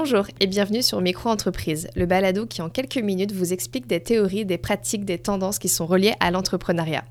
Bonjour 0.00 0.26
et 0.38 0.46
bienvenue 0.46 0.80
sur 0.80 1.00
Micro-entreprise, 1.00 1.88
le 1.96 2.06
balado 2.06 2.46
qui 2.46 2.62
en 2.62 2.70
quelques 2.70 2.98
minutes 2.98 3.32
vous 3.32 3.52
explique 3.52 3.88
des 3.88 4.00
théories, 4.00 4.46
des 4.46 4.56
pratiques, 4.56 5.04
des 5.04 5.18
tendances 5.18 5.58
qui 5.58 5.68
sont 5.68 5.86
reliées 5.86 6.14
à 6.20 6.30
l'entrepreneuriat. 6.30 7.02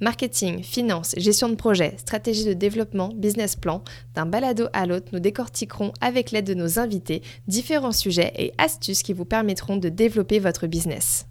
Marketing, 0.00 0.62
finance, 0.62 1.14
gestion 1.18 1.50
de 1.50 1.54
projet, 1.54 1.98
stratégie 1.98 2.46
de 2.46 2.54
développement, 2.54 3.10
business 3.14 3.56
plan, 3.56 3.84
d'un 4.14 4.24
balado 4.24 4.68
à 4.72 4.86
l'autre, 4.86 5.08
nous 5.12 5.20
décortiquerons 5.20 5.92
avec 6.00 6.30
l'aide 6.30 6.46
de 6.46 6.54
nos 6.54 6.78
invités 6.78 7.20
différents 7.46 7.92
sujets 7.92 8.32
et 8.38 8.54
astuces 8.56 9.02
qui 9.02 9.12
vous 9.12 9.26
permettront 9.26 9.76
de 9.76 9.90
développer 9.90 10.38
votre 10.38 10.66
business. 10.66 11.26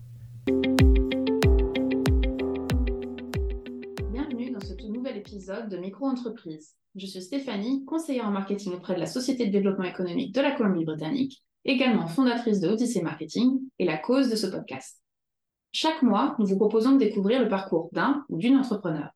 Bienvenue 4.11 4.51
dans 4.51 4.61
ce 4.61 4.73
tout 4.75 4.89
nouvel 4.89 5.17
épisode 5.17 5.69
de 5.69 5.77
Micro-entreprise. 5.77 6.75
Je 6.99 7.05
suis 7.05 7.21
Stéphanie, 7.21 7.85
conseillère 7.85 8.27
en 8.27 8.31
marketing 8.31 8.73
auprès 8.73 8.93
de 8.93 8.99
la 8.99 9.05
Société 9.05 9.45
de 9.45 9.51
développement 9.53 9.85
économique 9.85 10.35
de 10.35 10.41
la 10.41 10.51
Colombie-Britannique, 10.51 11.41
également 11.63 12.07
fondatrice 12.07 12.59
de 12.59 12.67
Odyssey 12.67 13.01
Marketing 13.01 13.61
et 13.79 13.85
la 13.85 13.97
cause 13.97 14.29
de 14.29 14.35
ce 14.35 14.47
podcast. 14.47 15.01
Chaque 15.71 16.01
mois, 16.01 16.35
nous 16.39 16.45
vous 16.45 16.57
proposons 16.57 16.91
de 16.91 16.97
découvrir 16.97 17.41
le 17.41 17.47
parcours 17.47 17.89
d'un 17.93 18.25
ou 18.27 18.37
d'une 18.37 18.57
entrepreneur. 18.57 19.11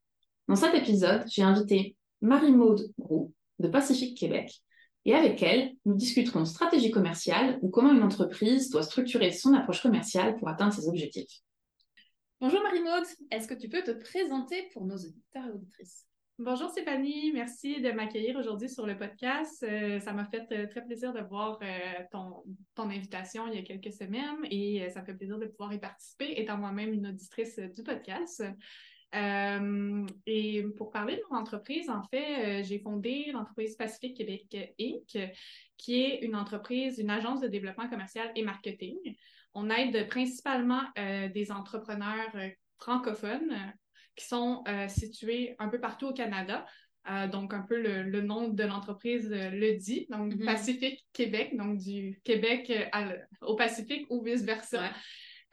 Dans 0.48 0.56
cet 0.56 0.74
épisode, 0.76 1.26
j'ai 1.28 1.44
invité 1.44 1.98
Marie-Maude 2.22 2.90
Roux 2.98 3.34
de 3.60 3.68
Pacifique 3.68 4.18
Québec 4.18 4.62
et 5.04 5.14
avec 5.14 5.44
elle, 5.44 5.74
nous 5.84 5.96
discuterons 5.96 6.46
stratégie 6.46 6.90
commerciale 6.90 7.60
ou 7.62 7.70
comment 7.70 7.92
une 7.92 8.04
entreprise 8.04 8.70
doit 8.70 8.84
structurer 8.84 9.34
son 9.34 9.54
approche 9.54 9.82
commerciale 9.82 10.38
pour 10.38 10.48
atteindre 10.48 10.72
ses 10.72 10.88
objectifs. 10.88 11.42
Bonjour 12.40 12.64
Marie-Maude, 12.64 13.08
est-ce 13.30 13.50
que 13.50 13.56
tu 13.56 13.68
peux 13.68 13.84
te 13.84 13.92
présenter 13.92 14.70
pour 14.72 14.86
nos 14.86 14.96
auditeurs 14.96 15.48
et 15.48 15.52
auditrices? 15.52 16.08
Bonjour 16.40 16.72
Stéphanie, 16.72 17.32
merci 17.32 17.80
de 17.80 17.92
m'accueillir 17.92 18.36
aujourd'hui 18.36 18.68
sur 18.68 18.88
le 18.88 18.98
podcast. 18.98 19.62
Euh, 19.62 20.00
ça 20.00 20.14
m'a 20.14 20.26
fait 20.26 20.52
euh, 20.52 20.68
très 20.68 20.84
plaisir 20.84 21.14
de 21.14 21.22
voir 21.22 21.60
euh, 21.62 21.68
ton, 22.12 22.44
ton, 22.74 22.90
invitation 22.90 23.46
il 23.48 23.54
y 23.54 23.60
a 23.60 23.62
quelques 23.62 23.94
semaines 23.94 24.40
et 24.50 24.90
ça 24.90 25.02
me 25.02 25.06
fait 25.06 25.14
plaisir 25.14 25.38
de 25.38 25.46
pouvoir 25.46 25.72
y 25.74 25.80
participer, 25.80 26.42
étant 26.42 26.58
moi-même 26.58 26.92
une 26.92 27.06
auditrice 27.06 27.60
du 27.60 27.84
podcast. 27.84 28.44
et 29.14 30.66
pour 30.76 30.90
parler 30.90 31.18
de 31.18 31.22
mon 31.30 31.38
entreprise, 31.38 31.88
en 31.92 32.02
fait, 32.02 32.64
j'ai 32.64 32.80
fondé 32.80 33.30
l'entreprise 33.32 33.76
Pacifique 33.76 34.18
Québec 34.18 34.74
Inc., 34.80 35.32
qui 35.78 36.02
est 36.02 36.26
une 36.26 36.36
entreprise, 36.36 36.98
une 36.98 37.12
agence 37.12 37.42
de 37.42 37.48
développement 37.48 37.88
commercial 37.88 38.32
et 38.36 38.42
marketing. 38.42 38.98
On 39.54 39.70
aide 39.70 40.08
principalement 40.10 40.82
des 40.96 41.52
entrepreneurs 41.52 42.36
francophones 42.80 43.56
qui 44.16 44.26
sont 44.26 44.64
euh, 44.68 44.88
situés 44.88 45.56
un 45.60 45.70
peu 45.70 45.80
partout 45.80 46.08
au 46.08 46.14
Canada. 46.14 46.66
Euh, 47.10 47.28
donc, 47.28 47.54
un 47.54 47.62
peu 47.62 47.82
le, 47.82 48.22
nom 48.22 48.48
de 48.48 48.64
l'entreprise 48.64 49.30
euh, 49.34 49.50
le 49.50 49.74
dit, 49.74 50.08
donc 50.10 50.34
mm-hmm. 50.34 50.46
Pacifique 50.46 51.06
Québec, 51.12 51.56
donc 51.58 51.78
du 51.78 52.22
Québec 52.24 52.72
au 53.42 53.56
Pacifique 53.56 54.06
ou 54.10 54.24
vice-versa. 54.24 54.90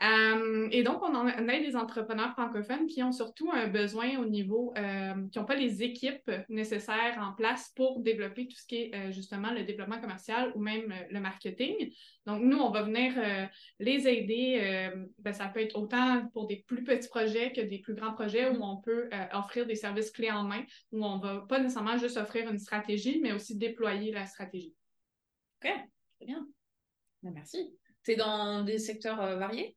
Euh, 0.02 0.68
et 0.70 0.82
donc, 0.82 1.02
on, 1.02 1.14
a 1.14 1.60
des 1.60 1.76
entrepreneurs 1.76 2.32
francophones 2.32 2.86
qui 2.86 3.02
ont 3.02 3.12
surtout 3.12 3.50
un 3.52 3.66
besoin 3.66 4.18
au 4.18 4.24
niveau, 4.24 4.72
euh, 4.78 5.28
qui 5.30 5.38
n'ont 5.38 5.44
pas 5.44 5.56
les 5.56 5.82
équipes 5.82 6.30
nécessaires 6.48 7.18
en 7.20 7.34
place 7.34 7.70
pour 7.76 8.00
développer 8.00 8.48
tout 8.48 8.56
ce 8.56 8.66
qui 8.66 8.76
est 8.76 8.94
euh, 8.94 9.10
justement 9.12 9.50
le 9.52 9.64
développement 9.64 10.00
commercial 10.00 10.52
ou 10.54 10.60
même 10.60 10.94
le 11.10 11.20
marketing. 11.20 11.92
Donc, 12.24 12.42
nous, 12.42 12.56
on 12.56 12.70
va 12.70 12.82
venir 12.82 13.12
les 13.78 14.08
aider. 14.08 14.90
Ben, 15.18 15.32
ça 15.32 15.48
peut 15.48 15.60
être 15.60 15.76
autant 15.76 16.28
pour 16.32 16.46
des 16.46 16.64
plus 16.66 16.84
petits 16.84 17.08
projets 17.08 17.52
que 17.52 17.60
des 17.60 17.78
plus 17.78 17.94
grands 17.94 18.12
projets 18.12 18.48
où 18.48 18.62
on 18.62 18.76
peut 18.76 19.08
offrir 19.32 19.66
des 19.66 19.74
services 19.74 20.10
clés 20.10 20.30
en 20.30 20.44
main, 20.44 20.62
où 20.92 21.04
on 21.04 21.16
ne 21.16 21.22
va 21.22 21.46
pas 21.48 21.58
nécessairement 21.58 21.96
juste 21.96 22.18
offrir 22.18 22.48
une 22.50 22.58
stratégie, 22.58 23.20
mais 23.22 23.32
aussi 23.32 23.56
déployer 23.56 24.12
la 24.12 24.26
stratégie. 24.26 24.74
OK, 25.62 25.70
très 25.70 26.26
bien. 26.26 26.46
Ben, 27.22 27.32
merci. 27.32 27.74
Tu 28.04 28.12
es 28.12 28.16
dans 28.16 28.62
des 28.64 28.78
secteurs 28.78 29.16
variés? 29.38 29.76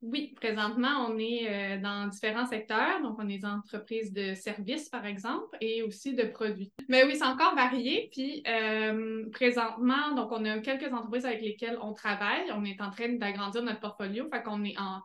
Oui, 0.00 0.32
présentement, 0.36 1.08
on 1.08 1.18
est 1.18 1.48
euh, 1.48 1.80
dans 1.80 2.06
différents 2.06 2.46
secteurs. 2.46 3.02
Donc, 3.02 3.18
on 3.18 3.28
est 3.28 3.38
des 3.38 3.44
entreprises 3.44 4.12
de 4.12 4.32
services, 4.34 4.88
par 4.88 5.04
exemple, 5.04 5.56
et 5.60 5.82
aussi 5.82 6.14
de 6.14 6.22
produits. 6.22 6.72
Mais 6.88 7.04
oui, 7.04 7.16
c'est 7.16 7.24
encore 7.24 7.56
varié. 7.56 8.08
Puis, 8.12 8.44
euh, 8.46 9.28
présentement, 9.32 10.14
donc, 10.14 10.30
on 10.30 10.44
a 10.44 10.60
quelques 10.60 10.92
entreprises 10.92 11.26
avec 11.26 11.40
lesquelles 11.42 11.78
on 11.82 11.94
travaille. 11.94 12.44
On 12.52 12.64
est 12.64 12.80
en 12.80 12.90
train 12.90 13.08
d'agrandir 13.14 13.64
notre 13.64 13.80
portfolio. 13.80 14.28
Fait 14.32 14.40
qu'on 14.44 14.62
est 14.62 14.76
en, 14.78 15.02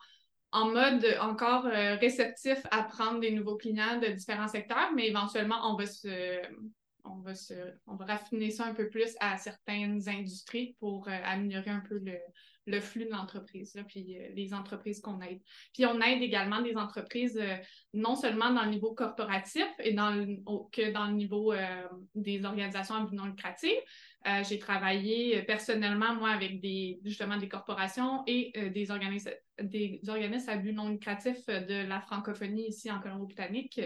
mode 0.67 1.07
encore 1.19 1.65
euh, 1.65 1.95
réceptif 1.95 2.61
à 2.69 2.83
prendre 2.83 3.19
des 3.19 3.31
nouveaux 3.31 3.57
clients 3.57 3.99
de 3.99 4.09
différents 4.09 4.47
secteurs, 4.47 4.91
mais 4.95 5.07
éventuellement, 5.07 5.73
on 5.73 5.75
va 5.75 5.87
se, 5.87 6.39
on 7.03 7.15
va 7.21 7.33
se, 7.33 7.55
on 7.87 7.95
va 7.95 8.05
raffiner 8.05 8.51
ça 8.51 8.65
un 8.65 8.75
peu 8.75 8.89
plus 8.89 9.15
à 9.19 9.37
certaines 9.37 10.07
industries 10.07 10.75
pour 10.79 11.07
améliorer 11.09 11.71
un 11.71 11.81
peu 11.89 11.97
le, 11.97 12.19
le 12.65 12.79
flux 12.79 13.05
de 13.05 13.11
l'entreprise, 13.11 13.77
puis 13.87 14.17
euh, 14.17 14.29
les 14.35 14.53
entreprises 14.53 15.01
qu'on 15.01 15.21
aide. 15.21 15.41
Puis 15.73 15.85
on 15.85 15.99
aide 16.01 16.21
également 16.21 16.61
des 16.61 16.75
entreprises 16.75 17.37
euh, 17.37 17.55
non 17.93 18.15
seulement 18.15 18.51
dans 18.51 18.63
le 18.63 18.69
niveau 18.69 18.93
corporatif 18.93 19.67
et 19.79 19.93
dans 19.93 20.13
que 20.71 20.91
dans 20.91 21.07
le 21.07 21.13
niveau 21.13 21.51
euh, 21.51 21.83
des 22.15 22.45
organisations 22.45 22.95
à 22.95 23.01
but 23.01 23.15
non 23.15 23.25
lucratif. 23.25 23.73
J'ai 24.47 24.57
travaillé 24.57 25.41
personnellement, 25.43 26.15
moi, 26.15 26.29
avec 26.29 26.61
des, 26.61 26.99
justement 27.03 27.37
des 27.37 27.49
corporations 27.49 28.23
et 28.25 28.53
des, 28.69 28.89
organismes, 28.89 29.31
des 29.61 29.99
organismes 30.07 30.49
à 30.49 30.57
but 30.57 30.71
non 30.71 30.89
lucratif 30.89 31.45
de 31.47 31.85
la 31.87 31.99
francophonie 31.99 32.67
ici 32.67 32.89
en 32.89 32.99
Colombie-Britannique. 32.99 33.81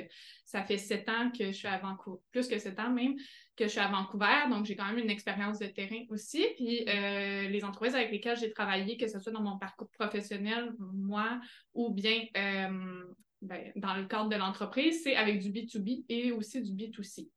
Ça 0.45 0.63
fait 0.63 0.77
sept 0.77 1.09
ans 1.09 1.31
que 1.31 1.47
je 1.47 1.51
suis 1.51 1.67
à 1.67 1.79
Vancouver, 1.79 2.19
plus 2.31 2.47
que 2.47 2.59
sept 2.59 2.79
ans 2.79 2.91
même, 2.91 3.15
que 3.57 3.65
je 3.65 3.69
suis 3.69 3.79
à 3.79 3.87
Vancouver, 3.87 4.47
donc 4.49 4.65
j'ai 4.65 4.75
quand 4.75 4.85
même 4.85 4.99
une 4.99 5.09
expérience 5.09 5.59
de 5.59 5.67
terrain 5.67 6.03
aussi. 6.09 6.45
Puis 6.55 6.85
euh, 6.87 7.49
les 7.49 7.63
entreprises 7.63 7.95
avec 7.95 8.11
lesquelles 8.11 8.37
j'ai 8.37 8.51
travaillé, 8.51 8.97
que 8.97 9.07
ce 9.07 9.19
soit 9.19 9.31
dans 9.31 9.41
mon 9.41 9.57
parcours 9.57 9.89
professionnel, 9.89 10.73
moi, 10.79 11.41
ou 11.73 11.89
bien 11.89 12.25
euh, 12.37 13.03
ben, 13.41 13.71
dans 13.75 13.95
le 13.95 14.05
cadre 14.05 14.29
de 14.29 14.35
l'entreprise, 14.35 15.03
c'est 15.03 15.15
avec 15.15 15.39
du 15.39 15.51
B2B 15.51 16.05
et 16.07 16.31
aussi 16.31 16.61
du 16.61 16.71
B2C. 16.71 17.29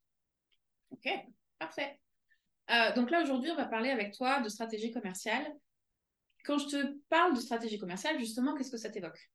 OK, 0.90 1.08
parfait. 1.58 1.99
Euh, 2.70 2.94
donc 2.94 3.10
là, 3.10 3.22
aujourd'hui, 3.22 3.50
on 3.50 3.56
va 3.56 3.66
parler 3.66 3.90
avec 3.90 4.14
toi 4.14 4.40
de 4.40 4.48
stratégie 4.48 4.90
commerciale. 4.90 5.44
Quand 6.44 6.58
je 6.58 6.66
te 6.66 6.98
parle 7.08 7.34
de 7.34 7.40
stratégie 7.40 7.78
commerciale, 7.78 8.18
justement, 8.18 8.54
qu'est-ce 8.54 8.70
que 8.70 8.76
ça 8.76 8.90
t'évoque? 8.90 9.30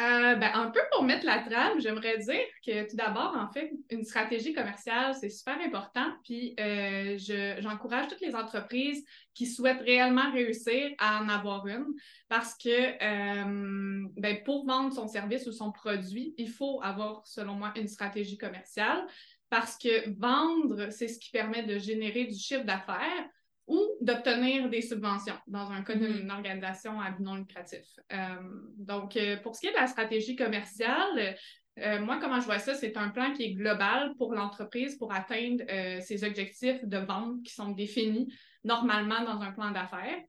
Euh, 0.00 0.34
ben, 0.34 0.50
un 0.54 0.70
peu 0.70 0.80
pour 0.92 1.02
mettre 1.02 1.26
la 1.26 1.40
trame, 1.40 1.78
j'aimerais 1.78 2.16
dire 2.16 2.40
que 2.66 2.88
tout 2.88 2.96
d'abord, 2.96 3.36
en 3.36 3.52
fait, 3.52 3.70
une 3.90 4.02
stratégie 4.02 4.54
commerciale, 4.54 5.14
c'est 5.14 5.28
super 5.28 5.60
important. 5.60 6.06
Puis 6.24 6.54
euh, 6.58 7.18
j'encourage 7.58 8.08
toutes 8.08 8.22
les 8.22 8.34
entreprises 8.34 9.04
qui 9.34 9.44
souhaitent 9.44 9.82
réellement 9.82 10.32
réussir 10.32 10.90
à 10.98 11.22
en 11.22 11.28
avoir 11.28 11.66
une 11.66 11.84
parce 12.30 12.54
que 12.54 12.70
euh, 12.70 14.08
ben, 14.16 14.42
pour 14.42 14.64
vendre 14.64 14.94
son 14.94 15.06
service 15.06 15.46
ou 15.46 15.52
son 15.52 15.70
produit, 15.70 16.34
il 16.38 16.48
faut 16.48 16.80
avoir, 16.82 17.26
selon 17.26 17.52
moi, 17.52 17.70
une 17.76 17.88
stratégie 17.88 18.38
commerciale 18.38 19.06
parce 19.50 19.76
que 19.76 20.08
vendre, 20.18 20.90
c'est 20.90 21.08
ce 21.08 21.18
qui 21.18 21.30
permet 21.30 21.64
de 21.64 21.76
générer 21.76 22.24
du 22.24 22.38
chiffre 22.38 22.64
d'affaires 22.64 23.26
ou 23.66 23.78
d'obtenir 24.00 24.68
des 24.68 24.80
subventions 24.80 25.38
dans 25.46 25.70
un 25.70 25.82
cas 25.82 25.94
mm-hmm. 25.94 26.12
d'une 26.20 26.30
organisation 26.30 27.00
à 27.00 27.10
but 27.10 27.22
non 27.22 27.34
lucratif. 27.34 27.84
Euh, 28.12 28.36
donc, 28.78 29.16
euh, 29.16 29.36
pour 29.38 29.54
ce 29.54 29.60
qui 29.60 29.66
est 29.66 29.72
de 29.72 29.76
la 29.76 29.88
stratégie 29.88 30.36
commerciale, 30.36 31.36
euh, 31.78 32.00
moi, 32.00 32.18
comment 32.20 32.40
je 32.40 32.46
vois 32.46 32.58
ça, 32.58 32.74
c'est 32.74 32.96
un 32.96 33.10
plan 33.10 33.32
qui 33.32 33.44
est 33.44 33.52
global 33.52 34.14
pour 34.18 34.34
l'entreprise 34.34 34.96
pour 34.96 35.12
atteindre 35.12 35.64
ses 36.00 36.24
objectifs 36.24 36.84
de 36.84 36.98
vente 36.98 37.42
qui 37.44 37.54
sont 37.54 37.70
définis 37.70 38.32
normalement 38.64 39.22
dans 39.24 39.40
un 39.40 39.52
plan 39.52 39.70
d'affaires. 39.70 40.20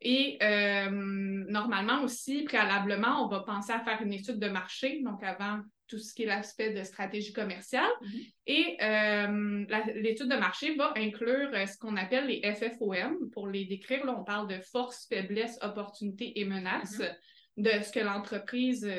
Et 0.00 0.38
normalement 0.90 2.02
aussi, 2.02 2.42
préalablement, 2.42 3.24
on 3.24 3.28
va 3.28 3.40
penser 3.40 3.72
à 3.72 3.80
faire 3.80 4.02
une 4.02 4.12
étude 4.12 4.38
de 4.38 4.48
marché, 4.48 5.00
donc 5.02 5.22
avant 5.22 5.60
tout 5.88 5.98
ce 5.98 6.14
qui 6.14 6.24
est 6.24 6.26
l'aspect 6.26 6.72
de 6.72 6.82
stratégie 6.82 7.32
commerciale. 7.32 7.90
Mm-hmm. 8.02 8.32
Et 8.46 8.76
euh, 8.82 9.92
l'étude 9.94 10.28
de 10.28 10.36
marché 10.36 10.74
va 10.74 10.92
inclure 10.96 11.50
euh, 11.54 11.66
ce 11.66 11.78
qu'on 11.78 11.96
appelle 11.96 12.26
les 12.26 12.42
FFOM. 12.52 13.30
Pour 13.32 13.48
les 13.48 13.64
décrire, 13.64 14.04
là, 14.04 14.16
on 14.18 14.24
parle 14.24 14.48
de 14.48 14.60
force, 14.60 15.06
faiblesse, 15.08 15.58
opportunité 15.62 16.38
et 16.40 16.44
menace, 16.44 16.98
mm-hmm. 16.98 17.78
de 17.78 17.84
ce 17.84 17.92
que 17.92 18.00
l'entreprise, 18.00 18.84
euh, 18.84 18.98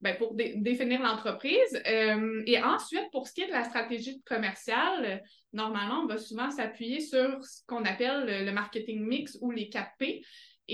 ben, 0.00 0.16
pour 0.16 0.34
définir 0.34 1.00
l'entreprise. 1.00 1.80
et 1.84 2.60
ensuite, 2.60 3.08
pour 3.12 3.28
ce 3.28 3.34
qui 3.34 3.42
est 3.42 3.46
de 3.46 3.52
la 3.52 3.62
stratégie 3.62 4.20
commerciale, 4.22 5.22
normalement, 5.52 6.00
on 6.00 6.06
va 6.06 6.18
souvent 6.18 6.50
s'appuyer 6.50 6.98
sur 6.98 7.44
ce 7.44 7.64
qu'on 7.68 7.84
appelle 7.84 8.44
le 8.44 8.50
marketing 8.50 9.06
mix 9.06 9.38
ou 9.40 9.52
les 9.52 9.68
4 9.68 9.90
P. 10.00 10.24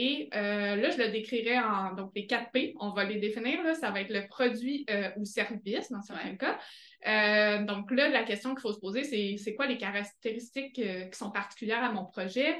Et 0.00 0.30
euh, 0.32 0.76
là, 0.76 0.90
je 0.90 0.98
le 0.98 1.08
décrirai 1.08 1.58
en 1.58 1.92
donc 1.92 2.12
les 2.14 2.24
4 2.24 2.52
P. 2.52 2.72
On 2.78 2.90
va 2.90 3.02
les 3.02 3.18
définir. 3.18 3.64
Là, 3.64 3.74
ça 3.74 3.90
va 3.90 4.00
être 4.00 4.12
le 4.12 4.28
produit 4.28 4.86
euh, 4.88 5.10
ou 5.16 5.24
service 5.24 5.90
dans 5.90 6.02
certains 6.02 6.36
cas. 6.36 6.56
Euh, 7.08 7.64
donc 7.64 7.90
là, 7.90 8.08
la 8.08 8.22
question 8.22 8.54
qu'il 8.54 8.60
faut 8.60 8.72
se 8.72 8.78
poser, 8.78 9.02
c'est 9.02 9.34
c'est 9.38 9.56
quoi 9.56 9.66
les 9.66 9.76
caractéristiques 9.76 10.74
qui 10.74 11.18
sont 11.18 11.32
particulières 11.32 11.82
à 11.82 11.90
mon 11.90 12.04
projet 12.04 12.56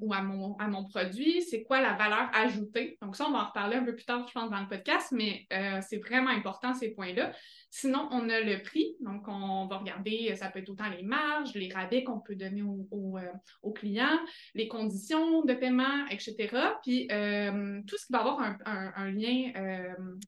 ou 0.00 0.14
à 0.14 0.22
mon, 0.22 0.56
à 0.56 0.68
mon 0.68 0.84
produit? 0.88 1.42
C'est 1.42 1.64
quoi 1.64 1.82
la 1.82 1.92
valeur 1.92 2.30
ajoutée? 2.32 2.96
Donc 3.02 3.14
ça, 3.14 3.26
on 3.28 3.32
va 3.32 3.40
en 3.40 3.46
reparler 3.48 3.76
un 3.76 3.84
peu 3.84 3.94
plus 3.94 4.06
tard, 4.06 4.26
je 4.26 4.32
pense, 4.32 4.50
dans 4.50 4.60
le 4.60 4.68
podcast, 4.68 5.08
mais 5.12 5.46
c'est 5.82 5.98
vraiment 5.98 6.30
important 6.30 6.72
ces 6.72 6.94
points-là. 6.94 7.32
Sinon, 7.70 8.08
on 8.10 8.28
a 8.28 8.40
le 8.40 8.62
prix. 8.62 8.96
Donc, 9.00 9.28
on 9.28 9.66
va 9.66 9.78
regarder, 9.78 10.34
ça 10.36 10.48
peut 10.48 10.60
être 10.60 10.70
autant 10.70 10.88
les 10.88 11.02
marges, 11.02 11.54
les 11.54 11.72
rabais 11.72 12.02
qu'on 12.02 12.20
peut 12.20 12.34
donner 12.34 12.62
aux 12.62 13.18
au, 13.62 13.72
clients, 13.72 14.18
les 14.54 14.68
conditions 14.68 15.42
de 15.42 15.54
paiement, 15.54 16.06
etc. 16.10 16.48
Puis, 16.82 17.06
tout 17.08 17.96
ce 17.96 18.06
qui 18.06 18.12
va 18.12 18.20
avoir 18.20 18.40
un, 18.64 19.10
lien, 19.10 19.52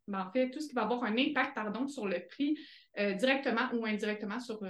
ben, 0.06 0.20
en 0.20 0.30
fait, 0.32 0.50
tout 0.50 0.60
ce 0.60 0.68
qui 0.68 0.74
va 0.74 0.82
avoir 0.82 1.02
un 1.04 1.16
impact, 1.16 1.54
pardon, 1.54 1.88
sur 1.88 2.06
le 2.06 2.26
prix 2.28 2.58
directement 2.96 3.68
ou 3.72 3.86
indirectement 3.86 4.38
sur 4.38 4.62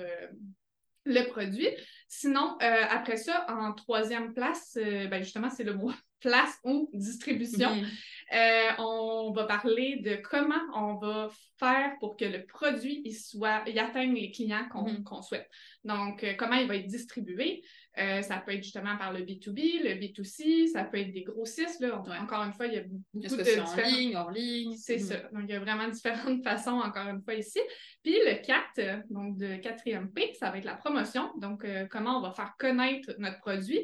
le 1.05 1.29
produit. 1.29 1.69
Sinon, 2.09 2.57
euh, 2.63 2.85
après 2.91 3.17
ça, 3.17 3.47
en 3.49 3.73
troisième 3.73 4.35
place, 4.35 4.77
euh, 4.81 5.07
ben 5.07 5.23
justement, 5.23 5.51
c'est 5.51 5.65
le 5.65 5.75
mot 5.75 5.93
place 6.21 6.59
ou 6.65 6.91
distribution. 6.93 7.75
Mhm. 7.75 7.87
Euh, 8.33 8.71
on 8.79 9.33
va 9.33 9.45
parler 9.45 9.97
de 10.05 10.17
comment 10.17 10.61
on 10.75 10.95
va 10.97 11.31
faire 11.59 11.93
pour 11.99 12.17
que 12.17 12.25
le 12.25 12.47
produit 12.47 13.03
il 13.05 13.15
soit, 13.15 13.65
il 13.67 13.79
atteigne 13.79 14.15
les 14.15 14.31
clients 14.31 14.69
qu'on 14.71 14.89
mhm. 14.89 15.23
souhaite. 15.23 15.49
Donc, 15.85 16.25
comment 16.39 16.57
il 16.57 16.69
va 16.69 16.77
être 16.77 16.87
distribué? 16.87 17.63
Euh, 17.99 18.23
ça 18.23 18.39
peut 18.39 18.53
être 18.53 18.63
justement 18.63 18.97
par 18.97 19.13
le 19.13 19.21
B2B, 19.21 19.83
le 19.83 19.95
B2C, 20.01 20.69
ça 20.69 20.85
peut 20.85 20.99
être 20.99 21.13
des 21.13 21.25
grossistes. 21.25 21.81
Là. 21.81 22.01
Encore 22.23 22.45
une 22.45 22.53
fois, 22.53 22.67
il 22.67 22.75
y 22.75 22.79
a 22.79 22.83
beaucoup 22.83 23.37
de. 23.37 23.45
C'est 23.45 23.61
en 23.61 23.77
ligne, 23.77 24.17
hors 24.17 24.31
ligne? 24.31 24.77
C'est 24.77 24.99
ça. 24.99 25.17
Mhm. 25.17 25.29
Donc, 25.33 25.43
il 25.49 25.51
y 25.51 25.57
a 25.57 25.61
vraiment 25.61 25.89
différentes 25.89 26.43
façons, 26.45 26.79
encore 26.79 27.09
une 27.09 27.21
fois, 27.23 27.35
ici. 27.35 27.61
Puis 28.03 28.15
le 28.15 28.41
4, 28.43 29.07
donc 29.11 29.37
de 29.37 29.57
quatrième 29.57 30.13
P, 30.13 30.33
ça 30.39 30.51
va 30.51 30.59
être 30.59 30.65
la 30.65 30.77
promotion. 30.77 31.31
Donc, 31.39 31.65
euh, 31.65 31.87
comment 31.91 32.19
on 32.19 32.23
va 32.23 32.33
faire 32.33 32.55
connaître 32.59 33.13
notre 33.19 33.41
produit. 33.41 33.81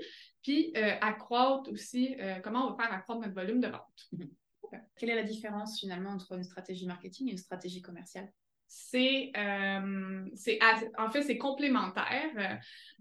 Puis 0.46 0.72
euh, 0.76 0.94
accroître 1.00 1.72
aussi, 1.72 2.16
comment 2.44 2.68
on 2.68 2.70
va 2.70 2.84
faire 2.84 2.94
accroître 2.94 3.20
notre 3.20 3.34
volume 3.34 3.60
de 3.60 3.66
vente. 3.66 4.06
Mhm. 4.12 4.30
Quelle 4.96 5.10
est 5.10 5.16
la 5.16 5.24
différence 5.24 5.80
finalement 5.80 6.10
entre 6.10 6.36
une 6.36 6.44
stratégie 6.44 6.86
marketing 6.86 7.28
et 7.28 7.32
une 7.32 7.38
stratégie 7.38 7.82
commerciale? 7.82 8.30
c'est, 8.68 9.30
euh, 9.36 10.24
en 10.98 11.10
fait, 11.10 11.22
c'est 11.22 11.38
complémentaire. 11.38 12.60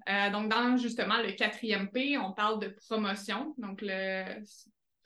Euh, 0.10 0.30
donc, 0.32 0.50
dans 0.50 0.78
justement 0.78 1.18
le 1.22 1.32
quatrième 1.34 1.90
P, 1.90 2.18
on 2.18 2.34
parle 2.34 2.60
de 2.60 2.76
promotion. 2.88 3.56
Donc, 3.58 3.82
le, 3.82 4.44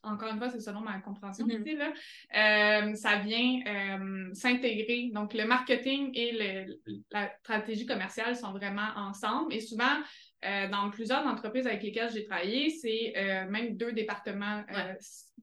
encore 0.03 0.29
une 0.29 0.37
fois, 0.37 0.49
c'est 0.49 0.59
selon 0.59 0.81
ma 0.81 0.99
compréhension 0.99 1.47
mm-hmm. 1.47 1.77
là. 1.77 1.93
Euh, 2.35 2.93
ça 2.95 3.17
vient 3.19 4.33
s'intégrer. 4.33 5.11
Donc, 5.13 5.33
le 5.33 5.45
marketing 5.45 6.11
et 6.13 6.67
la 7.11 7.29
stratégie 7.39 7.85
commerciale 7.85 8.35
sont 8.35 8.51
vraiment 8.51 8.89
ensemble. 8.95 9.53
Et 9.53 9.61
souvent, 9.61 9.95
dans 10.43 10.89
plusieurs 10.89 11.25
entreprises 11.25 11.67
avec 11.67 11.83
lesquelles 11.83 12.11
j'ai 12.11 12.25
travaillé, 12.25 12.69
c'est 12.69 13.13
même 13.49 13.75
deux 13.75 13.91
départements 13.91 14.63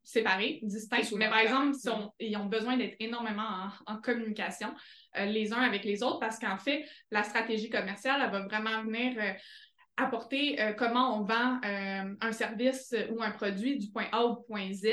séparés, 0.06 0.60
distincts. 0.62 1.16
Mais 1.16 1.28
par 1.28 1.40
exemple, 1.40 1.76
ils 2.20 2.36
ont 2.36 2.46
besoin 2.46 2.76
d'être 2.76 2.94
énormément 3.00 3.68
en 3.86 3.96
communication. 3.96 4.72
Euh, 5.16 5.24
les 5.24 5.52
uns 5.52 5.60
avec 5.60 5.84
les 5.84 6.02
autres 6.02 6.20
parce 6.20 6.38
qu'en 6.38 6.58
fait, 6.58 6.86
la 7.10 7.24
stratégie 7.24 7.68
commerciale, 7.70 8.20
elle 8.24 8.30
va 8.30 8.44
vraiment 8.44 8.84
venir 8.84 9.14
euh, 9.18 9.32
apporter 9.96 10.60
euh, 10.60 10.72
comment 10.74 11.18
on 11.18 11.24
vend 11.24 11.60
un 11.62 12.32
service 12.32 12.94
ou 13.10 13.20
un 13.20 13.32
produit 13.32 13.78
du 13.78 13.90
point 13.90 14.06
A 14.12 14.24
au 14.24 14.36
point 14.36 14.72
Z. 14.72 14.86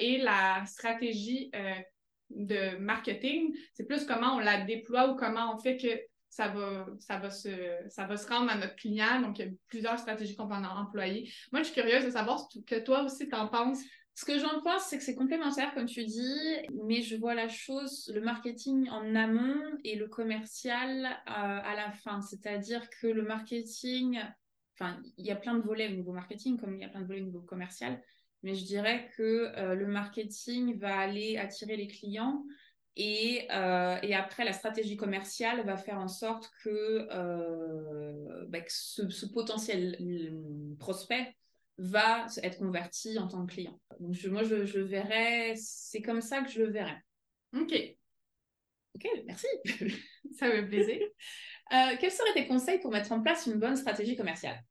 et 0.00 0.18
la 0.18 0.64
stratégie 0.66 1.50
de 2.28 2.76
marketing, 2.76 3.54
c'est 3.72 3.86
plus 3.86 4.04
comment 4.04 4.34
on 4.34 4.40
la 4.40 4.62
déploie 4.62 5.08
ou 5.10 5.16
comment 5.16 5.54
on 5.54 5.58
fait 5.58 5.78
que 5.78 5.98
ça 6.36 6.48
va, 6.48 6.86
ça 6.98 7.18
va, 7.18 7.30
se, 7.30 7.48
ça 7.88 8.04
va 8.04 8.18
se 8.18 8.28
rendre 8.28 8.50
à 8.50 8.58
notre 8.58 8.76
client. 8.76 9.22
Donc, 9.22 9.38
il 9.38 9.46
y 9.46 9.48
a 9.48 9.52
plusieurs 9.68 9.98
stratégies 9.98 10.36
qu'on 10.36 10.44
va 10.44 10.58
employer. 10.78 11.32
Moi, 11.50 11.62
je 11.62 11.68
suis 11.68 11.80
curieuse 11.80 12.04
de 12.04 12.10
savoir 12.10 12.46
que 12.66 12.78
toi 12.78 13.04
aussi, 13.04 13.26
tu 13.26 13.34
en 13.34 13.48
penses 13.48 13.82
ce 14.14 14.24
que 14.24 14.38
j'en 14.38 14.62
pense, 14.62 14.84
c'est 14.84 14.98
que 14.98 15.04
c'est 15.04 15.14
complémentaire, 15.14 15.74
comme 15.74 15.86
tu 15.86 16.04
dis, 16.04 16.38
mais 16.86 17.02
je 17.02 17.16
vois 17.16 17.34
la 17.34 17.48
chose, 17.48 18.10
le 18.14 18.22
marketing 18.22 18.88
en 18.88 19.14
amont 19.14 19.60
et 19.84 19.94
le 19.94 20.08
commercial 20.08 21.04
euh, 21.04 21.10
à 21.26 21.74
la 21.74 21.90
fin. 21.92 22.22
C'est-à-dire 22.22 22.88
que 23.00 23.06
le 23.06 23.22
marketing, 23.22 24.18
enfin, 24.74 25.02
il 25.18 25.26
y 25.26 25.30
a 25.30 25.36
plein 25.36 25.54
de 25.54 25.62
volets 25.62 25.88
au 25.88 25.96
niveau 25.96 26.12
marketing, 26.12 26.58
comme 26.58 26.76
il 26.76 26.80
y 26.80 26.84
a 26.84 26.88
plein 26.88 27.02
de 27.02 27.06
volets 27.06 27.20
au 27.20 27.26
niveau 27.26 27.42
commercial, 27.42 28.02
mais 28.42 28.54
je 28.54 28.64
dirais 28.64 29.10
que 29.18 29.52
euh, 29.56 29.74
le 29.74 29.86
marketing 29.86 30.78
va 30.78 30.98
aller 30.98 31.36
attirer 31.36 31.76
les 31.76 31.88
clients 31.88 32.42
et, 32.96 33.46
euh, 33.50 33.98
et, 34.02 34.14
après, 34.14 34.44
la 34.44 34.52
stratégie 34.52 34.96
commerciale 34.96 35.64
va 35.66 35.76
faire 35.76 35.98
en 35.98 36.08
sorte 36.08 36.50
que, 36.62 37.06
bah, 38.46 38.58
ce, 38.68 39.08
ce, 39.08 39.26
potentiel 39.26 39.96
prospect 40.78 41.34
va 41.78 42.26
être 42.42 42.58
converti 42.58 43.18
en 43.18 43.28
tant 43.28 43.44
que 43.44 43.52
client. 43.52 43.78
Donc, 44.00 44.16
moi, 44.26 44.44
je, 44.44 44.64
je 44.64 44.80
verrais, 44.80 45.54
c'est 45.56 46.00
comme 46.00 46.22
ça 46.22 46.42
que 46.42 46.50
je 46.50 46.62
le 46.62 46.70
verrais. 46.70 47.02
OK. 47.54 47.74
OK, 48.96 49.08
merci. 49.26 49.46
ça 50.38 50.48
me 50.48 50.66
plaisir. 50.66 51.00
Euh, 51.72 51.96
quels 52.00 52.10
seraient 52.10 52.32
tes 52.32 52.46
conseils 52.46 52.78
pour 52.78 52.90
mettre 52.90 53.12
en 53.12 53.20
place 53.20 53.46
une 53.46 53.58
bonne 53.58 53.76
stratégie 53.76 54.16
commerciale? 54.16 54.62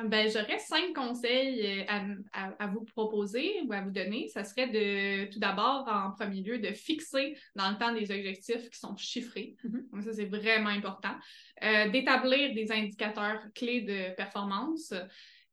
Ah, 0.00 0.04
ben, 0.04 0.30
j'aurais 0.30 0.58
cinq 0.58 0.94
conseils 0.94 1.80
euh, 1.80 2.14
à, 2.32 2.64
à, 2.64 2.66
vous 2.68 2.84
proposer 2.84 3.62
ou 3.66 3.72
à 3.72 3.80
vous 3.80 3.90
donner. 3.90 4.28
Ça 4.28 4.44
serait 4.44 4.68
de, 4.68 5.30
tout 5.32 5.38
d'abord, 5.38 5.88
en 5.88 6.12
premier 6.12 6.42
lieu, 6.42 6.58
de 6.58 6.72
fixer 6.72 7.36
dans 7.54 7.70
le 7.70 7.78
temps 7.78 7.92
des 7.92 8.10
objectifs 8.10 8.70
qui 8.70 8.78
sont 8.78 8.96
chiffrés. 8.96 9.56
Donc, 9.92 10.02
ça, 10.02 10.12
c'est 10.12 10.26
vraiment 10.26 10.70
important. 10.70 11.14
Euh, 11.62 11.88
d'établir 11.88 12.54
des 12.54 12.70
indicateurs 12.70 13.40
clés 13.54 13.80
de 13.80 14.14
performance. 14.14 14.92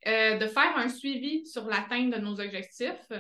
Euh, 0.08 0.38
de 0.38 0.46
faire 0.46 0.78
un 0.78 0.88
suivi 0.88 1.48
sur 1.48 1.66
l'atteinte 1.66 2.14
de 2.14 2.20
nos 2.20 2.40
objectifs. 2.40 3.12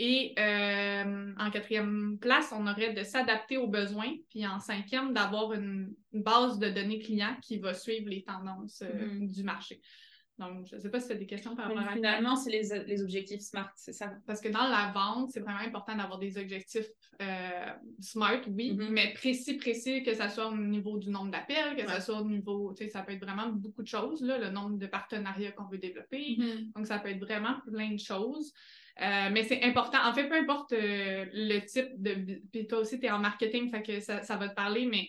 Et 0.00 0.34
euh, 0.36 1.32
en 1.38 1.50
quatrième 1.52 2.18
place, 2.20 2.52
on 2.52 2.66
aurait 2.66 2.92
de 2.92 3.04
s'adapter 3.04 3.56
aux 3.56 3.68
besoins. 3.68 4.12
Puis 4.30 4.44
en 4.44 4.58
cinquième, 4.58 5.12
d'avoir 5.12 5.52
une, 5.52 5.94
base 6.12 6.58
de 6.58 6.68
données 6.68 6.98
clients 6.98 7.36
qui 7.40 7.58
va 7.58 7.74
suivre 7.74 8.08
les 8.08 8.24
tendances 8.24 8.82
mm-hmm. 8.82 9.30
du 9.30 9.44
marché. 9.44 9.80
Donc, 10.38 10.66
je 10.66 10.74
ne 10.74 10.80
sais 10.80 10.90
pas 10.90 10.98
si 10.98 11.06
tu 11.06 11.12
as 11.12 11.16
des 11.16 11.26
questions 11.26 11.54
par 11.54 11.66
rapport 11.66 11.82
à 11.82 11.92
Finalement, 11.92 12.34
c'est 12.34 12.50
les, 12.50 12.84
les, 12.86 13.02
objectifs 13.02 13.40
SMART, 13.40 13.70
c'est 13.76 13.92
ça? 13.92 14.12
Parce 14.26 14.40
que 14.40 14.48
dans 14.48 14.66
la 14.66 14.90
vente, 14.92 15.30
c'est 15.30 15.40
vraiment 15.40 15.60
important 15.60 15.94
d'avoir 15.94 16.18
des 16.18 16.38
objectifs 16.38 16.88
euh, 17.22 17.70
SMART, 18.00 18.40
oui, 18.48 18.72
mm-hmm. 18.72 18.88
mais 18.90 19.12
précis, 19.14 19.56
précis, 19.56 20.02
que 20.02 20.12
ce 20.12 20.28
soit 20.28 20.48
au 20.48 20.56
niveau 20.56 20.98
du 20.98 21.10
nombre 21.10 21.30
d'appels, 21.30 21.76
que 21.76 21.88
ce 21.88 22.00
soit 22.00 22.20
au 22.20 22.24
niveau, 22.24 22.74
tu 22.74 22.84
sais, 22.84 22.90
ça 22.90 23.02
peut 23.02 23.12
être 23.12 23.24
vraiment 23.24 23.48
beaucoup 23.48 23.82
de 23.82 23.88
choses, 23.88 24.22
là, 24.22 24.38
le 24.38 24.50
nombre 24.50 24.76
de 24.76 24.86
partenariats 24.86 25.52
qu'on 25.52 25.68
veut 25.68 25.78
développer. 25.78 26.36
Mm-hmm. 26.36 26.72
Donc, 26.74 26.86
ça 26.86 26.98
peut 26.98 27.10
être 27.10 27.20
vraiment 27.20 27.60
plein 27.66 27.92
de 27.92 28.00
choses. 28.00 28.52
Euh, 29.00 29.28
mais 29.30 29.44
c'est 29.44 29.62
important. 29.62 29.98
En 30.04 30.14
fait, 30.14 30.28
peu 30.28 30.36
importe 30.36 30.72
euh, 30.72 31.26
le 31.32 31.60
type 31.60 31.90
de. 31.96 32.40
Puis 32.52 32.66
toi 32.66 32.78
aussi, 32.78 32.98
tu 32.98 33.06
es 33.06 33.10
en 33.10 33.18
marketing, 33.18 33.70
fait 33.70 33.82
que 33.82 34.00
ça, 34.00 34.22
ça 34.22 34.36
va 34.36 34.48
te 34.48 34.54
parler, 34.54 34.86
mais 34.86 35.08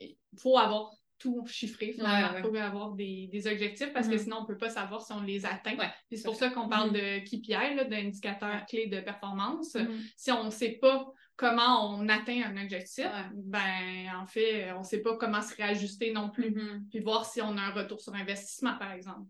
il 0.00 0.16
faut 0.38 0.56
avoir 0.56 0.90
tout 1.18 1.46
chiffré, 1.46 1.92
finalement. 1.92 2.38
Il 2.38 2.42
faut 2.42 2.56
avoir 2.56 2.92
des, 2.92 3.46
objectifs 3.46 3.92
parce 3.92 4.08
que 4.08 4.14
mm-hmm. 4.14 4.22
sinon, 4.22 4.36
on 4.38 4.42
ne 4.42 4.46
peut 4.46 4.58
pas 4.58 4.70
savoir 4.70 5.02
si 5.02 5.12
on 5.12 5.22
les 5.22 5.46
atteint. 5.46 5.76
c'est 6.10 6.24
pour 6.24 6.36
ça 6.36 6.50
qu'on 6.50 6.68
parle 6.68 6.90
mm-hmm. 6.90 7.24
de 7.24 7.82
KPI, 7.82 7.88
d'indicateurs 7.88 8.66
clés 8.66 8.86
de 8.86 9.00
performance. 9.00 9.74
Mm-hmm. 9.74 10.12
Si 10.16 10.32
on 10.32 10.44
ne 10.44 10.50
sait 10.50 10.78
pas 10.80 11.06
comment 11.36 11.90
on 11.94 12.08
atteint 12.08 12.42
un 12.44 12.62
objectif, 12.62 13.06
ben 13.34 14.10
en 14.20 14.26
fait, 14.26 14.72
on 14.72 14.80
ne 14.80 14.84
sait 14.84 15.02
pas 15.02 15.16
comment 15.16 15.42
se 15.42 15.54
réajuster 15.54 16.12
non 16.12 16.30
plus. 16.30 16.54
Puis 16.90 17.00
voir 17.00 17.24
si 17.24 17.40
on 17.42 17.56
a 17.56 17.62
un 17.62 17.72
retour 17.72 18.00
sur 18.00 18.14
investissement, 18.14 18.76
par 18.78 18.92
exemple. 18.92 19.28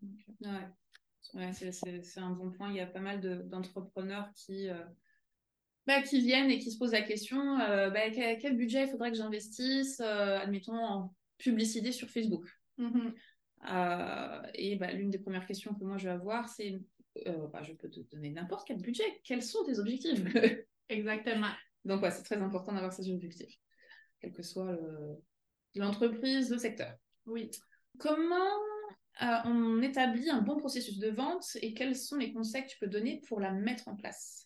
Ouais, 1.34 1.52
c'est 1.52 2.20
un 2.20 2.30
bon 2.30 2.50
point. 2.50 2.70
Il 2.70 2.76
y 2.76 2.80
a 2.80 2.86
pas 2.86 3.00
mal 3.00 3.20
d'entrepreneurs 3.48 4.28
qui. 4.34 4.68
Euh, 4.68 4.84
bah, 5.86 6.02
qui 6.02 6.20
viennent 6.20 6.50
et 6.50 6.58
qui 6.58 6.72
se 6.72 6.78
posent 6.78 6.92
la 6.92 7.02
question 7.02 7.60
euh, 7.60 7.90
bah, 7.90 8.10
quel, 8.10 8.56
budget 8.56 8.86
il 8.86 8.90
faudrait 8.90 9.12
que 9.12 9.16
j'investisse, 9.16 10.00
euh, 10.00 10.40
admettons, 10.40 10.76
en 10.76 11.14
publicité 11.38 11.92
sur 11.92 12.08
Facebook. 12.08 12.46
Mm-hmm. 12.78 13.14
Euh, 13.70 14.42
et 14.54 14.76
bah, 14.76 14.92
l'une 14.92 15.10
des 15.10 15.18
premières 15.18 15.46
questions 15.46 15.74
que 15.74 15.84
moi 15.84 15.96
je 15.98 16.04
vais 16.04 16.14
avoir, 16.14 16.48
c'est 16.48 16.80
euh, 17.26 17.46
bah, 17.48 17.62
je 17.62 17.72
peux 17.72 17.88
te 17.88 18.00
donner 18.00 18.30
n'importe 18.30 18.66
quel 18.66 18.80
budget. 18.80 19.20
Quels 19.24 19.42
sont 19.42 19.64
tes 19.64 19.78
objectifs? 19.78 20.20
Exactement. 20.88 21.50
Donc, 21.84 22.02
ouais, 22.02 22.10
c'est 22.10 22.22
très 22.22 22.36
important 22.36 22.72
d'avoir 22.72 22.92
ces 22.92 23.10
objectifs, 23.10 23.58
quelle 24.20 24.32
que 24.32 24.42
soit 24.42 24.76
l'entreprise, 25.74 26.50
le, 26.50 26.58
secteur. 26.58 26.94
Oui. 27.26 27.50
Comment 27.98 28.50
euh, 29.22 29.36
on 29.44 29.80
établit 29.82 30.28
un 30.30 30.42
bon 30.42 30.56
processus 30.56 30.98
de 30.98 31.08
vente 31.08 31.56
et 31.62 31.72
quels 31.74 31.96
sont 31.96 32.16
les 32.16 32.32
conseils 32.32 32.64
que 32.64 32.68
tu 32.68 32.78
peux 32.78 32.86
donner 32.86 33.22
pour 33.28 33.40
la 33.40 33.52
mettre 33.52 33.88
en 33.88 33.96
place? 33.96 34.45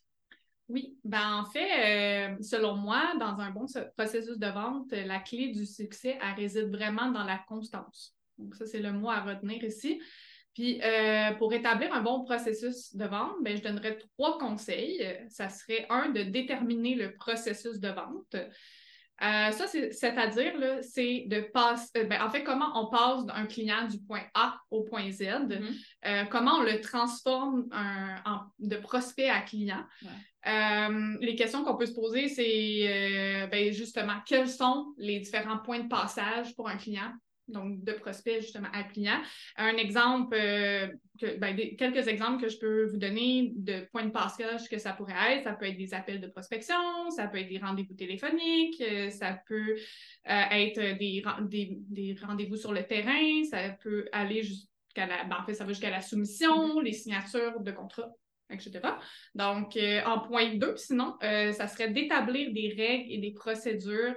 Oui, 0.70 0.96
ben 1.04 1.40
en 1.40 1.44
fait, 1.44 2.30
euh, 2.30 2.36
selon 2.42 2.76
moi, 2.76 3.12
dans 3.18 3.40
un 3.40 3.50
bon 3.50 3.66
processus 3.96 4.38
de 4.38 4.46
vente, 4.46 4.92
la 4.92 5.18
clé 5.18 5.48
du 5.48 5.66
succès, 5.66 6.18
elle 6.22 6.40
réside 6.40 6.70
vraiment 6.70 7.10
dans 7.10 7.24
la 7.24 7.38
constance. 7.48 8.14
Donc, 8.38 8.54
ça, 8.54 8.66
c'est 8.66 8.80
le 8.80 8.92
mot 8.92 9.10
à 9.10 9.20
retenir 9.20 9.62
ici. 9.64 10.00
Puis, 10.54 10.80
euh, 10.82 11.32
pour 11.34 11.52
établir 11.52 11.92
un 11.92 12.02
bon 12.02 12.24
processus 12.24 12.94
de 12.94 13.04
vente, 13.04 13.34
ben, 13.42 13.56
je 13.56 13.62
donnerais 13.62 13.98
trois 13.98 14.38
conseils. 14.38 15.04
Ça 15.28 15.48
serait 15.48 15.86
un, 15.90 16.10
de 16.10 16.22
déterminer 16.22 16.94
le 16.94 17.14
processus 17.14 17.80
de 17.80 17.88
vente. 17.88 18.34
Euh, 18.34 19.50
ça, 19.50 19.66
c'est-à-dire, 19.66 20.54
c'est 20.82 21.24
de 21.26 21.40
passer, 21.52 22.04
ben, 22.04 22.22
en 22.22 22.30
fait, 22.30 22.42
comment 22.42 22.70
on 22.74 22.90
passe 22.90 23.26
d'un 23.26 23.46
client 23.46 23.86
du 23.86 24.00
point 24.00 24.22
A 24.34 24.58
au 24.70 24.82
point 24.82 25.10
Z, 25.10 25.22
mm-hmm. 25.22 26.28
comment 26.28 26.58
on 26.58 26.62
le 26.62 26.80
transforme 26.80 27.68
de 28.58 28.76
prospect 28.76 29.28
à 29.28 29.40
client. 29.40 29.84
Euh, 30.46 31.16
les 31.20 31.36
questions 31.36 31.64
qu'on 31.64 31.76
peut 31.76 31.86
se 31.86 31.94
poser, 31.94 32.28
c'est 32.28 33.48
ben, 33.50 33.72
justement 33.72 34.14
quels 34.26 34.48
sont 34.48 34.94
les 34.96 35.20
différents 35.20 35.58
points 35.58 35.80
de 35.80 35.88
passage 35.88 36.54
pour 36.56 36.68
un 36.68 36.76
client 36.76 37.12
donc 37.50 37.82
de 37.84 37.92
prospect 37.92 38.40
justement 38.40 38.68
à 38.72 38.84
client. 38.84 39.20
Un 39.56 39.76
exemple, 39.76 40.36
euh, 40.38 40.88
ben, 41.38 41.56
quelques 41.76 42.08
exemples 42.08 42.42
que 42.42 42.48
je 42.48 42.58
peux 42.58 42.86
vous 42.86 42.96
donner 42.96 43.52
de 43.56 43.86
points 43.92 44.06
de 44.06 44.10
passage 44.10 44.68
que 44.68 44.78
ça 44.78 44.92
pourrait 44.92 45.14
être. 45.36 45.44
Ça 45.44 45.52
peut 45.52 45.66
être 45.66 45.76
des 45.76 45.92
appels 45.94 46.20
de 46.20 46.28
prospection, 46.28 47.10
ça 47.10 47.26
peut 47.28 47.38
être 47.38 47.48
des 47.48 47.58
rendez-vous 47.58 47.94
téléphoniques, 47.94 48.80
euh, 48.80 49.10
ça 49.10 49.38
peut 49.46 49.76
euh, 50.28 50.42
être 50.50 50.98
des, 50.98 51.22
des, 51.88 52.16
rendez-vous 52.22 52.56
sur 52.56 52.72
le 52.72 52.84
terrain, 52.84 53.44
ça 53.50 53.70
peut 53.82 54.08
aller 54.12 54.42
jusqu'à 54.42 55.06
la, 55.06 55.24
ben, 55.24 55.38
en 55.40 55.44
fait, 55.44 55.54
ça 55.54 55.64
va 55.64 55.72
jusqu'à 55.72 55.90
la 55.90 56.00
soumission, 56.00 56.80
mm-hmm. 56.80 56.84
les 56.84 56.92
signatures 56.92 57.60
de 57.60 57.72
contrat 57.72 58.10
etc. 58.50 58.80
Donc, 59.34 59.78
en 60.06 60.20
point 60.20 60.54
2, 60.56 60.76
sinon, 60.76 61.16
ça 61.20 61.66
serait 61.68 61.90
d'établir 61.90 62.52
des 62.52 62.74
règles 62.76 63.12
et 63.12 63.18
des 63.18 63.32
procédures 63.32 64.14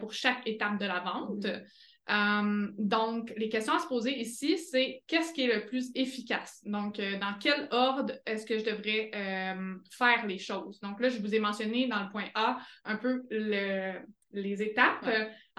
pour 0.00 0.12
chaque 0.12 0.46
étape 0.46 0.78
de 0.78 0.86
la 0.86 1.00
vente. 1.00 1.44
Mm-hmm. 1.44 1.64
Euh, 2.10 2.68
donc, 2.78 3.32
les 3.36 3.48
questions 3.48 3.74
à 3.74 3.78
se 3.78 3.86
poser 3.86 4.18
ici, 4.18 4.56
c'est 4.56 5.02
qu'est-ce 5.06 5.32
qui 5.32 5.42
est 5.42 5.54
le 5.54 5.66
plus 5.66 5.90
efficace? 5.94 6.62
Donc, 6.64 6.98
euh, 6.98 7.18
dans 7.18 7.34
quel 7.38 7.68
ordre 7.70 8.14
est-ce 8.24 8.46
que 8.46 8.58
je 8.58 8.64
devrais 8.64 9.10
euh, 9.14 9.74
faire 9.90 10.26
les 10.26 10.38
choses? 10.38 10.80
Donc 10.80 11.00
là, 11.00 11.08
je 11.08 11.18
vous 11.18 11.34
ai 11.34 11.38
mentionné 11.38 11.86
dans 11.86 12.02
le 12.02 12.10
point 12.10 12.28
A 12.34 12.58
un 12.84 12.96
peu 12.96 13.24
les 13.30 14.62
étapes, 14.62 15.08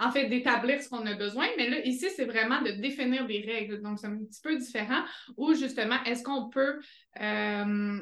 en 0.00 0.10
fait, 0.10 0.28
d'établir 0.28 0.82
ce 0.82 0.88
qu'on 0.88 1.04
a 1.06 1.14
besoin, 1.14 1.46
mais 1.56 1.68
là, 1.68 1.84
ici, 1.84 2.06
c'est 2.14 2.24
vraiment 2.24 2.62
de 2.62 2.70
définir 2.70 3.26
des 3.26 3.40
règles. 3.40 3.82
Donc, 3.82 3.98
c'est 3.98 4.06
un 4.06 4.16
petit 4.16 4.40
peu 4.42 4.56
différent 4.56 5.02
où 5.36 5.52
justement, 5.54 6.02
est-ce 6.04 6.22
qu'on 6.22 6.48
peut 6.48 6.80
euh, 7.20 8.00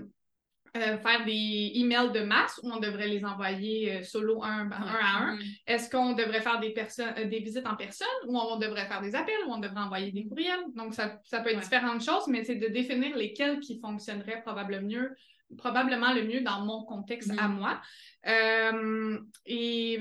faire 0.98 1.24
des 1.24 1.72
emails 1.74 2.12
de 2.12 2.20
masse 2.20 2.60
ou 2.62 2.70
on 2.70 2.78
devrait 2.78 3.08
les 3.08 3.24
envoyer 3.24 3.96
euh, 3.96 4.02
solo 4.02 4.44
un, 4.44 4.70
à 4.70 5.22
un? 5.22 5.36
Mm-hmm. 5.36 5.60
Est-ce 5.66 5.90
qu'on 5.90 6.12
devrait 6.12 6.40
faire 6.40 6.60
des, 6.60 6.72
euh, 6.76 7.24
visites 7.24 7.66
en 7.66 7.74
personne 7.74 8.06
ou 8.26 8.38
on 8.38 8.58
devrait 8.58 8.86
faire 8.86 9.00
des 9.00 9.14
appels 9.14 9.44
ou 9.46 9.52
on 9.52 9.58
devrait 9.58 9.80
envoyer 9.80 10.12
des 10.12 10.26
courriels? 10.26 10.66
Donc, 10.76 10.94
ça, 10.94 11.08
peut 11.08 11.50
être 11.50 11.60
différentes 11.60 12.04
choses, 12.04 12.28
mais 12.28 12.44
c'est 12.44 12.56
de 12.56 12.68
définir 12.68 13.16
lesquels 13.16 13.58
qui 13.58 13.80
fonctionneraient 13.80 14.42
probablement 14.42 14.86
mieux 14.86 15.16
probablement 15.56 16.12
le 16.12 16.24
mieux 16.24 16.40
dans 16.42 16.64
mon 16.64 16.84
contexte 16.84 17.30
à 17.30 17.48
mm-hmm. 17.48 17.52
moi. 17.52 17.80
Euh, 18.26 19.18
et 19.46 20.00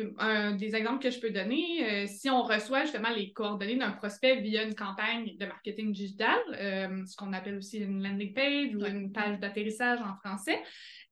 des 0.58 0.76
exemples 0.76 1.02
que 1.02 1.12
je 1.12 1.20
peux 1.20 1.30
donner, 1.30 2.04
euh, 2.04 2.08
si 2.08 2.30
on 2.30 2.44
reçoit 2.44 2.82
justement 2.82 3.10
les 3.16 3.32
coordonnées 3.32 3.78
d'un 3.78 3.92
prospect 3.92 4.42
via 4.42 4.64
une 4.64 4.76
campagne 4.76 5.38
de 5.38 5.46
marketing 5.46 5.94
digital, 5.94 6.38
euh, 6.54 7.06
ce 7.06 7.16
qu'on 7.16 7.32
appelle 7.32 7.56
aussi 7.56 7.78
une 7.78 8.04
landing 8.04 8.34
page 8.34 8.76
ou 8.76 8.86
une 8.86 9.12
page 9.12 9.40
d'atterrissage 9.40 10.00
en 10.02 10.16
français, 10.16 10.60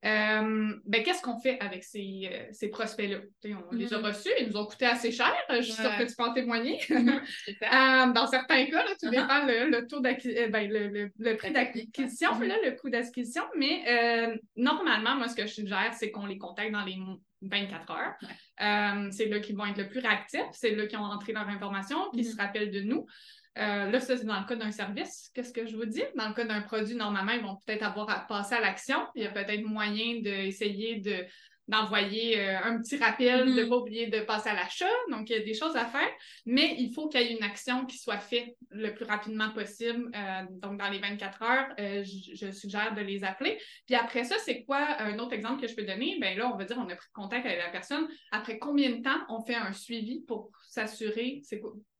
ben, 0.06 1.02
qu'est-ce 1.02 1.22
qu'on 1.22 1.38
fait 1.38 1.58
avec 1.60 1.84
ces, 1.84 2.30
ces 2.52 2.68
prospects-là? 2.68 3.18
On 3.44 3.74
les 3.74 3.92
a 3.92 3.98
mm-hmm. 3.98 4.06
reçus, 4.06 4.30
ils 4.40 4.48
nous 4.48 4.56
ont 4.56 4.66
coûté 4.66 4.86
assez 4.86 5.10
cher, 5.10 5.32
je 5.50 5.62
suis 5.62 5.72
sûre 5.72 5.96
que 5.98 6.04
tu 6.04 6.14
peux 6.16 6.24
en 6.24 6.32
témoigner. 6.32 6.78
dans 6.90 8.26
certains 8.26 8.66
cas, 8.66 8.84
là, 8.84 8.90
tout 9.00 9.10
dépend 9.10 9.44
le, 9.46 9.70
le 9.70 9.86
taux 9.86 10.00
ben, 10.00 10.16
le, 10.70 11.10
le, 11.16 11.36
prix 11.36 11.52
d'acquisition, 11.52 12.30
le 12.38 12.76
coût 12.78 12.90
d'acquisition, 12.90 13.42
mais 13.56 14.38
normalement, 14.56 15.16
moi, 15.16 15.28
ce 15.28 15.34
que 15.34 15.46
je 15.46 15.52
suggère, 15.52 15.92
c'est 15.94 16.10
qu'on 16.10 16.26
les 16.26 16.38
contacte 16.38 16.72
dans 16.72 16.84
les 16.84 16.96
24 17.42 17.90
heures. 17.90 18.14
Euh, 18.60 19.10
c'est 19.10 19.26
là 19.26 19.40
qu'ils 19.40 19.56
vont 19.56 19.66
être 19.66 19.78
le 19.78 19.88
plus 19.88 20.00
réactifs, 20.00 20.40
c'est 20.52 20.74
là 20.74 20.86
qu'ils 20.86 20.98
ont 20.98 21.04
entré 21.04 21.32
leur 21.32 21.48
information, 21.48 22.10
qu'ils 22.12 22.24
mm-hmm. 22.24 22.32
se 22.32 22.36
rappellent 22.36 22.70
de 22.70 22.80
nous. 22.80 23.06
Euh, 23.58 23.90
là, 23.90 24.00
ça, 24.00 24.16
c'est 24.16 24.24
dans 24.24 24.40
le 24.40 24.46
cas 24.46 24.56
d'un 24.56 24.70
service. 24.70 25.30
Qu'est-ce 25.34 25.52
que 25.52 25.66
je 25.66 25.76
vous 25.76 25.86
dis? 25.86 26.04
Dans 26.14 26.28
le 26.28 26.34
cas 26.34 26.44
d'un 26.44 26.60
produit, 26.60 26.94
normalement, 26.94 27.32
ils 27.32 27.42
vont 27.42 27.56
peut-être 27.64 27.84
avoir 27.84 28.10
à 28.10 28.26
passer 28.26 28.54
à 28.54 28.60
l'action. 28.60 28.98
Il 29.14 29.22
y 29.22 29.26
a 29.26 29.30
peut-être 29.30 29.64
moyen 29.64 30.20
d'essayer 30.20 31.00
de 31.00 31.26
d'envoyer 31.68 32.38
euh, 32.38 32.58
un 32.62 32.80
petit 32.80 32.96
rappel, 32.96 33.46
de 33.46 33.50
ne 33.50 33.62
mm-hmm. 33.62 33.68
pas 33.68 33.76
oublier 33.76 34.06
de 34.06 34.20
passer 34.20 34.48
à 34.48 34.54
l'achat. 34.54 34.86
Donc, 35.10 35.28
il 35.30 35.36
y 35.36 35.40
a 35.40 35.44
des 35.44 35.54
choses 35.54 35.74
à 35.76 35.84
faire, 35.84 36.08
mais 36.44 36.76
il 36.78 36.92
faut 36.92 37.08
qu'il 37.08 37.20
y 37.20 37.24
ait 37.24 37.32
une 37.36 37.42
action 37.42 37.86
qui 37.86 37.98
soit 37.98 38.18
faite 38.18 38.56
le 38.70 38.94
plus 38.94 39.04
rapidement 39.04 39.50
possible. 39.50 40.10
Euh, 40.14 40.42
donc, 40.50 40.78
dans 40.78 40.88
les 40.88 41.00
24 41.00 41.42
heures, 41.42 41.66
euh, 41.80 42.04
je, 42.04 42.50
suggère 42.52 42.94
de 42.94 43.00
les 43.00 43.24
appeler. 43.24 43.58
Puis 43.86 43.96
après 43.96 44.24
ça, 44.24 44.36
c'est 44.38 44.64
quoi 44.64 45.00
un 45.00 45.18
autre 45.18 45.32
exemple 45.32 45.60
que 45.60 45.66
je 45.66 45.74
peux 45.74 45.84
donner? 45.84 46.16
Bien 46.20 46.36
là, 46.36 46.50
on 46.52 46.56
va 46.56 46.64
dire, 46.64 46.78
on 46.78 46.88
a 46.88 46.94
pris 46.94 47.08
contact 47.12 47.44
avec 47.44 47.58
la 47.58 47.70
personne. 47.70 48.06
Après 48.30 48.58
combien 48.58 48.90
de 48.90 49.02
temps 49.02 49.18
on 49.28 49.44
fait 49.44 49.56
un 49.56 49.72
suivi 49.72 50.20
pour 50.20 50.50
s'assurer, 50.68 51.42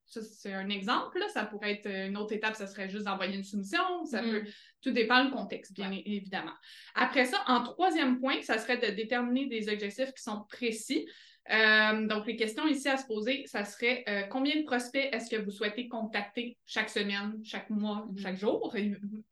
c'est 0.07 0.21
quoi? 0.21 0.29
c'est 0.39 0.53
un 0.53 0.69
exemple. 0.69 1.23
Ça 1.33 1.45
pourrait 1.45 1.73
être 1.73 1.87
une 1.87 2.17
autre 2.17 2.33
étape, 2.33 2.55
ça 2.55 2.67
serait 2.67 2.89
juste 2.89 3.05
d'envoyer 3.05 3.37
une 3.37 3.45
soumission. 3.45 4.05
Ça 4.05 4.23
mm-hmm. 4.23 4.31
peut, 4.31 4.51
tout 4.83 4.91
dépend 4.91 5.25
du 5.25 5.31
contexte, 5.31 5.73
bien 5.73 5.91
évidemment. 5.91 6.55
Après 6.95 7.25
ça, 7.25 7.43
en 7.47 7.63
troisième 7.63 8.21
point, 8.21 8.41
ça 8.43 8.59
serait 8.59 8.79
de 8.79 8.95
déterminer 8.95 9.47
des 9.47 9.69
objectifs 9.69 10.13
qui 10.13 10.23
sont 10.23 10.45
précis. 10.49 11.07
Euh, 11.51 12.07
donc, 12.07 12.27
les 12.27 12.37
questions 12.37 12.67
ici 12.67 12.89
à 12.89 12.97
se 12.97 13.07
poser, 13.07 13.45
ça 13.47 13.65
serait 13.65 14.05
euh, 14.09 14.23
combien 14.23 14.57
de 14.57 14.65
prospects 14.65 15.09
est-ce 15.13 15.31
que 15.31 15.41
vous 15.41 15.51
souhaitez 15.51 15.89
contacter 15.89 16.59
chaque 16.67 16.91
semaine, 16.91 17.35
chaque 17.45 17.71
mois, 17.71 18.07
mm-hmm. 18.09 18.21
chaque 18.21 18.37
jour? 18.37 18.75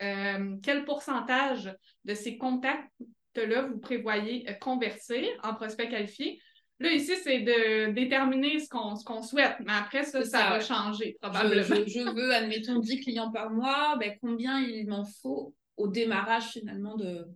Euh, 0.03 0.57
quel 0.63 0.85
pourcentage 0.85 1.75
de 2.05 2.15
ces 2.15 2.37
contacts-là 2.37 3.63
vous 3.63 3.79
prévoyez 3.79 4.47
convertir 4.61 5.27
en 5.43 5.55
prospects 5.55 5.91
qualifiés? 5.91 6.41
Là, 6.81 6.93
ici, 6.93 7.13
c'est 7.23 7.41
de 7.41 7.93
déterminer 7.93 8.59
ce 8.59 8.69
qu'on 8.69 9.23
souhaite, 9.23 9.57
mais 9.61 9.73
après, 9.73 10.03
ça, 10.03 10.25
ça, 10.25 10.51
va 10.51 10.61
changer 10.61 11.17
probablement. 11.21 11.63
Je, 11.87 12.15
veux, 12.15 12.35
admettons, 12.35 12.81
10 12.81 13.01
clients 13.01 13.31
par 13.31 13.51
mois, 13.51 13.97
ben, 13.99 14.17
combien 14.21 14.61
il 14.61 14.89
m'en 14.89 15.05
faut 15.05 15.55
au 15.77 15.89
démarrage 15.89 16.49
finalement 16.49 16.97
de, 16.97 17.27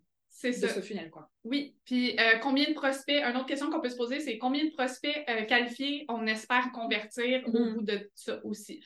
de 0.44 0.52
ce 0.52 0.80
funnel. 0.80 1.10
Quoi. 1.10 1.30
Oui, 1.44 1.74
puis 1.84 2.18
euh, 2.18 2.38
combien 2.42 2.68
de 2.68 2.74
prospects, 2.74 3.22
une 3.22 3.36
autre 3.36 3.46
question 3.46 3.70
qu'on 3.70 3.80
peut 3.80 3.90
se 3.90 3.96
poser, 3.96 4.20
c'est 4.20 4.38
combien 4.38 4.64
de 4.64 4.70
prospects 4.70 5.24
euh, 5.28 5.44
qualifiés 5.44 6.04
on 6.08 6.26
espère 6.26 6.70
convertir 6.72 7.42
au 7.46 7.50
mm-hmm. 7.50 7.74
bout 7.74 7.82
de 7.82 8.10
ça 8.14 8.40
aussi? 8.44 8.82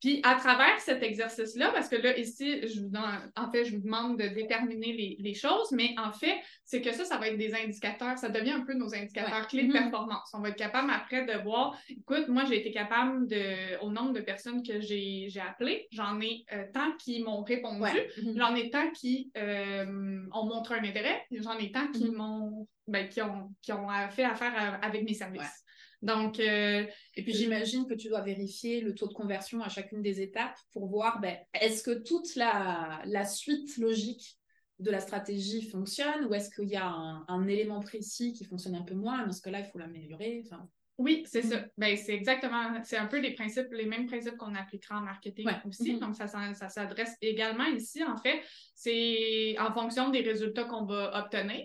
Puis 0.00 0.20
à 0.24 0.34
travers 0.34 0.78
cet 0.80 1.02
exercice-là, 1.02 1.70
parce 1.72 1.88
que 1.88 1.96
là, 1.96 2.16
ici, 2.18 2.66
je 2.68 2.80
vous 2.80 2.90
en 3.36 3.50
fait, 3.50 3.64
je 3.64 3.76
vous 3.76 3.82
demande 3.82 4.18
de 4.18 4.28
déterminer 4.28 5.16
les, 5.18 5.34
choses, 5.34 5.70
mais 5.72 5.94
en 5.98 6.12
fait, 6.12 6.36
c'est 6.64 6.80
que 6.80 6.92
ça, 6.92 7.04
ça 7.04 7.18
va 7.18 7.28
être 7.28 7.38
des 7.38 7.54
indicateurs, 7.54 8.16
ça 8.18 8.28
devient 8.28 8.52
un 8.52 8.64
peu 8.64 8.74
nos 8.74 8.94
indicateurs 8.94 9.46
clés 9.48 9.64
de 9.64 9.68
mm-hmm. 9.68 9.90
performance. 9.90 10.30
On 10.34 10.40
va 10.40 10.50
être 10.50 10.56
capable 10.56 10.90
après 10.90 11.24
de 11.24 11.42
voir, 11.42 11.78
écoute, 11.88 12.28
moi, 12.28 12.44
j'ai 12.44 12.60
été 12.60 12.70
capable 12.72 13.26
de, 13.26 13.82
au 13.82 13.90
nombre 13.90 14.12
de 14.12 14.20
personnes 14.20 14.62
que 14.62 14.80
j'ai 14.80 15.30
appelées, 15.46 15.88
j'en 15.92 16.20
ai 16.20 16.44
euh, 16.52 16.64
tant 16.72 16.92
qui 16.98 17.22
m'ont 17.22 17.42
répondu, 17.42 17.80
mm-hmm. 17.80 18.38
j'en 18.38 18.54
ai 18.54 18.70
tant 18.70 18.90
qui 18.92 19.30
euh, 19.36 20.26
ont 20.32 20.46
montré 20.46 20.76
un 20.76 20.84
intérêt, 20.84 21.22
j'en 21.30 21.58
ai 21.58 21.72
tant 21.72 21.88
qui 21.88 22.08
mm-hmm. 22.08 22.16
m'ont, 22.16 22.68
ben, 22.86 23.08
qui 23.08 23.22
ont, 23.22 23.50
qui 23.62 23.72
ont 23.72 23.88
fait 24.10 24.24
affaire 24.24 24.78
avec 24.82 25.04
mes 25.04 25.14
services. 25.14 25.65
Donc, 26.02 26.38
euh, 26.40 26.86
et 27.14 27.22
puis 27.22 27.32
j'imagine 27.32 27.86
que 27.86 27.94
tu 27.94 28.08
dois 28.08 28.20
vérifier 28.20 28.80
le 28.80 28.94
taux 28.94 29.08
de 29.08 29.14
conversion 29.14 29.62
à 29.62 29.68
chacune 29.68 30.02
des 30.02 30.20
étapes 30.20 30.56
pour 30.72 30.86
voir 30.86 31.20
ben, 31.20 31.36
est-ce 31.54 31.82
que 31.82 32.02
toute 32.02 32.34
la, 32.36 33.02
la, 33.06 33.24
suite 33.24 33.76
logique 33.78 34.36
de 34.78 34.90
la 34.90 35.00
stratégie 35.00 35.68
fonctionne 35.68 36.26
ou 36.26 36.34
est-ce 36.34 36.50
qu'il 36.50 36.68
y 36.68 36.76
a 36.76 36.86
un, 36.86 37.48
élément 37.48 37.80
précis 37.80 38.32
qui 38.34 38.44
fonctionne 38.44 38.74
un 38.74 38.82
peu 38.82 38.94
moins? 38.94 39.24
Dans 39.24 39.32
ce 39.32 39.42
cas-là, 39.42 39.60
il 39.60 39.66
faut 39.66 39.78
l'améliorer. 39.78 40.42
Enfin... 40.44 40.68
Oui, 40.98 41.24
c'est 41.26 41.42
ça. 41.42 41.60
Mm. 41.60 41.68
Ben, 41.76 41.96
c'est 41.96 42.14
exactement, 42.14 42.82
c'est 42.84 42.96
un 42.96 43.06
peu 43.06 43.18
les 43.18 43.34
principes, 43.34 43.72
les 43.72 43.86
mêmes 43.86 44.06
principes 44.06 44.36
qu'on 44.36 44.54
appliquera 44.54 44.98
en 44.98 45.02
marketing 45.02 45.48
aussi. 45.66 45.94
Mm-hmm. 45.94 46.00
Donc, 46.00 46.14
ça, 46.14 46.26
ça 46.26 46.68
s'adresse 46.68 47.16
également 47.20 47.66
ici, 47.66 48.02
en 48.02 48.16
fait, 48.16 48.42
c'est 48.74 49.56
en 49.58 49.72
fonction 49.72 50.10
des 50.10 50.20
résultats 50.20 50.64
qu'on 50.64 50.84
va 50.84 51.18
obtenir. 51.18 51.64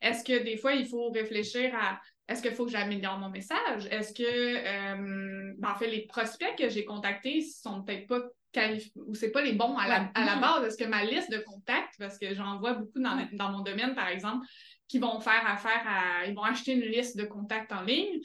Est-ce 0.00 0.22
que 0.24 0.44
des 0.44 0.56
fois, 0.56 0.74
il 0.74 0.86
faut 0.86 1.10
réfléchir 1.10 1.74
à 1.74 2.00
est-ce 2.28 2.42
qu'il 2.42 2.52
faut 2.52 2.66
que 2.66 2.72
j'améliore 2.72 3.18
mon 3.18 3.30
message? 3.30 3.86
Est-ce 3.90 4.12
que, 4.12 4.22
euh, 4.22 5.54
ben, 5.56 5.70
en 5.70 5.74
fait, 5.74 5.88
les 5.88 6.06
prospects 6.06 6.56
que 6.58 6.68
j'ai 6.68 6.84
contactés 6.84 7.40
sont 7.40 7.82
peut-être 7.82 8.06
pas 8.06 8.20
qualifiés 8.52 8.92
ou 9.06 9.14
c'est 9.14 9.30
pas 9.30 9.40
les 9.40 9.54
bons 9.54 9.76
à 9.78 9.88
la, 9.88 10.00
mm-hmm. 10.04 10.40
base? 10.40 10.64
Est-ce 10.66 10.76
que 10.76 10.88
ma 10.88 11.04
liste 11.04 11.32
de 11.32 11.38
contacts, 11.38 11.94
parce 11.98 12.18
que 12.18 12.34
j'en 12.34 12.58
vois 12.58 12.74
beaucoup 12.74 13.00
dans, 13.00 13.26
dans, 13.32 13.50
mon 13.50 13.60
domaine, 13.60 13.94
par 13.94 14.08
exemple, 14.08 14.46
qui 14.88 14.98
vont 14.98 15.20
faire 15.20 15.42
affaire 15.46 15.82
à, 15.86 16.26
ils 16.26 16.34
vont 16.34 16.42
acheter 16.42 16.72
une 16.72 16.82
liste 16.82 17.16
de 17.16 17.24
contacts 17.24 17.72
en 17.72 17.82
ligne. 17.82 18.20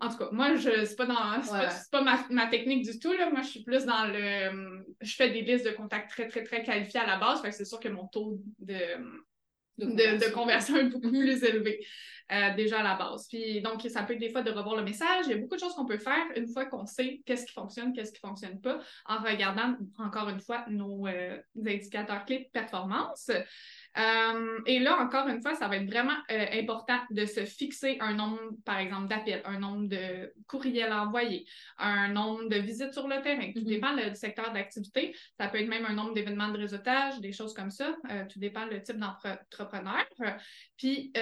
En 0.00 0.08
tout 0.08 0.16
cas, 0.16 0.28
moi, 0.32 0.56
je 0.56 0.84
c'est 0.84 0.96
pas 0.96 1.06
dans 1.06 1.40
c'est 1.40 1.90
pas, 1.92 2.02
ma, 2.30 2.46
technique 2.48 2.84
du 2.84 2.98
tout. 2.98 3.12
Là. 3.12 3.30
Moi, 3.30 3.42
je 3.42 3.48
suis 3.48 3.62
plus 3.62 3.84
dans 3.84 4.06
le. 4.06 4.84
Je 5.00 5.14
fais 5.14 5.30
des 5.30 5.42
listes 5.42 5.64
de 5.64 5.70
contacts 5.70 6.10
très, 6.10 6.26
très, 6.26 6.42
très 6.42 6.64
qualifiées 6.64 6.98
à 6.98 7.06
la 7.06 7.18
base. 7.18 7.40
Fait 7.42 7.50
que 7.50 7.54
c'est 7.54 7.64
sûr 7.64 7.78
que 7.78 7.88
mon 7.88 8.08
taux 8.08 8.40
de, 8.58 8.74
de, 9.78 10.32
conversion. 10.32 10.76
est 10.76 10.88
beaucoup 10.88 11.06
mm-hmm. 11.06 11.20
plus 11.20 11.44
élevé. 11.44 11.86
Déjà 12.56 12.80
à 12.80 12.82
la 12.82 12.94
base. 12.94 13.26
Puis 13.28 13.60
donc, 13.62 13.82
ça 13.82 14.02
peut 14.02 14.14
être 14.14 14.20
des 14.20 14.30
fois 14.30 14.42
de 14.42 14.50
revoir 14.50 14.76
le 14.76 14.84
message. 14.84 15.26
Il 15.26 15.30
y 15.30 15.34
a 15.34 15.38
beaucoup 15.38 15.56
de 15.56 15.60
choses 15.60 15.74
qu'on 15.74 15.86
peut 15.86 15.98
faire 15.98 16.24
une 16.36 16.48
fois 16.48 16.66
qu'on 16.66 16.86
sait 16.86 17.22
qu'est-ce 17.24 17.46
qui 17.46 17.52
fonctionne, 17.52 17.92
qu'est-ce 17.92 18.12
qui 18.12 18.20
ne 18.22 18.28
fonctionne 18.28 18.60
pas, 18.60 18.78
en 19.06 19.18
regardant 19.18 19.76
encore 19.98 20.28
une 20.28 20.40
fois 20.40 20.64
nos 20.68 21.06
indicateurs 21.56 22.24
clés 22.24 22.40
de 22.40 22.50
performance. 22.52 23.30
Euh, 23.98 24.60
et 24.66 24.78
là, 24.78 24.98
encore 25.00 25.26
une 25.28 25.42
fois, 25.42 25.54
ça 25.54 25.66
va 25.66 25.76
être 25.76 25.86
vraiment 25.86 26.16
euh, 26.30 26.46
important 26.52 26.98
de 27.10 27.24
se 27.26 27.44
fixer 27.44 27.98
un 28.00 28.14
nombre, 28.14 28.38
par 28.64 28.78
exemple, 28.78 29.08
d'appels, 29.08 29.42
un 29.44 29.58
nombre 29.58 29.88
de 29.88 30.32
courriels 30.46 30.92
envoyés, 30.92 31.46
un 31.78 32.08
nombre 32.08 32.48
de 32.48 32.56
visites 32.56 32.92
sur 32.92 33.08
le 33.08 33.20
terrain. 33.22 33.52
Tout 33.52 33.60
mm-hmm. 33.60 33.64
dépend 33.64 33.96
du 33.96 34.14
secteur 34.14 34.52
d'activité. 34.52 35.16
Ça 35.38 35.48
peut 35.48 35.58
être 35.58 35.68
même 35.68 35.84
un 35.84 35.94
nombre 35.94 36.14
d'événements 36.14 36.48
de 36.48 36.58
réseautage, 36.58 37.20
des 37.20 37.32
choses 37.32 37.54
comme 37.54 37.70
ça. 37.70 37.96
Euh, 38.10 38.24
tout 38.28 38.38
dépend 38.38 38.66
le 38.66 38.82
type 38.82 38.98
d'entrepreneur. 38.98 40.06
Puis, 40.76 41.12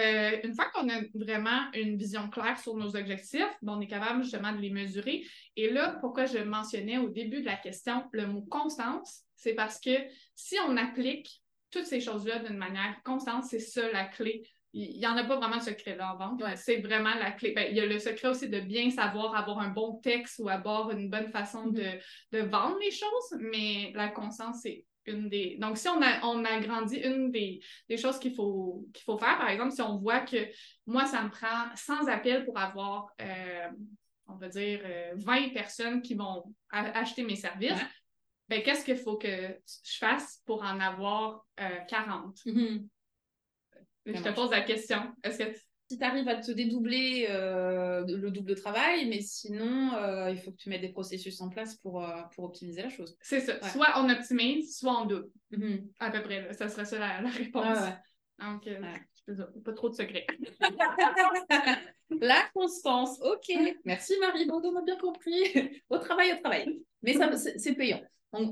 une 0.44 0.54
fois 0.54 0.66
qu'on 0.74 0.88
a 0.88 1.00
vraiment 1.14 1.70
une 1.72 1.96
vision 1.96 2.28
claire 2.28 2.58
sur 2.58 2.76
nos 2.76 2.94
objectifs, 2.94 3.42
on 3.66 3.80
est 3.80 3.86
capable 3.86 4.22
justement 4.22 4.52
de 4.52 4.58
les 4.58 4.70
mesurer. 4.70 5.24
Et 5.56 5.70
là, 5.70 5.96
pourquoi 6.00 6.26
je 6.26 6.38
mentionnais 6.38 6.98
au 6.98 7.08
début 7.08 7.40
de 7.40 7.46
la 7.46 7.56
question 7.56 8.04
le 8.12 8.26
mot 8.26 8.42
constance, 8.42 9.22
c'est 9.34 9.54
parce 9.54 9.80
que 9.80 9.90
si 10.34 10.56
on 10.66 10.76
applique 10.76 11.42
toutes 11.70 11.86
ces 11.86 12.00
choses-là 12.00 12.40
d'une 12.40 12.56
manière 12.56 12.96
constante, 13.04 13.44
c'est 13.44 13.58
ça 13.58 13.90
la 13.90 14.04
clé. 14.04 14.42
Il 14.72 14.98
n'y 14.98 15.06
en 15.06 15.16
a 15.16 15.24
pas 15.24 15.36
vraiment 15.36 15.56
de 15.56 15.62
secret 15.62 15.96
là 15.96 16.12
en 16.12 16.16
vente. 16.16 16.42
C'est 16.56 16.78
vraiment 16.82 17.14
la 17.14 17.32
clé. 17.32 17.52
Ben, 17.52 17.66
il 17.70 17.76
y 17.76 17.80
a 17.80 17.86
le 17.86 17.98
secret 17.98 18.28
aussi 18.28 18.48
de 18.48 18.60
bien 18.60 18.90
savoir 18.90 19.34
avoir 19.34 19.60
un 19.60 19.70
bon 19.70 19.94
texte 20.02 20.38
ou 20.38 20.48
avoir 20.48 20.90
une 20.90 21.08
bonne 21.08 21.28
façon 21.28 21.70
mm-hmm. 21.70 22.00
de, 22.32 22.38
vendre 22.40 22.76
les 22.80 22.90
choses, 22.90 23.40
mais 23.40 23.92
la 23.94 24.08
constance, 24.08 24.60
c'est 24.62 24.84
une 25.06 25.28
des. 25.28 25.56
Donc, 25.58 25.78
si 25.78 25.88
on, 25.88 26.02
a, 26.02 26.24
on 26.24 26.44
agrandit 26.44 26.98
une 26.98 27.30
des, 27.30 27.60
choses 27.96 28.18
qu'il 28.18 28.34
faut, 28.34 28.84
qu'il 28.92 29.04
faut 29.04 29.16
faire, 29.18 29.38
par 29.38 29.48
exemple, 29.48 29.72
si 29.72 29.82
on 29.82 29.96
voit 29.96 30.20
que 30.20 30.46
moi, 30.86 31.06
ça 31.06 31.22
me 31.22 31.30
prend 31.30 31.74
100 31.74 32.08
appels 32.08 32.44
pour 32.44 32.58
avoir, 32.58 33.08
euh, 33.20 33.68
on 34.26 34.34
va 34.34 34.48
dire, 34.48 34.80
20 35.14 35.36
euh, 35.36 35.52
personnes 35.54 36.02
qui 36.02 36.14
vont 36.14 36.44
acheter 36.70 37.22
mes 37.22 37.36
services, 37.36 37.80
ben, 38.48 38.62
qu'est-ce 38.62 38.84
qu'il 38.84 38.96
faut 38.96 39.16
que 39.16 39.28
je 39.28 39.98
fasse 39.98 40.42
pour 40.46 40.62
en 40.62 40.78
avoir 40.78 41.44
40? 41.88 42.38
Euh, 42.46 42.52
mm-hmm. 42.52 42.86
Je 44.06 44.22
te 44.22 44.28
pose 44.34 44.50
la 44.50 44.60
question. 44.60 44.98
Est-ce 45.24 45.38
que 45.38 45.58
si 45.88 45.98
tu 45.98 46.04
arrives 46.04 46.28
à 46.28 46.36
te 46.36 46.50
dédoubler 46.50 47.26
euh, 47.28 48.04
le 48.06 48.30
double 48.30 48.56
travail, 48.56 49.08
mais 49.08 49.20
sinon, 49.20 49.94
euh, 49.94 50.30
il 50.30 50.38
faut 50.38 50.50
que 50.50 50.56
tu 50.56 50.68
mettes 50.68 50.80
des 50.80 50.90
processus 50.90 51.40
en 51.40 51.48
place 51.48 51.76
pour, 51.76 52.04
pour 52.34 52.44
optimiser 52.44 52.82
la 52.82 52.88
chose. 52.88 53.16
C'est 53.20 53.40
ça. 53.40 53.60
Soit 53.70 53.92
on 53.96 54.08
optimise, 54.10 54.76
soit 54.76 55.02
on 55.02 55.06
double. 55.06 55.30
Mm-hmm. 55.52 55.88
À 55.98 56.10
peu 56.10 56.22
près. 56.22 56.52
Ça 56.54 56.68
serait 56.68 56.84
ça 56.84 56.98
la, 56.98 57.28
réponse. 57.28 57.78
Donc, 58.38 58.68
pas 59.64 59.72
trop 59.72 59.88
de 59.88 59.94
secrets. 59.94 60.26
la 62.20 62.48
constance, 62.54 63.20
ok. 63.22 63.56
Merci 63.84 64.14
Marie, 64.20 64.46
bon, 64.46 64.60
on 64.62 64.76
a 64.76 64.82
bien 64.82 64.98
compris. 64.98 65.82
au 65.90 65.98
travail, 65.98 66.32
au 66.32 66.40
travail. 66.40 66.80
Mais 67.02 67.14
ça, 67.14 67.30
c'est 67.36 67.74
payant 67.74 68.00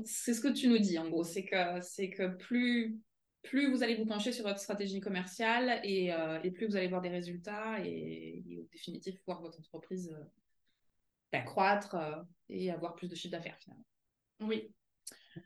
c'est 0.05 0.33
ce 0.33 0.41
que 0.41 0.47
tu 0.47 0.67
nous 0.67 0.77
dis 0.77 0.97
en 0.97 1.09
gros, 1.09 1.23
c'est 1.23 1.45
que, 1.45 1.81
c'est 1.81 2.09
que 2.09 2.35
plus, 2.35 2.99
plus 3.43 3.69
vous 3.69 3.83
allez 3.83 3.95
vous 3.95 4.05
pencher 4.05 4.31
sur 4.31 4.45
votre 4.45 4.59
stratégie 4.59 4.99
commerciale 4.99 5.79
et, 5.83 6.13
euh, 6.13 6.39
plus 6.51 6.67
vous 6.67 6.75
allez 6.75 6.87
voir 6.87 7.01
des 7.01 7.09
résultats 7.09 7.79
et, 7.83 8.43
au 8.59 8.67
définitif 8.71 9.15
voir 9.25 9.41
votre 9.41 9.59
entreprise 9.59 10.11
euh, 10.13 11.37
accroître 11.37 11.95
euh, 11.95 12.15
et 12.49 12.71
avoir 12.71 12.95
plus 12.95 13.07
de 13.07 13.15
chiffre 13.15 13.31
d'affaires 13.31 13.57
finalement. 13.59 13.85
Oui. 14.41 14.71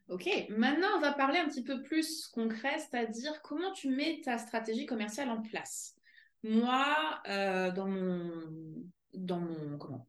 Ok, 0.08 0.30
maintenant 0.50 0.88
on 0.98 1.00
va 1.00 1.14
parler 1.14 1.40
un 1.40 1.48
petit 1.48 1.64
peu 1.64 1.82
plus 1.82 2.28
concret, 2.28 2.78
c'est-à-dire 2.78 3.42
comment 3.42 3.72
tu 3.74 3.90
mets 3.90 4.22
ta 4.24 4.38
stratégie 4.38 4.86
commerciale 4.86 5.30
en 5.30 5.42
place. 5.42 5.96
Moi, 6.44 7.22
dans 7.26 7.88
mon, 7.88 8.84
dans 9.16 9.40
mon, 9.40 9.78
comment, 9.80 10.08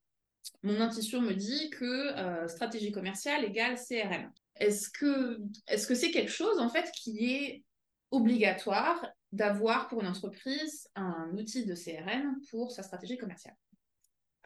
mon 0.63 0.81
intuition 0.81 1.21
me 1.21 1.33
dit 1.33 1.71
que 1.71 1.85
euh, 1.85 2.49
stratégie 2.49 2.93
commerciale 2.93 3.45
égale 3.45 3.77
CRM. 3.77 4.31
Est-ce 4.57 4.91
que 4.91 5.39
est-ce 5.67 5.87
que 5.87 5.95
c'est 5.95 6.11
quelque 6.11 6.31
chose 6.31 6.59
en 6.59 6.69
fait 6.69 6.91
qui 6.93 7.33
est 7.33 7.65
obligatoire 8.11 9.07
d'avoir 9.33 9.89
pour 9.89 10.03
une 10.03 10.09
entreprise 10.09 10.89
un 10.97 11.31
outil 11.33 11.65
de 11.65 11.75
CRM 11.75 12.37
pour 12.51 12.73
sa 12.73 12.83
stratégie 12.83 13.17
commerciale? 13.17 13.57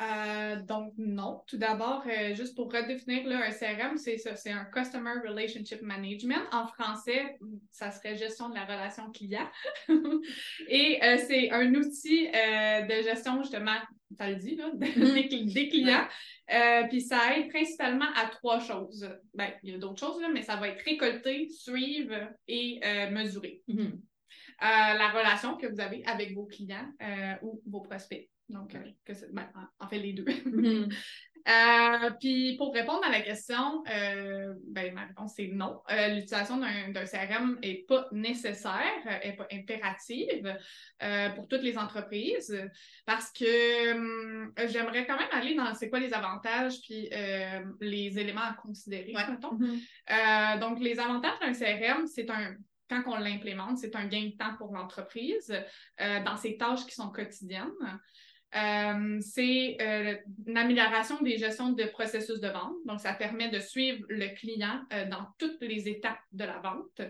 Euh, 0.00 0.56
donc, 0.62 0.92
non. 0.98 1.42
Tout 1.46 1.56
d'abord, 1.56 2.04
euh, 2.06 2.34
juste 2.34 2.56
pour 2.56 2.72
redéfinir 2.72 3.26
là, 3.28 3.46
un 3.46 3.50
CRM, 3.50 3.96
c'est 3.96 4.18
ça, 4.18 4.34
c'est 4.34 4.50
un 4.50 4.64
Customer 4.64 5.14
Relationship 5.24 5.82
Management. 5.82 6.42
En 6.52 6.66
français, 6.66 7.38
ça 7.70 7.92
serait 7.92 8.16
gestion 8.16 8.48
de 8.48 8.54
la 8.54 8.64
relation 8.64 9.10
client. 9.12 9.48
Et 10.68 10.98
euh, 11.02 11.16
c'est 11.28 11.50
un 11.50 11.72
outil 11.74 12.26
de 12.26 13.02
gestion, 13.02 13.40
justement, 13.42 13.76
ça 14.18 14.28
le 14.28 14.36
dit, 14.36 14.56
là, 14.56 14.70
mm-hmm. 14.74 15.52
des, 15.52 15.68
clients. 15.68 16.06
Puis 16.88 17.00
ça 17.00 17.36
aide 17.36 17.48
principalement 17.50 18.10
à 18.16 18.26
trois 18.26 18.58
choses. 18.58 19.08
Ben, 19.32 19.50
il 19.62 19.72
y 19.72 19.74
a 19.74 19.78
d'autres 19.78 20.00
choses, 20.00 20.20
là, 20.20 20.28
mais 20.32 20.42
ça 20.42 20.56
va 20.56 20.68
être 20.68 20.82
récolter, 20.84 21.48
suivre 21.50 22.14
et 22.48 22.80
mesurer. 23.12 23.62
Mm-hmm. 23.68 24.00
la 24.60 25.10
relation 25.10 25.56
que 25.56 25.68
vous 25.68 25.80
avez 25.80 26.04
avec 26.04 26.34
vos 26.34 26.46
clients 26.46 26.88
ou 27.42 27.62
vos 27.66 27.80
prospects. 27.80 28.28
Donc, 28.48 28.74
euh, 28.74 28.78
que 29.04 29.12
ben, 29.32 29.48
en 29.78 29.88
fait, 29.88 29.98
les 29.98 30.12
deux. 30.12 30.24
Mm-hmm. 30.24 30.94
Euh, 31.46 32.10
puis 32.20 32.56
pour 32.56 32.72
répondre 32.72 33.04
à 33.04 33.10
la 33.10 33.20
question, 33.20 33.84
euh, 33.94 34.54
ben, 34.66 34.94
ma 34.94 35.04
réponse 35.04 35.34
c'est 35.36 35.48
non. 35.48 35.82
L'utilisation 35.90 36.56
d'un 36.56 37.04
CRM 37.04 37.58
n'est 37.60 37.84
pas 37.86 38.08
nécessaire, 38.12 38.80
n'est 39.22 39.36
pas 39.36 39.46
impérative 39.52 40.56
pour 41.36 41.46
toutes 41.46 41.60
les 41.60 41.76
entreprises 41.76 42.58
parce 43.04 43.30
que 43.30 43.92
hum, 43.92 44.54
j'aimerais 44.68 45.06
quand 45.06 45.18
même 45.18 45.28
aller 45.32 45.54
dans 45.54 45.74
c'est 45.74 45.90
quoi 45.90 46.00
les 46.00 46.14
avantages 46.14 46.80
puis 46.80 47.10
les 47.82 48.18
éléments 48.18 48.40
à 48.40 48.54
considérer, 48.54 49.12
mm-hmm. 49.12 50.60
donc, 50.60 50.80
les 50.80 50.98
avantages 50.98 51.38
d'un 51.40 51.52
CRM, 51.52 52.06
c'est 52.06 52.30
un 52.30 52.54
quand 52.88 53.02
on 53.06 53.16
l'implémente, 53.16 53.76
c'est 53.76 53.96
un 53.96 54.06
gain 54.06 54.30
de 54.30 54.36
temps 54.36 54.56
pour 54.56 54.72
l'entreprise 54.72 55.54
dans 55.98 56.36
ses 56.38 56.56
tâches 56.56 56.86
qui 56.86 56.94
sont 56.94 57.10
quotidiennes. 57.10 58.00
Euh, 58.54 59.18
c'est 59.20 59.76
euh, 59.80 60.14
une 60.46 60.56
amélioration 60.56 61.20
des 61.22 61.38
gestions 61.38 61.72
de 61.72 61.84
processus 61.86 62.38
de 62.38 62.48
vente. 62.48 62.76
Donc, 62.84 63.00
ça 63.00 63.12
permet 63.12 63.50
de 63.50 63.58
suivre 63.58 64.04
le 64.08 64.28
client 64.36 64.80
euh, 64.92 65.06
dans 65.06 65.26
toutes 65.38 65.60
les 65.60 65.88
étapes 65.88 66.20
de 66.32 66.44
la 66.44 66.58
vente, 66.58 67.00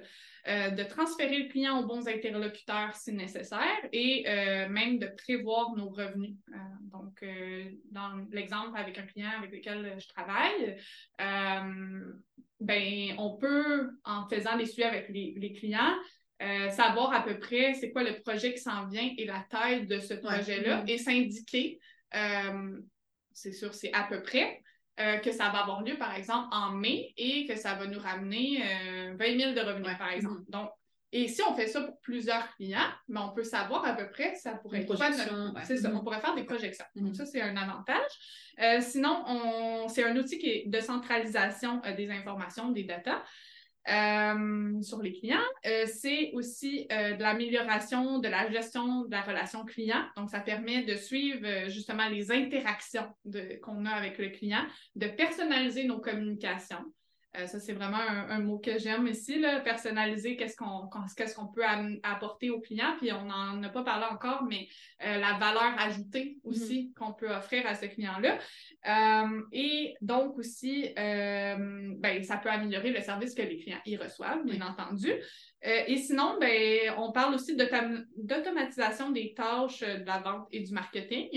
de 0.46 0.82
transférer 0.82 1.38
le 1.38 1.48
client 1.48 1.80
aux 1.80 1.86
bons 1.86 2.06
interlocuteurs 2.06 2.94
si 2.94 3.14
nécessaire 3.14 3.78
et 3.92 4.24
même 4.68 4.98
de 4.98 5.06
prévoir 5.06 5.74
nos 5.74 5.88
revenus. 5.88 6.34
donc, 6.92 7.24
dans 7.90 8.26
l'exemple 8.30 8.76
avec 8.76 8.98
un 8.98 9.06
client 9.06 9.30
avec 9.38 9.52
lequel 9.52 9.96
je 9.98 10.06
travaille, 10.08 10.76
ben, 12.60 13.14
on 13.16 13.38
peut, 13.38 13.90
en 14.04 14.28
faisant 14.28 14.58
des 14.58 14.66
suivis 14.66 14.84
avec 14.84 15.08
les 15.08 15.52
clients, 15.54 15.94
euh, 16.42 16.68
savoir 16.70 17.12
à 17.12 17.22
peu 17.22 17.38
près 17.38 17.74
c'est 17.74 17.92
quoi 17.92 18.02
le 18.02 18.20
projet 18.20 18.52
qui 18.54 18.60
s'en 18.60 18.86
vient 18.86 19.08
et 19.16 19.24
la 19.24 19.44
taille 19.48 19.86
de 19.86 20.00
ce 20.00 20.14
projet-là 20.14 20.82
mm-hmm. 20.82 20.90
et 20.90 20.98
s'indiquer, 20.98 21.80
euh, 22.14 22.76
c'est 23.32 23.52
sûr, 23.52 23.72
c'est 23.72 23.92
à 23.92 24.02
peu 24.02 24.20
près, 24.20 24.60
euh, 24.98 25.18
que 25.18 25.30
ça 25.30 25.50
va 25.50 25.60
avoir 25.60 25.82
lieu, 25.82 25.96
par 25.96 26.14
exemple, 26.14 26.48
en 26.50 26.72
mai 26.72 27.12
et 27.16 27.46
que 27.46 27.56
ça 27.56 27.74
va 27.74 27.86
nous 27.86 28.00
ramener 28.00 28.62
20 29.16 29.38
000 29.38 29.52
de 29.52 29.60
revenus, 29.60 29.96
par 29.96 30.10
exemple. 30.10 30.40
Mm-hmm. 30.40 30.50
Donc, 30.50 30.70
et 31.12 31.28
si 31.28 31.40
on 31.48 31.54
fait 31.54 31.68
ça 31.68 31.80
pour 31.82 32.00
plusieurs 32.00 32.48
clients, 32.56 32.90
ben, 33.06 33.28
on 33.30 33.32
peut 33.32 33.44
savoir 33.44 33.84
à 33.84 33.94
peu 33.94 34.10
près, 34.10 34.34
ça 34.34 34.54
pourrait 34.54 34.80
être 34.80 34.96
C'est 35.64 35.76
ça, 35.76 35.88
mm-hmm. 35.88 35.94
on 35.94 36.02
pourrait 36.02 36.20
faire 36.20 36.34
des 36.34 36.42
projections. 36.42 36.84
Donc, 36.96 37.14
ça, 37.14 37.26
c'est 37.26 37.40
un 37.40 37.56
avantage. 37.56 38.82
sinon, 38.82 39.86
c'est 39.88 40.02
un 40.02 40.16
outil 40.16 40.38
qui 40.38 40.48
est 40.48 40.64
de 40.66 40.80
centralisation 40.80 41.80
des 41.96 42.10
informations, 42.10 42.70
des 42.70 42.82
datas. 42.82 43.22
Euh, 43.86 44.80
sur 44.80 45.02
les 45.02 45.12
clients. 45.12 45.36
Euh, 45.66 45.84
c'est 45.86 46.30
aussi 46.32 46.86
euh, 46.90 47.16
de 47.16 47.22
l'amélioration 47.22 48.18
de 48.18 48.28
la 48.28 48.50
gestion 48.50 49.02
de 49.02 49.10
la 49.10 49.20
relation 49.20 49.62
client. 49.66 50.02
Donc, 50.16 50.30
ça 50.30 50.40
permet 50.40 50.84
de 50.84 50.96
suivre 50.96 51.68
justement 51.68 52.08
les 52.08 52.32
interactions 52.32 53.06
qu'on 53.62 53.84
a 53.84 53.90
avec 53.90 54.16
le 54.16 54.30
client, 54.30 54.64
de 54.96 55.06
personnaliser 55.08 55.84
nos 55.84 55.98
communications. 55.98 56.82
Euh, 57.36 57.46
ça, 57.46 57.58
c'est 57.58 57.72
vraiment 57.72 57.98
un, 57.98 58.38
mot 58.38 58.58
que 58.58 58.78
j'aime 58.78 59.06
ici, 59.06 59.38
là, 59.38 59.60
personnaliser, 59.60 60.36
qu'est-ce 60.36 60.56
qu'on 60.56 61.46
peut 61.48 61.64
apporter 62.02 62.50
aux 62.50 62.60
clients. 62.60 62.96
Puis 62.98 63.12
on 63.12 63.24
n'en 63.24 63.62
a 63.62 63.68
pas 63.68 63.82
parlé 63.82 64.06
encore, 64.10 64.44
mais 64.44 64.68
euh, 65.04 65.18
la 65.18 65.38
valeur 65.38 65.74
ajoutée 65.78 66.38
aussi 66.44 66.92
mm-hmm. 66.92 66.94
qu'on 66.94 67.12
peut 67.12 67.30
offrir 67.30 67.66
à 67.66 67.74
ce 67.74 67.86
client-là. 67.86 68.38
Euh, 68.86 69.42
et 69.52 69.94
donc 70.00 70.38
aussi, 70.38 70.92
ben, 70.94 72.22
ça 72.22 72.36
peut 72.36 72.50
améliorer 72.50 72.90
le 72.90 73.00
service 73.00 73.34
que 73.34 73.42
les 73.42 73.58
clients 73.58 73.80
y 73.84 73.96
reçoivent, 73.96 74.44
bien 74.44 74.64
entendu. 74.66 75.12
Et 75.64 75.96
sinon, 75.98 76.36
ben, 76.40 76.94
on 76.98 77.12
parle 77.12 77.34
aussi 77.34 77.56
d'automatisation 77.56 79.10
des 79.10 79.34
tâches 79.34 79.80
de 79.80 80.04
la 80.04 80.18
vente 80.18 80.46
et 80.52 80.60
du 80.60 80.72
marketing. 80.72 81.28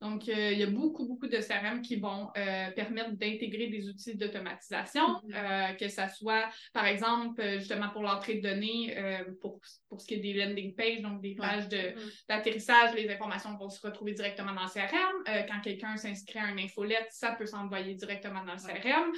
Donc, 0.00 0.26
il 0.26 0.58
y 0.58 0.62
a 0.62 0.66
beaucoup, 0.66 1.06
beaucoup 1.06 1.28
de 1.28 1.38
CRM 1.38 1.82
qui 1.82 1.96
vont 1.96 2.28
permettre 2.74 3.12
d'intégrer 3.12 3.68
des 3.68 3.88
outils 3.88 4.16
d'automatisation. 4.16 5.06
Mm-hmm. 5.06 5.34
euh, 5.36 5.72
que 5.74 5.88
ça 5.88 6.08
soit, 6.08 6.48
par 6.72 6.86
exemple, 6.86 7.40
euh, 7.40 7.58
justement 7.58 7.88
pour 7.90 8.02
l'entrée 8.02 8.34
de 8.36 8.48
données, 8.48 8.96
euh, 8.96 9.24
pour, 9.40 9.60
pour 9.88 10.00
ce 10.00 10.06
qui 10.06 10.14
est 10.14 10.18
des 10.18 10.34
landing 10.34 10.74
pages, 10.74 11.02
donc 11.02 11.20
des 11.20 11.34
pages 11.34 11.68
de, 11.68 11.76
Mm. 11.76 12.10
d'atterrissage, 12.28 12.94
les 12.94 13.08
informations 13.10 13.56
vont 13.56 13.68
se 13.68 13.80
retrouver 13.86 14.12
directement 14.12 14.52
dans 14.54 14.64
le 14.64 14.68
CRM. 14.68 15.46
quand 15.48 15.60
quelqu'un 15.62 15.96
s'inscrit 15.96 16.38
à 16.38 16.50
une 16.50 16.58
infolette, 16.58 17.08
ça 17.10 17.32
peut 17.32 17.46
s'envoyer 17.46 17.94
directement 17.94 18.44
dans 18.44 18.54
le 18.54 18.58
CRM. 18.58 19.12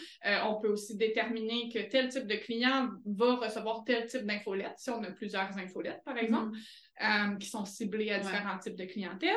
on 0.47 0.61
peut 0.61 0.69
aussi 0.69 0.97
déterminer 0.97 1.71
que 1.73 1.79
tel 1.89 2.09
type 2.09 2.27
de 2.27 2.37
client 2.37 2.91
va 3.07 3.37
recevoir 3.37 3.85
tel 3.85 4.07
type 4.07 4.27
d'infolette, 4.27 4.58
si 4.77 4.91
on 4.91 5.03
a 5.03 5.11
plusieurs 5.11 5.57
infolettes, 5.59 6.03
par 6.05 6.17
exemple. 6.17 6.57
Euh, 7.01 7.37
qui 7.37 7.49
sont 7.49 7.65
ciblés 7.65 8.11
à 8.11 8.19
différents 8.19 8.59
types 8.59 8.75
de 8.75 8.85
clientèle. 8.85 9.31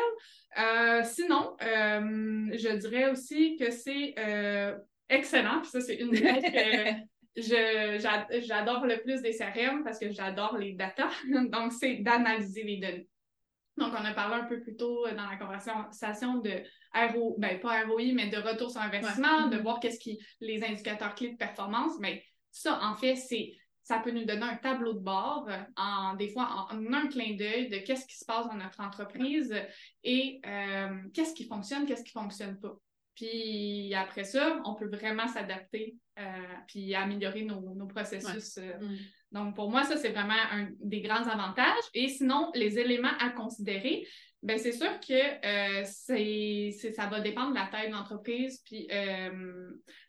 Euh, 0.58 1.04
sinon, 1.04 1.56
euh, 1.62 2.50
je 2.58 2.76
dirais 2.78 3.12
aussi 3.12 3.56
que 3.56 3.70
c'est 3.70 4.16
excellent, 5.10 5.62
puis 5.62 5.70
ça, 5.70 5.80
c'est 5.80 5.98
une 5.98 6.10
des 6.10 6.28
choses 6.28 6.42
que 7.36 7.38
j'adore 8.48 8.88
le 8.88 9.00
plus 9.04 9.22
des 9.22 9.38
CRM 9.38 9.84
parce 9.84 10.00
que 10.00 10.12
j'adore 10.12 10.58
les 10.58 10.74
data. 10.74 11.10
Donc, 11.52 11.72
c'est 11.74 11.98
d'analyser 11.98 12.64
les 12.64 12.78
données. 12.78 13.08
Donc, 13.78 13.94
on 13.94 14.04
a 14.04 14.14
parlé 14.14 14.42
un 14.42 14.46
peu 14.46 14.60
plus 14.60 14.76
tôt 14.76 15.06
dans 15.10 15.30
la 15.30 15.38
conversation 15.38 16.40
de 16.40 16.64
RO, 16.96 17.36
ben 17.38 17.60
pas 17.60 17.84
ROI, 17.86 18.14
mais 18.16 18.30
de 18.30 18.38
retour 18.38 18.72
sur 18.72 18.82
investissement, 18.82 19.50
de 19.50 19.58
voir 19.58 19.80
qu'est-ce 19.80 20.00
qui 20.00 20.18
les 20.40 20.64
indicateurs 20.64 21.14
clés 21.14 21.34
de 21.34 21.38
performance. 21.38 21.94
Mais 22.00 22.24
ça, 22.50 22.80
en 22.82 22.96
fait, 22.96 23.16
c'est 23.16 23.54
ça 23.92 24.00
peut 24.00 24.12
nous 24.12 24.24
donner 24.24 24.44
un 24.44 24.56
tableau 24.56 24.94
de 24.94 25.00
bord, 25.00 25.48
euh, 25.50 25.58
en, 25.76 26.16
des 26.16 26.30
fois 26.30 26.70
en, 26.72 26.94
un 26.94 27.08
clin 27.08 27.36
d'œil 27.36 27.68
de 27.68 27.78
qu'est-ce 27.80 28.06
qui 28.06 28.18
se 28.18 28.24
passe 28.24 28.48
dans 28.48 28.56
notre 28.56 28.80
entreprise 28.80 29.54
et 30.06 30.40
euh, 30.46 30.96
qu'est-ce 31.14 31.34
qui 31.34 31.46
fonctionne, 31.46 31.86
qu'est-ce 31.86 32.04
qui 32.04 32.18
ne 32.18 32.22
fonctionne 32.22 32.58
pas. 32.58 32.74
Puis 33.16 33.94
après 33.94 34.24
ça, 34.24 34.62
on 34.64 34.76
peut 34.76 34.88
vraiment 34.88 35.28
s'adapter 35.28 35.98
euh, 36.18 36.56
puis 36.68 36.96
améliorer 36.96 37.44
nos, 37.44 37.86
processus. 37.88 38.58
Mm. 38.58 38.98
Donc 39.34 39.56
pour 39.56 39.70
moi, 39.70 39.84
ça, 39.84 39.98
c'est 39.98 40.12
vraiment 40.12 40.42
un 40.52 40.70
des 40.80 41.02
grands 41.02 41.28
avantages. 41.28 41.84
Et 41.94 42.08
sinon, 42.08 42.50
les 42.56 42.80
éléments 42.80 43.18
à 43.20 43.30
considérer, 43.30 44.08
ben 44.44 44.58
c'est 44.58 44.72
sûr 44.72 45.00
que 45.00 45.84
c'est, 45.86 46.72
ça 46.96 47.08
va 47.08 47.20
dépendre 47.20 47.52
de 47.52 47.56
la 47.56 47.68
taille 47.68 47.90
de 47.90 47.94
l'entreprise, 47.94 48.62
puis 48.66 48.88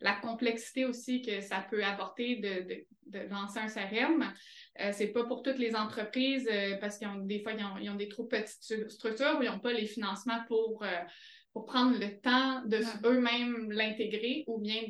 la 0.01 0.13
complexité 0.21 0.85
aussi 0.85 1.21
que 1.21 1.41
ça 1.41 1.65
peut 1.69 1.83
apporter 1.83 2.37
de, 2.37 2.85
de 3.07 3.29
lancer 3.29 3.59
un 3.59 3.67
CRM. 3.67 4.33
Euh, 4.79 4.91
c'est 4.91 5.07
pas 5.07 5.23
pour 5.25 5.43
toutes 5.43 5.59
les 5.59 5.75
entreprises 5.75 6.47
euh, 6.51 6.77
parce 6.77 6.97
qu'ils 6.97 7.07
ont 7.07 7.17
des 7.17 7.41
fois 7.41 7.53
ils 7.79 7.89
ont, 7.89 7.95
des 7.95 8.09
trop 8.09 8.25
petites 8.25 8.89
structures 8.89 9.37
ou 9.39 9.43
ils 9.43 9.49
n'ont 9.49 9.59
pas 9.59 9.73
les 9.73 9.85
financements 9.85 10.43
pour, 10.47 10.83
euh, 10.83 10.87
pour 11.53 11.65
prendre 11.65 11.97
le 11.99 12.19
temps 12.19 12.65
de 12.65 12.79
eux-mêmes 13.05 13.71
l'intégrer 13.71 14.43
ou 14.47 14.59
bien 14.59 14.81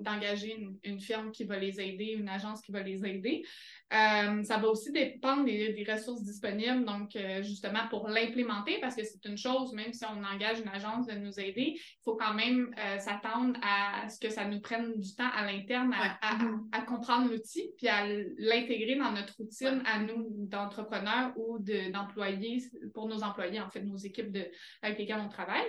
d'engager 0.00 0.56
une, 0.82 0.98
firme 0.98 1.30
qui 1.30 1.44
va 1.44 1.58
les 1.58 1.78
aider, 1.78 2.16
une 2.18 2.28
agence 2.28 2.62
qui 2.62 2.72
va 2.72 2.82
les 2.82 3.04
aider. 3.04 3.44
Euh, 3.92 4.42
ça 4.42 4.56
va 4.56 4.68
aussi 4.68 4.90
dépendre 4.92 5.44
des, 5.44 5.86
ressources 5.86 6.24
disponibles, 6.24 6.84
donc 6.84 7.14
euh, 7.14 7.42
justement 7.42 7.86
pour 7.90 8.08
l'implémenter, 8.08 8.78
parce 8.80 8.96
que 8.96 9.04
c'est 9.04 9.24
une 9.28 9.36
chose, 9.36 9.72
même 9.74 9.92
si 9.92 10.04
on 10.06 10.24
engage 10.24 10.58
une 10.58 10.68
agence 10.68 11.06
de 11.06 11.12
nous 11.12 11.38
aider, 11.38 11.74
il 11.76 12.02
faut 12.02 12.16
quand 12.16 12.34
même 12.34 12.74
euh, 12.78 12.98
s'attendre 12.98 13.58
à 13.62 14.08
ce 14.08 14.18
que 14.18 14.30
ça 14.30 14.46
nous 14.46 14.60
prenne 14.60 14.98
du 14.98 15.14
temps 15.14 15.30
à 15.32 15.44
l'interne 15.44 15.94
à, 15.94 16.36
mm-hmm. 16.36 16.84
comprendre 16.86 17.30
l'outil, 17.30 17.70
puis 17.76 17.88
à 17.88 18.06
l'intégrer 18.38 18.96
dans 18.96 19.12
notre 19.12 19.36
routine 19.36 19.82
à 19.84 20.00
nous 20.00 20.26
d'entrepreneurs 20.30 21.32
ou 21.36 21.58
d'employés, 21.58 22.62
pour 22.94 23.06
nos 23.06 23.22
employés, 23.22 23.60
en 23.60 23.70
fait, 23.70 23.82
nos 23.82 23.98
équipes 23.98 24.32
de, 24.32 24.50
avec 24.82 24.98
lesquelles 24.98 25.22
on 25.24 25.28
travaille. 25.28 25.66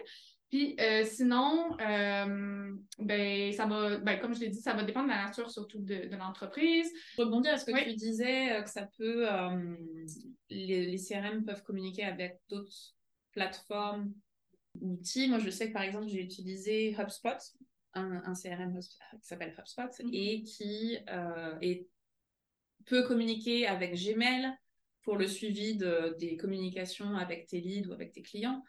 Puis 0.49 0.77
euh, 0.79 1.03
sinon, 1.03 1.77
euh, 1.81 2.73
ben, 2.99 3.51
ça 3.51 3.65
va, 3.65 3.97
ben, 3.97 4.17
comme 4.19 4.33
je 4.33 4.39
l'ai 4.39 4.49
dit, 4.49 4.61
ça 4.61 4.73
va 4.73 4.83
dépendre 4.83 5.07
de 5.07 5.11
la 5.11 5.25
nature 5.25 5.51
surtout 5.51 5.79
de, 5.79 6.15
l'entreprise. 6.15 6.89
Je 7.17 7.21
rebondir 7.21 7.53
à 7.53 7.57
ce 7.57 7.65
que 7.65 7.83
tu 7.83 7.95
disais, 7.95 8.53
euh, 8.53 8.61
que 8.61 8.69
ça 8.69 8.89
peut, 8.97 9.27
les, 10.49 10.97
CRM 10.97 11.43
peuvent 11.43 11.63
communiquer 11.63 12.05
avec 12.05 12.39
d'autres 12.49 12.95
plateformes, 13.31 14.13
outils. 14.79 15.27
Moi, 15.27 15.39
je 15.39 15.49
sais 15.49 15.67
que 15.67 15.73
par 15.73 15.83
exemple, 15.83 16.07
j'ai 16.07 16.21
utilisé 16.21 16.95
HubSpot, 16.97 17.37
un, 17.93 18.33
CRM 18.33 18.79
qui 18.79 19.27
s'appelle 19.27 19.53
HubSpot 19.57 19.83
mm-hmm. 19.83 20.09
et 20.13 20.43
qui 20.43 20.97
est, 21.61 21.87
peut 22.85 23.03
communiquer 23.05 23.67
avec 23.67 23.95
Gmail 23.95 24.49
pour 25.01 25.17
le 25.17 25.27
suivi 25.27 25.75
de, 25.75 26.15
des 26.19 26.37
communications 26.37 27.15
avec 27.15 27.47
tes 27.47 27.59
leads 27.59 27.89
ou 27.89 27.93
avec 27.93 28.13
tes 28.13 28.21
clients. 28.21 28.63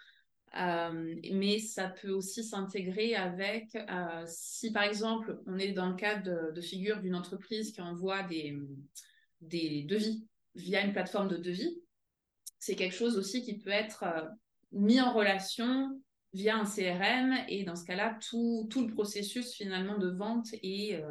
Euh, 0.57 1.15
mais 1.33 1.59
ça 1.59 1.89
peut 1.89 2.11
aussi 2.11 2.43
s'intégrer 2.43 3.15
avec, 3.15 3.75
euh, 3.75 4.25
si 4.27 4.73
par 4.73 4.85
exemple 4.85 5.39
on 5.47 5.59
est 5.59 5.73
dans 5.73 5.91
le 5.91 5.95
cadre 5.95 6.53
de, 6.53 6.61
figure 6.61 7.01
d'une 7.01 7.15
entreprise 7.15 7.71
qui 7.71 7.83
envoie 7.83 8.23
des, 8.23 8.59
des 9.43 9.83
devis 9.83 10.27
via 10.55 10.85
une 10.85 10.93
plateforme 10.93 11.29
de 11.29 11.37
devis, 11.37 11.79
c'est 12.59 12.77
quelque 12.77 12.95
chose 12.95 13.19
aussi 13.19 13.43
qui 13.43 13.59
peut 13.59 13.71
être 13.71 14.05
euh, 14.05 14.27
mis 14.73 15.01
en 15.01 15.13
relation 15.13 16.01
via 16.33 16.57
un 16.57 16.65
CRM 16.65 17.35
et 17.49 17.65
dans 17.65 17.77
ce 17.77 17.85
cas-là, 17.85 18.19
tout, 18.29 18.67
tout, 18.71 18.87
le 18.87 18.93
processus 18.93 19.53
finalement 19.53 19.99
de 19.99 20.11
vente 20.11 20.49
est, 20.63 21.03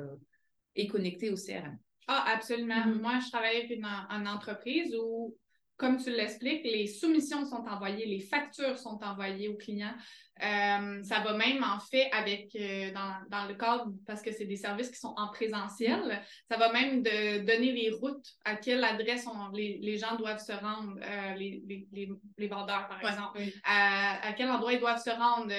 est 0.75 0.87
connecté 0.87 1.31
au 1.31 1.35
CRM. 1.35 1.77
Ah, 2.07 2.33
absolument. 2.35 2.75
Mm-hmm. 2.75 3.01
Moi, 3.01 3.19
je 3.25 3.29
travaille 3.31 3.57
avec 3.57 3.71
une, 3.71 3.85
une 3.85 4.27
entreprise 4.27 4.95
où 4.95 5.35
comme 5.77 5.97
tu 5.97 6.09
l'expliques, 6.09 6.63
les 6.63 6.87
soumissions 6.87 7.45
sont 7.45 7.63
envoyées, 7.67 8.05
les 8.05 8.19
factures 8.19 8.77
sont 8.77 8.99
envoyées 9.03 9.47
aux 9.47 9.57
clients. 9.57 9.93
Euh, 10.43 11.03
ça 11.03 11.19
va 11.21 11.33
même 11.33 11.63
en 11.63 11.79
fait 11.79 12.09
avec, 12.11 12.55
euh, 12.55 12.91
dans, 12.93 13.47
le 13.47 13.55
cadre, 13.55 13.91
parce 14.05 14.21
que 14.21 14.31
c'est 14.31 14.45
des 14.45 14.55
services 14.55 14.89
qui 14.89 14.99
sont 14.99 15.13
en 15.17 15.29
présentiel, 15.29 16.21
ça 16.49 16.57
va 16.57 16.71
même 16.71 17.01
de 17.01 17.39
donner 17.39 17.71
les 17.71 17.89
routes 17.89 18.25
à 18.45 18.55
quelle 18.55 18.83
adresse 18.83 19.25
les, 19.53 19.97
gens 19.97 20.15
doivent 20.15 20.43
se 20.43 20.51
rendre, 20.51 20.95
euh, 21.01 21.33
les, 21.35 22.47
vendeurs 22.47 22.87
par 22.87 22.99
exemple, 22.99 23.39
à, 23.63 24.33
quel 24.37 24.49
endroit 24.49 24.73
ils 24.73 24.79
doivent 24.79 25.01
se 25.01 25.09
rendre, 25.09 25.51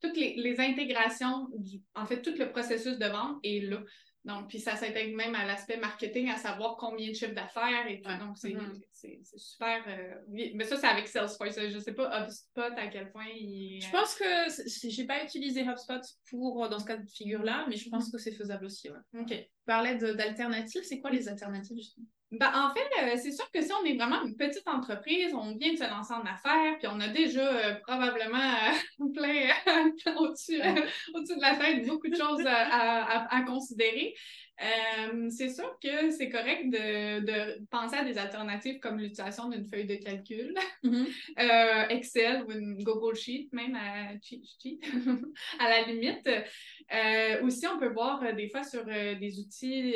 toutes 0.00 0.16
les, 0.16 0.34
les 0.36 0.60
intégrations, 0.60 1.48
du, 1.58 1.80
en 1.94 2.06
fait, 2.06 2.22
tout 2.22 2.34
le 2.38 2.50
processus 2.50 2.98
de 2.98 3.06
vente 3.06 3.38
est 3.42 3.60
là. 3.60 3.80
Donc, 4.24 4.48
puis 4.48 4.58
ça 4.58 4.76
s'intègre 4.76 5.16
même 5.16 5.34
à 5.34 5.46
l'aspect 5.46 5.78
marketing, 5.78 6.28
à 6.28 6.36
savoir 6.36 6.76
combien 6.76 7.08
de 7.08 7.14
chiffres 7.14 7.34
d'affaires 7.34 7.86
et 7.88 8.02
tout. 8.02 8.10
Donc, 8.18 8.36
mm-hmm. 8.36 8.82
c'est 8.92 9.18
super. 9.36 9.82
Euh, 9.88 10.14
mais 10.28 10.64
ça, 10.64 10.76
c'est 10.76 10.86
avec 10.86 11.08
Salesforce. 11.08 11.58
Je 11.58 11.74
ne 11.74 11.80
sais 11.80 11.94
pas 11.94 12.24
HubSpot 12.24 12.60
à 12.76 12.88
quel 12.88 13.10
point 13.12 13.28
il. 13.34 13.80
Je 13.80 13.90
pense 13.90 14.14
que 14.14 14.88
j'ai 14.90 15.06
pas 15.06 15.24
utilisé 15.24 15.62
HubSpot 15.62 16.02
pour 16.28 16.68
dans 16.68 16.78
ce 16.78 16.84
cas 16.84 16.98
de 16.98 17.08
figure-là, 17.08 17.64
mais 17.68 17.76
je 17.76 17.88
pense 17.88 18.08
mm-hmm. 18.08 18.12
que 18.12 18.18
c'est 18.18 18.32
faisable 18.32 18.66
aussi. 18.66 18.90
Ouais. 18.90 19.20
OK. 19.20 19.28
Tu 19.28 19.46
parlais 19.64 19.96
d'alternatives. 19.96 20.82
C'est 20.84 21.00
quoi 21.00 21.10
les 21.10 21.26
alternatives 21.26 21.78
justement? 21.78 22.06
Ben, 22.32 22.52
en 22.54 22.72
fait, 22.72 22.88
euh, 23.02 23.16
c'est 23.20 23.32
sûr 23.32 23.50
que 23.50 23.60
si 23.60 23.72
on 23.72 23.84
est 23.84 23.96
vraiment 23.96 24.22
une 24.22 24.36
petite 24.36 24.66
entreprise, 24.68 25.34
on 25.34 25.56
vient 25.56 25.72
de 25.72 25.78
se 25.78 25.90
lancer 25.90 26.12
en 26.12 26.22
affaires, 26.22 26.78
puis 26.78 26.86
on 26.88 27.00
a 27.00 27.08
déjà 27.08 27.40
euh, 27.40 27.74
probablement 27.84 28.38
euh, 28.38 29.06
plein 29.14 29.50
au-dessus 30.16 30.58
de 30.60 31.40
la 31.40 31.56
tête 31.56 31.86
beaucoup 31.86 32.08
de 32.08 32.16
choses 32.16 32.44
à 32.46 33.42
considérer. 33.46 34.14
Euh, 34.62 35.30
c'est 35.30 35.48
sûr 35.48 35.78
que 35.82 36.10
c'est 36.10 36.28
correct 36.28 36.70
de, 36.70 37.64
penser 37.70 37.96
à 37.96 38.04
des 38.04 38.18
alternatives 38.18 38.78
comme 38.80 38.98
l'utilisation 38.98 39.48
d'une 39.48 39.66
feuille 39.68 39.86
de 39.86 39.94
calcul, 39.96 40.54
mm-hmm. 40.84 41.06
euh, 41.38 41.88
Excel 41.88 42.44
ou 42.44 42.52
une 42.52 42.82
Google 42.82 43.16
Sheet, 43.16 43.48
même 43.52 43.74
à, 43.74 44.10
à 45.58 45.68
la 45.68 45.82
limite. 45.86 46.28
Euh, 46.28 47.42
aussi, 47.44 47.66
on 47.66 47.78
peut 47.78 47.92
voir 47.92 48.34
des 48.34 48.48
fois 48.48 48.62
sur 48.62 48.84
des 48.84 49.38
outils 49.38 49.94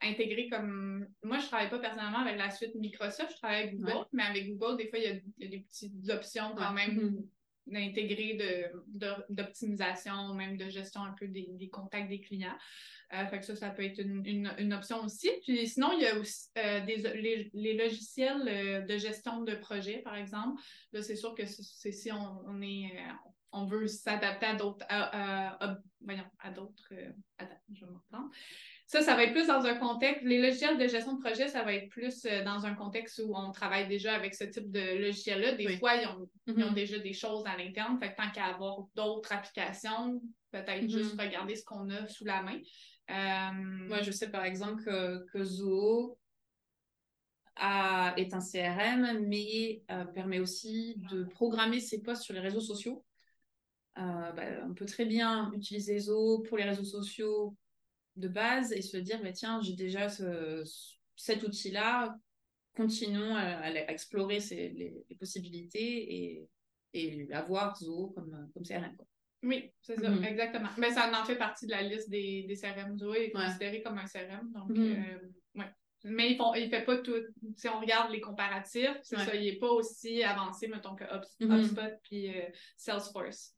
intégrés 0.00 0.48
comme. 0.48 1.06
Moi, 1.22 1.38
je 1.38 1.44
ne 1.44 1.48
travaille 1.48 1.70
pas 1.70 1.78
personnellement 1.78 2.18
avec 2.18 2.38
la 2.38 2.50
suite 2.50 2.74
Microsoft, 2.74 3.32
je 3.32 3.36
travaille 3.36 3.62
avec 3.62 3.76
Google, 3.80 4.06
mais 4.12 4.24
avec 4.24 4.48
Google, 4.48 4.76
des 4.76 4.88
fois, 4.88 4.98
il 4.98 5.04
y 5.04 5.44
a, 5.46 5.48
des 5.48 5.60
petites 5.60 6.10
options 6.10 6.54
quand 6.56 6.72
même. 6.72 6.90
Mm-hmm. 6.90 7.37
D'intégrer 7.68 8.38
d'optimisation, 9.28 10.34
même 10.34 10.56
de 10.56 10.68
gestion 10.68 11.02
un 11.02 11.12
peu 11.12 11.28
des, 11.28 11.68
contacts 11.70 12.08
des 12.08 12.20
clients. 12.20 12.56
Euh, 13.14 13.26
fait 13.26 13.38
que 13.38 13.46
ça, 13.46 13.56
ça 13.56 13.70
peut 13.70 13.84
être 13.84 14.00
une, 14.00 14.72
option 14.74 15.02
aussi. 15.02 15.30
Puis 15.42 15.66
sinon, 15.66 15.92
il 15.92 16.02
y 16.02 16.06
a 16.06 16.18
aussi 16.18 16.48
euh, 16.58 16.84
des, 16.84 17.50
les, 17.54 17.74
logiciels 17.74 18.46
euh, 18.46 18.80
de 18.82 18.98
gestion 18.98 19.42
de 19.42 19.54
projet, 19.54 19.98
par 19.98 20.14
exemple. 20.14 20.60
Là, 20.92 21.02
c'est 21.02 21.16
sûr 21.16 21.34
que 21.34 21.46
c'est 21.46 21.92
si 21.92 22.12
on, 22.12 22.60
est 22.60 22.92
on 23.50 23.64
veut 23.64 23.86
s'adapter 23.86 24.46
à 24.46 24.54
d'autres 24.56 24.86
voyons, 26.00 26.30
à 26.38 26.50
d'autres. 26.50 26.92
attends, 27.38 27.60
je 27.72 27.84
vais. 27.84 28.18
Ça, 28.88 29.02
ça 29.02 29.14
va 29.14 29.24
être 29.24 29.32
plus 29.32 29.46
dans 29.46 29.66
un 29.66 29.74
contexte. 29.74 30.24
Les 30.24 30.40
logiciels 30.40 30.78
de 30.78 30.88
gestion 30.88 31.12
de 31.12 31.20
projet, 31.20 31.46
ça 31.46 31.62
va 31.62 31.74
être 31.74 31.90
plus 31.90 32.22
dans 32.22 32.64
un 32.64 32.74
contexte 32.74 33.20
où 33.22 33.36
on 33.36 33.52
travaille 33.52 33.86
déjà 33.86 34.14
avec 34.14 34.34
ce 34.34 34.44
type 34.44 34.70
de 34.70 34.98
logiciel-là. 34.98 35.52
Des 35.52 35.76
fois, 35.76 35.96
ils 35.96 36.06
ont, 36.06 36.26
ils 36.46 36.64
ont, 36.64 36.70
mm-hmm. 36.70 36.74
déjà 36.74 36.98
des 36.98 37.12
choses 37.12 37.44
à 37.46 37.54
l'interne. 37.58 37.98
Fait 37.98 38.12
que 38.12 38.16
tant 38.16 38.30
qu'à 38.30 38.46
avoir 38.46 38.86
d'autres 38.94 39.30
applications, 39.30 40.22
peut-être 40.52 40.84
mm-hmm. 40.84 40.90
juste 40.90 41.20
regarder 41.20 41.54
ce 41.54 41.64
qu'on 41.64 41.90
a 41.90 42.08
sous 42.08 42.24
la 42.24 42.42
main. 42.42 42.58
Euh, 43.10 43.52
moi, 43.88 44.00
je 44.00 44.10
sais 44.10 44.30
par 44.30 44.44
exemple 44.44 44.82
que, 44.82 45.22
que 45.34 45.44
Zoho 45.44 46.18
a, 47.56 48.14
est 48.16 48.32
un 48.32 48.40
CRM, 48.40 49.26
mais 49.26 49.82
euh, 49.90 50.06
permet 50.06 50.40
aussi 50.40 50.96
de 51.10 51.24
programmer 51.24 51.80
ses 51.80 52.00
posts 52.00 52.22
sur 52.22 52.32
les 52.32 52.40
réseaux 52.40 52.62
sociaux. 52.62 53.04
Euh, 53.98 54.32
bah, 54.32 54.44
on 54.66 54.72
peut 54.72 54.86
très 54.86 55.04
bien 55.04 55.52
utiliser 55.54 55.98
Zoho 55.98 56.40
pour 56.40 56.56
les 56.56 56.64
réseaux 56.64 56.84
sociaux 56.84 57.54
de 58.18 58.28
base 58.28 58.72
et 58.72 58.82
se 58.82 58.96
dire, 58.96 59.20
mais 59.22 59.32
tiens, 59.32 59.60
j'ai 59.62 59.74
déjà 59.74 60.08
ce, 60.08 60.62
cet 61.16 61.42
outil-là, 61.42 62.16
continuons 62.74 63.34
à, 63.34 63.70
explorer 63.90 64.38
les, 64.50 65.16
possibilités 65.18 66.14
et, 66.14 66.48
et 66.94 67.32
avoir 67.32 67.76
Zoho 67.76 68.08
comme, 68.08 68.50
comme 68.54 68.62
CRM. 68.62 68.96
Quoi. 68.96 69.06
Oui, 69.42 69.70
c'est 69.80 69.96
ça, 69.96 70.10
mm-hmm. 70.10 70.24
exactement. 70.24 70.68
Mais 70.78 70.90
ça 70.90 71.10
en 71.10 71.24
fait 71.24 71.36
partie 71.36 71.66
de 71.66 71.70
la 71.70 71.82
liste 71.82 72.10
des, 72.10 72.42
des 72.42 72.56
CRM. 72.56 72.98
Zoho 72.98 73.14
est 73.14 73.30
considéré 73.30 73.82
comme 73.82 73.98
un 73.98 74.06
CRM. 74.06 74.50
Donc, 74.52 74.70
mm-hmm. 74.70 75.14
euh, 75.14 75.60
ouais. 75.60 75.70
Mais 76.04 76.32
il 76.32 76.64
ne 76.64 76.68
fait 76.68 76.84
pas 76.84 76.98
tout. 76.98 77.14
Si 77.56 77.68
on 77.68 77.80
regarde 77.80 78.10
les 78.10 78.20
comparatifs, 78.20 78.98
c'est 79.02 79.16
ça, 79.16 79.34
il 79.34 79.44
n'est 79.44 79.58
pas 79.58 79.70
aussi 79.70 80.22
avancé, 80.22 80.68
mettons, 80.68 80.94
que 80.94 81.04
mm-hmm. 81.04 81.60
HubSpot 81.60 81.98
puis 82.02 82.36
euh, 82.36 82.48
Salesforce. 82.76 83.54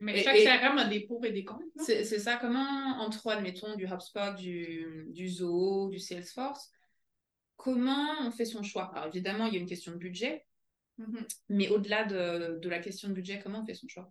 Mais 0.00 0.22
chaque 0.22 0.36
CRM 0.36 0.78
a 0.78 0.84
des 0.84 1.00
pour 1.00 1.24
et 1.24 1.32
des 1.32 1.44
contre. 1.44 1.64
C'est 1.78 2.04
ça. 2.04 2.36
Comment, 2.36 3.00
entre, 3.00 3.28
admettons, 3.30 3.76
du 3.76 3.86
HubSpot, 3.86 4.34
du, 4.36 5.06
du 5.08 5.28
Zoho, 5.28 5.88
du 5.88 5.98
Salesforce, 5.98 6.70
comment 7.56 8.14
on 8.22 8.30
fait 8.30 8.44
son 8.44 8.62
choix? 8.62 8.90
Alors, 8.94 9.08
évidemment, 9.08 9.46
il 9.46 9.54
y 9.54 9.56
a 9.56 9.60
une 9.60 9.68
question 9.68 9.92
de 9.92 9.98
budget. 9.98 10.44
Mais 11.48 11.68
au-delà 11.68 12.04
de, 12.04 12.58
de 12.58 12.68
la 12.68 12.78
question 12.78 13.08
de 13.08 13.12
budget, 13.12 13.40
comment 13.42 13.60
on 13.60 13.66
fait 13.66 13.74
son 13.74 13.88
choix? 13.88 14.10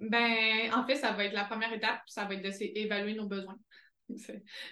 Ben, 0.00 0.72
en 0.74 0.84
fait, 0.84 0.96
ça 0.96 1.12
va 1.12 1.24
être 1.24 1.32
la 1.32 1.44
première 1.44 1.72
étape, 1.72 2.00
ça 2.06 2.24
va 2.24 2.34
être 2.34 2.42
d'évaluer 2.42 3.14
nos 3.14 3.26
besoins. 3.26 3.58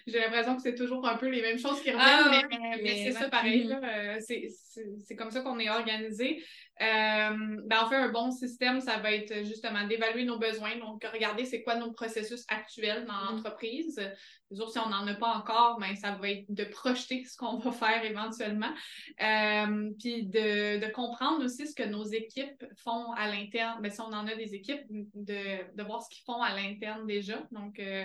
J'ai 0.06 0.18
l'impression 0.18 0.56
que 0.56 0.62
c'est 0.62 0.74
toujours 0.74 1.06
un 1.06 1.16
peu 1.16 1.28
les 1.28 1.40
mêmes 1.40 1.58
choses 1.58 1.80
qui 1.82 1.90
ah, 1.90 2.24
reviennent, 2.24 2.82
mais, 2.82 3.04
c'est 3.04 3.12
ça 3.12 3.28
pareil. 3.28 3.68
Mm-hmm. 3.68 4.18
Euh, 4.18 4.96
c'est 5.04 5.16
comme 5.16 5.30
ça 5.30 5.40
qu'on 5.40 5.58
est 5.58 5.70
organisé. 5.70 6.42
Euh, 6.80 7.60
ben, 7.66 7.78
en 7.82 7.88
fait, 7.88 7.96
un 7.96 8.08
bon 8.08 8.30
système, 8.30 8.80
ça 8.80 8.98
va 8.98 9.12
être 9.12 9.44
justement 9.44 9.86
d'évaluer 9.86 10.24
nos 10.24 10.38
besoins. 10.38 10.76
Donc, 10.78 11.04
regarder 11.04 11.44
c'est 11.44 11.62
quoi 11.62 11.76
nos 11.76 11.92
processus 11.92 12.44
actuels 12.48 13.04
dans 13.04 13.12
mm-hmm. 13.12 13.36
l'entreprise. 13.36 14.00
Toujours, 14.48 14.70
si 14.70 14.78
on 14.78 14.88
n'en 14.88 15.06
a 15.06 15.14
pas 15.14 15.28
encore, 15.28 15.78
ben, 15.78 15.94
ça 15.94 16.12
va 16.12 16.30
être 16.30 16.44
de 16.48 16.64
projeter 16.64 17.24
ce 17.24 17.36
qu'on 17.36 17.58
va 17.58 17.70
faire 17.70 18.04
éventuellement. 18.04 18.72
Euh, 19.20 19.90
puis 19.98 20.24
de, 20.24 20.90
comprendre 20.92 21.44
aussi 21.44 21.68
ce 21.68 21.74
que 21.74 21.84
nos 21.84 22.04
équipes 22.04 22.64
font 22.76 23.12
à 23.12 23.28
l'interne. 23.28 23.80
Ben, 23.82 23.90
si 23.90 24.00
on 24.00 24.06
en 24.06 24.26
a 24.26 24.34
des 24.34 24.54
équipes, 24.54 24.82
de, 24.88 25.76
de 25.76 25.82
voir 25.82 26.02
ce 26.02 26.08
qu'ils 26.08 26.24
font 26.24 26.42
à 26.42 26.54
l'interne 26.54 27.06
déjà. 27.06 27.46
Donc, 27.52 27.78
euh, 27.78 28.04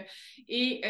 et 0.49 0.81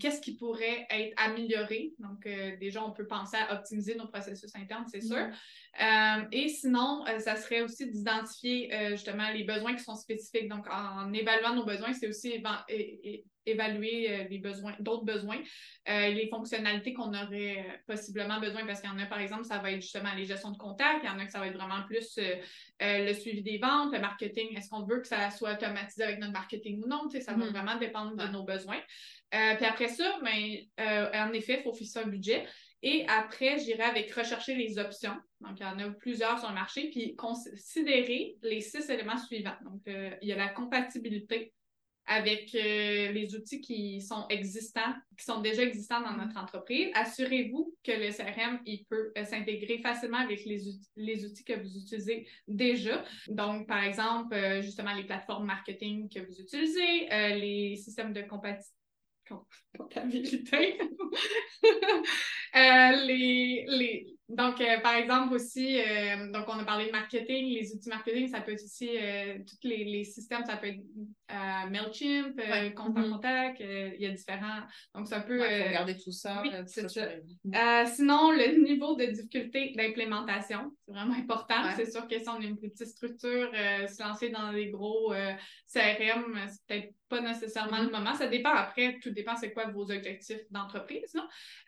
qu'est-ce 0.00 0.20
qui 0.20 0.36
pourrait 0.36 0.86
être 0.90 1.14
amélioré. 1.16 1.92
Donc, 1.98 2.28
déjà, 2.58 2.84
on 2.84 2.90
peut 2.90 3.06
penser 3.06 3.36
à 3.36 3.54
optimiser 3.54 3.94
nos 3.94 4.08
processus 4.08 4.54
internes, 4.56 4.86
c'est 4.88 5.00
sûr. 5.00 5.28
Mm-hmm. 5.80 6.28
et 6.32 6.48
sinon, 6.48 7.04
ça 7.18 7.36
serait 7.36 7.62
aussi 7.62 7.90
d'identifier 7.90 8.70
justement 8.90 9.30
les 9.30 9.44
besoins 9.44 9.74
qui 9.74 9.82
sont 9.82 9.96
spécifiques. 9.96 10.48
Donc, 10.48 10.66
en, 10.70 11.12
évaluant 11.12 11.54
nos 11.54 11.64
besoins, 11.64 11.92
c'est 11.92 12.08
aussi 12.08 12.42
évaluer 13.46 14.10
euh, 14.10 14.24
les 14.28 14.38
besoins, 14.38 14.74
d'autres 14.80 15.04
besoins, 15.04 15.38
euh, 15.88 16.08
les 16.08 16.28
fonctionnalités 16.28 16.94
qu'on 16.94 17.08
aurait 17.08 17.58
euh, 17.58 17.76
possiblement 17.86 18.40
besoin, 18.40 18.66
parce 18.66 18.80
qu'il 18.80 18.90
y 18.90 18.92
en 18.92 18.98
a, 18.98 19.06
par 19.06 19.20
exemple, 19.20 19.44
ça 19.44 19.58
va 19.58 19.72
être 19.72 19.82
justement 19.82 20.14
les 20.16 20.24
gestions 20.24 20.50
de 20.50 20.56
contact, 20.56 21.00
il 21.02 21.06
y 21.06 21.10
en 21.10 21.18
a 21.18 21.26
que 21.26 21.32
ça 21.32 21.38
va 21.38 21.46
être 21.46 21.56
vraiment 21.56 21.82
plus 21.86 22.18
le 22.80 23.12
suivi 23.12 23.42
des 23.42 23.58
ventes, 23.58 23.92
le 23.92 24.00
marketing. 24.00 24.56
Est-ce 24.56 24.68
qu'on 24.68 24.84
veut 24.84 25.00
que 25.00 25.06
ça 25.06 25.30
soit 25.30 25.54
automatisé 25.54 26.04
avec 26.04 26.18
notre 26.18 26.32
marketing 26.32 26.82
ou 26.82 26.88
non? 26.88 27.08
Ça 27.10 27.32
va 27.32 27.38
mm-hmm. 27.38 27.50
vraiment 27.50 27.76
dépendre 27.76 28.16
de 28.16 28.26
nos 28.28 28.44
besoins. 28.44 28.80
puis 29.30 29.64
après 29.64 29.88
ça, 29.88 30.18
mais, 30.22 30.68
ben, 30.76 31.10
en 31.14 31.32
effet, 31.32 31.58
il 31.58 31.62
faut 31.62 31.72
fixer 31.72 32.00
un 32.00 32.06
budget. 32.06 32.46
Et 32.86 33.06
après, 33.08 33.58
j'irai 33.58 33.82
avec 33.82 34.12
rechercher 34.12 34.54
les 34.54 34.78
options. 34.78 35.16
Donc, 35.40 35.58
il 35.58 35.62
y 35.62 35.66
en 35.66 35.78
a 35.78 35.90
plusieurs 35.90 36.38
sur 36.38 36.48
le 36.48 36.54
marché, 36.54 36.90
puis 36.90 37.16
considérer 37.16 38.36
les 38.42 38.60
six 38.60 38.88
éléments 38.90 39.18
suivants. 39.18 39.56
Donc, 39.64 39.80
il 39.86 40.28
y 40.28 40.32
a 40.32 40.36
la 40.36 40.48
compatibilité 40.48 41.52
avec 42.06 42.54
euh, 42.54 43.12
les 43.12 43.34
outils 43.34 43.60
qui 43.60 44.00
sont 44.00 44.26
existants, 44.28 44.92
qui 45.16 45.24
sont 45.24 45.40
déjà 45.40 45.62
existants 45.62 46.02
dans 46.02 46.16
notre 46.16 46.36
entreprise. 46.36 46.90
Assurez-vous 46.94 47.74
que 47.82 47.92
le 47.92 48.10
CRM 48.12 48.60
il 48.66 48.84
peut 48.84 49.12
euh, 49.16 49.24
s'intégrer 49.24 49.78
facilement 49.78 50.18
avec 50.18 50.44
les, 50.44 51.24
outils 51.24 51.44
que 51.44 51.54
vous 51.54 51.76
utilisez 51.76 52.26
déjà. 52.46 53.02
Donc, 53.28 53.66
par 53.66 53.82
exemple, 53.82 54.34
euh, 54.34 54.60
justement, 54.60 54.94
les 54.94 55.04
plateformes 55.04 55.46
marketing 55.46 56.08
que 56.08 56.20
vous 56.20 56.40
utilisez, 56.40 57.08
les 57.36 57.76
systèmes 57.76 58.12
de 58.12 58.22
comptabilité, 59.28 60.78
les, 62.54 63.64
les, 63.68 64.06
donc, 64.30 64.58
euh, 64.62 64.80
par 64.80 64.94
exemple 64.94 65.34
aussi, 65.34 65.78
euh, 65.78 66.32
donc 66.32 66.44
on 66.48 66.58
a 66.58 66.64
parlé 66.64 66.86
de 66.86 66.92
marketing, 66.92 67.54
les 67.54 67.74
outils 67.74 67.90
marketing, 67.90 68.26
ça 68.28 68.40
peut 68.40 68.52
être 68.52 68.64
aussi 68.64 68.88
euh, 68.96 69.38
tous 69.46 69.68
les, 69.68 69.84
les, 69.84 70.04
systèmes, 70.04 70.46
ça 70.46 70.56
peut 70.56 70.68
être 70.68 70.80
MailChimp, 71.70 72.34
ouais. 72.38 72.72
Contact 72.72 73.06
mm-hmm. 73.06 73.10
Contact, 73.10 73.60
il 73.60 74.00
y 74.00 74.06
a 74.06 74.10
différents. 74.10 74.62
Donc, 74.94 75.08
c'est 75.08 75.16
un 75.16 75.20
peu. 75.20 75.38
Ouais, 75.38 75.68
regarder 75.68 75.98
tout 75.98 76.12
ça. 76.12 76.42
Oui, 76.42 76.50
ça. 76.66 77.86
sinon, 77.86 78.30
le 78.30 78.62
niveau 78.64 78.96
de 78.96 79.04
difficulté 79.06 79.74
d'implémentation, 79.76 80.72
c'est 80.86 80.92
vraiment 80.94 81.14
important. 81.14 81.62
C'est 81.76 81.90
sûr 81.90 82.08
que 82.08 82.18
si 82.18 82.28
on 82.28 82.40
a 82.40 82.44
une 82.44 82.58
petite 82.58 82.86
structure, 82.86 83.50
se 83.52 84.02
lancer 84.02 84.30
dans 84.30 84.52
des 84.52 84.70
gros 84.70 85.12
CRM, 85.70 86.38
c'est 86.48 86.66
peut-être 86.66 86.94
pas 87.10 87.20
nécessairement 87.20 87.78
le 87.78 87.88
mm-hmm. 87.88 87.92
moment. 87.92 88.14
Ça 88.14 88.28
dépend 88.28 88.54
après, 88.54 88.98
tout 89.02 89.10
dépend 89.10 89.36
c'est 89.36 89.52
quoi 89.52 89.66
vos 89.66 89.90
objectifs 89.90 90.50
d'entreprise. 90.50 91.14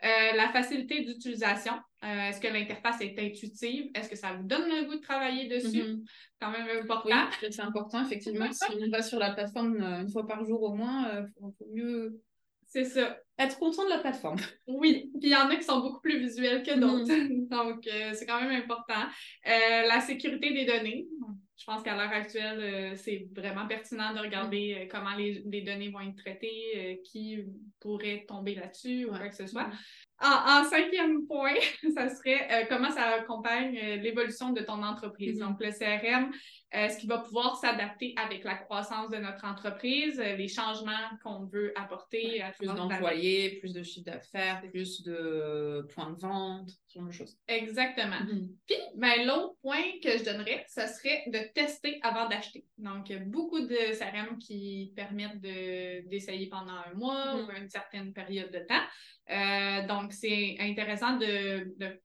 la 0.03 0.49
facilité 0.53 1.05
d'utilisation. 1.05 1.75
Euh, 2.07 2.29
est-ce 2.29 2.40
que 2.40 2.47
l'interface 2.47 3.01
est 3.01 3.19
intuitive? 3.19 3.90
Est-ce 3.95 4.09
que 4.09 4.16
ça 4.16 4.33
vous 4.35 4.45
donne 4.45 4.69
le 4.69 4.87
goût 4.87 4.95
de 4.95 5.01
travailler 5.01 5.49
dessus? 5.49 5.83
Mm-hmm. 5.83 6.05
Quand 6.40 6.51
même 6.53 6.69
important. 6.83 7.29
Oui, 7.42 7.49
c'est 7.51 7.62
important, 7.62 8.05
effectivement. 8.05 8.51
si 8.53 8.64
on 8.71 8.90
va 8.90 9.03
sur 9.03 9.19
la 9.19 9.33
plateforme 9.33 9.83
euh, 9.83 10.03
une 10.03 10.11
fois 10.11 10.27
par 10.27 10.45
jour 10.45 10.62
au 10.62 10.75
moins, 10.75 11.11
il 11.11 11.19
euh, 11.19 11.51
faut, 11.59 11.66
mieux. 11.73 12.21
C'est 12.66 12.85
ça. 12.85 13.19
Être 13.38 13.59
content 13.59 13.85
de 13.85 13.90
la 13.90 13.99
plateforme. 13.99 14.38
Oui, 14.66 15.11
puis 15.21 15.31
il 15.31 15.33
y 15.33 15.37
en 15.37 15.49
a 15.49 15.57
qui 15.57 15.64
sont 15.64 15.81
beaucoup 15.81 16.01
plus 16.01 16.19
visuels 16.19 16.62
que 16.62 16.79
d'autres. 16.79 17.11
Mm-hmm. 17.11 17.49
Donc, 17.51 17.88
c'est 18.14 18.27
quand 18.27 18.40
même 18.40 18.62
important. 18.62 19.07
la 19.45 20.01
sécurité 20.01 20.53
des 20.53 20.64
données. 20.64 21.09
Je 21.57 21.64
pense 21.64 21.83
qu'à 21.83 21.97
l'heure 21.97 22.12
actuelle, 22.12 22.97
c'est 22.97 23.29
vraiment 23.35 23.66
pertinent 23.66 24.12
de 24.14 24.21
regarder 24.21 24.75
mm-hmm. 24.75 24.88
comment 24.88 25.14
les, 25.16 25.62
données 25.62 25.88
vont 25.88 26.01
être 26.01 26.16
traitées, 26.16 27.01
qui 27.05 27.38
pourrait 27.81 28.25
tomber 28.29 28.55
là-dessus 28.55 29.07
ou 29.07 29.09
quoi 29.09 29.29
que 29.29 29.37
ce 29.37 29.47
soit. 29.47 29.71
En, 30.18 30.64
cinquième 30.64 31.26
point, 31.26 31.55
ça 31.94 32.09
serait 32.09 32.48
euh, 32.50 32.64
comment 32.68 32.90
ça 32.90 33.05
accompagne 33.20 33.79
euh, 33.83 33.96
l'évolution 33.96 34.50
de 34.50 34.62
ton 34.62 34.83
entreprise. 34.83 35.38
Mm-hmm. 35.38 35.46
Donc, 35.46 35.61
le 35.61 35.70
CRM, 35.72 36.31
est-ce 36.72 36.98
qu'il 36.98 37.09
va 37.09 37.18
pouvoir 37.18 37.57
s'adapter 37.57 38.12
avec 38.16 38.42
la 38.44 38.57
croissance 38.57 39.11
de 39.11 39.16
notre 39.16 39.44
entreprise, 39.44 40.18
euh, 40.18 40.37
les 40.37 40.48
changements 40.48 40.92
qu'on 41.22 41.44
veut 41.44 41.72
apporter 41.76 42.42
à 42.42 42.50
Plus 42.50 42.66
d'employés, 42.66 43.59
plus 43.61 43.72
de 43.72 43.83
chiffre 43.83 44.07
d'affaires, 44.07 44.62
plus 44.70 45.02
de 45.02 45.87
points 45.94 46.11
de 46.11 46.18
vente, 46.18 46.70
ce 46.88 46.98
genre 46.98 47.09
de 47.09 47.12
choses. 47.12 47.37
Exactement. 47.46 48.16
Mm-hmm. 48.16 48.48
Puis, 48.66 48.76
ben, 48.96 49.26
l'autre 49.26 49.55
point 49.62 49.83
que 50.02 50.18
je 50.18 50.24
donnerais, 50.24 50.64
ce 50.68 50.87
serait 50.87 51.24
de 51.29 51.38
tester 51.55 52.00
avant 52.02 52.29
d'acheter. 52.29 52.66
Donc, 52.79 53.09
il 53.09 53.16
y 53.16 53.18
a 53.18 53.22
beaucoup 53.22 53.61
de 53.61 53.96
CRM 53.96 54.38
qui 54.38 54.92
permettent 54.96 55.40
d'essayer 55.40 56.48
pendant 56.48 56.74
un 56.74 56.94
mois 56.94 57.37
mm-hmm. 57.37 57.46
ou 57.46 57.62
une 57.62 57.70
certaine 57.70 58.12
période 58.12 58.50
de 58.50 58.61
temps. 58.61 58.83
Euh, 59.29 59.87
donc, 59.88 60.12
c'est 60.12 60.57
intéressant 60.61 61.18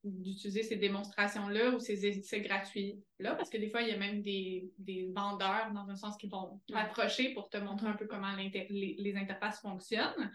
d'utiliser 0.03 0.63
ces 0.63 0.75
démonstrations-là 0.77 1.69
ou 1.69 1.79
ces 1.79 2.05
essais 2.05 2.41
gratuits-là, 2.41 3.35
parce 3.35 3.49
que 3.49 3.57
des 3.57 3.69
fois, 3.69 3.81
il 3.81 3.89
y 3.89 3.91
a 3.91 3.97
même 3.97 4.21
des, 4.21 4.50
vendeurs, 5.13 5.71
dans 5.73 5.89
un 5.89 5.95
sens, 5.95 6.17
qui 6.17 6.27
vont 6.27 6.61
t'approcher 6.67 7.33
pour 7.33 7.49
te 7.49 7.57
montrer 7.57 7.87
un 7.87 7.93
peu 7.93 8.05
comment 8.05 8.33
les, 8.35 9.13
interfaces 9.15 9.61
fonctionnent. 9.61 10.31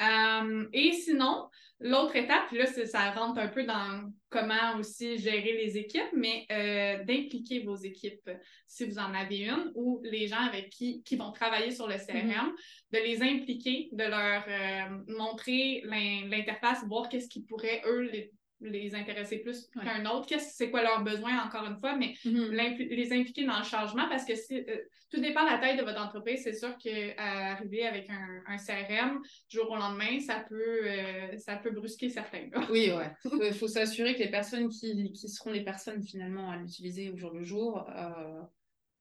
Euh, 0.00 0.68
et 0.72 0.92
sinon, 0.92 1.48
l'autre 1.80 2.16
étape, 2.16 2.50
là, 2.52 2.66
ça 2.66 3.10
rentre 3.12 3.38
un 3.38 3.48
peu 3.48 3.64
dans 3.64 4.12
comment 4.28 4.76
aussi 4.78 5.16
gérer 5.18 5.52
les 5.52 5.78
équipes, 5.78 6.12
mais 6.12 6.46
euh, 6.50 7.02
d'impliquer 7.04 7.60
vos 7.60 7.76
équipes, 7.76 8.30
si 8.66 8.84
vous 8.84 8.98
en 8.98 9.14
avez 9.14 9.38
une, 9.38 9.72
ou 9.74 10.00
les 10.04 10.26
gens 10.26 10.40
avec 10.40 10.70
qui, 10.70 11.02
qui 11.02 11.16
vont 11.16 11.32
travailler 11.32 11.70
sur 11.70 11.86
le 11.86 11.94
CRM, 11.94 12.28
mm-hmm. 12.28 12.92
de 12.92 12.98
les 12.98 13.22
impliquer, 13.22 13.88
de 13.92 14.04
leur 14.04 14.44
euh, 14.48 14.98
montrer 15.16 15.82
l'interface, 15.84 16.84
voir 16.86 17.08
qu'est-ce 17.08 17.28
qui 17.28 17.42
pourrait, 17.42 17.82
eux, 17.86 18.02
les, 18.02 18.32
les 18.60 18.94
intéresser 18.94 19.38
plus 19.38 19.68
qu'un 19.68 20.06
autre, 20.06 20.26
qu'est-ce 20.26 20.54
c'est 20.54 20.70
quoi 20.70 20.82
leurs 20.82 21.02
besoins 21.02 21.44
encore 21.44 21.66
une 21.66 21.78
fois, 21.78 21.96
mais 21.96 22.14
mm-hmm. 22.24 22.88
les 22.88 23.12
impliquer 23.12 23.44
dans 23.44 23.58
le 23.58 23.64
changement 23.64 24.08
parce 24.08 24.24
que 24.24 24.32
euh, 24.32 24.78
tout 25.10 25.20
dépend 25.20 25.44
de 25.44 25.50
la 25.50 25.58
taille 25.58 25.76
de 25.76 25.82
votre 25.82 26.00
entreprise. 26.00 26.42
C'est 26.42 26.54
sûr 26.54 26.76
qu'arriver 26.78 27.86
avec 27.86 28.08
un, 28.08 28.42
un, 28.46 28.56
CRM 28.56 29.20
jour 29.48 29.70
au 29.70 29.76
lendemain, 29.76 30.18
ça 30.20 30.44
peut, 30.48 30.88
euh, 30.88 31.36
ça 31.36 31.56
peut 31.56 31.70
brusquer 31.70 32.08
certains 32.08 32.48
Oui, 32.70 32.90
ouais. 32.92 33.12
Il 33.42 33.52
faut, 33.52 33.68
s'assurer 33.68 34.14
que 34.14 34.20
les 34.20 34.30
personnes 34.30 34.68
qui, 34.68 35.12
qui, 35.12 35.28
seront 35.28 35.50
les 35.50 35.64
personnes 35.64 36.02
finalement 36.02 36.50
à 36.50 36.56
l'utiliser 36.56 37.10
au 37.10 37.16
jour 37.16 37.32
le 37.32 37.42
jour 37.42 37.86
euh, 37.90 38.42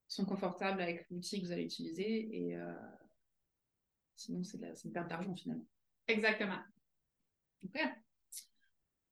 sont 0.07 0.25
confortables 0.25 0.81
avec 0.81 1.05
l'outil 1.09 1.39
que 1.39 1.45
vous 1.45 1.51
allez 1.51 1.63
utiliser 1.63 2.27
et 2.35 2.57
sinon 4.15 4.43
c'est 4.43 4.59
une 4.83 4.91
perte 4.91 5.09
d'argent 5.09 5.35
finalement. 5.35 5.65
Exactement. 6.07 6.59
Ok. 7.63 7.81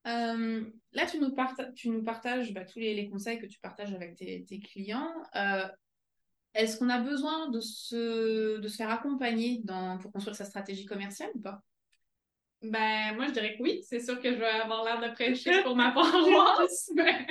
Euh, 0.05 0.63
là, 0.91 1.05
tu 1.05 1.19
nous, 1.19 1.33
tu 1.75 1.89
nous 1.89 2.03
partages 2.03 2.53
bah, 2.53 2.65
tous 2.65 2.79
les, 2.79 3.09
conseils 3.09 3.39
que 3.39 3.45
tu 3.45 3.59
partages 3.59 3.93
avec 3.93 4.15
tes, 4.15 4.59
clients. 4.59 5.11
Euh, 5.35 5.67
est-ce 6.53 6.77
qu'on 6.77 6.89
a 6.89 6.99
besoin 6.99 7.49
de 7.49 7.59
se, 7.59 8.57
de 8.59 8.67
se 8.67 8.75
faire 8.75 8.91
accompagner 8.91 9.61
dans, 9.63 9.97
pour 9.97 10.11
construire 10.11 10.35
sa 10.35 10.45
stratégie 10.45 10.85
commerciale 10.85 11.31
ou 11.35 11.41
pas? 11.41 11.61
Ben, 12.61 13.15
moi, 13.15 13.27
je 13.27 13.31
dirais 13.31 13.57
que 13.57 13.63
oui. 13.63 13.81
C'est 13.83 13.99
sûr 13.99 14.19
que 14.21 14.31
je 14.31 14.37
vais 14.37 14.45
avoir 14.45 14.83
l'air 14.83 15.01
de 15.01 15.13
prêcher 15.13 15.51
pour 15.63 15.75
ma 15.75 15.91
paroisse, 15.91 16.91
mais, 16.95 17.27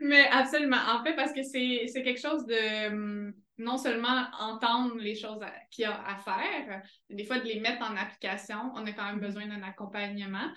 mais, 0.00 0.28
absolument. 0.28 0.78
En 0.88 1.02
fait, 1.04 1.14
parce 1.14 1.32
que 1.32 1.42
c'est 1.42 2.02
quelque 2.02 2.20
chose 2.20 2.44
de 2.46 2.88
hum, 2.88 3.34
non 3.58 3.76
seulement 3.76 4.26
entendre 4.38 4.96
les 4.96 5.14
choses 5.14 5.40
qu'il 5.70 5.82
y 5.82 5.86
a 5.86 6.00
à 6.06 6.16
faire, 6.16 6.82
mais 7.08 7.16
des 7.16 7.24
fois 7.24 7.38
de 7.38 7.44
les 7.44 7.60
mettre 7.60 7.82
en 7.82 7.96
application. 7.96 8.72
On 8.74 8.86
a 8.86 8.92
quand 8.92 9.06
même 9.06 9.20
besoin 9.20 9.46
d'un 9.46 9.62
accompagnement. 9.62 10.48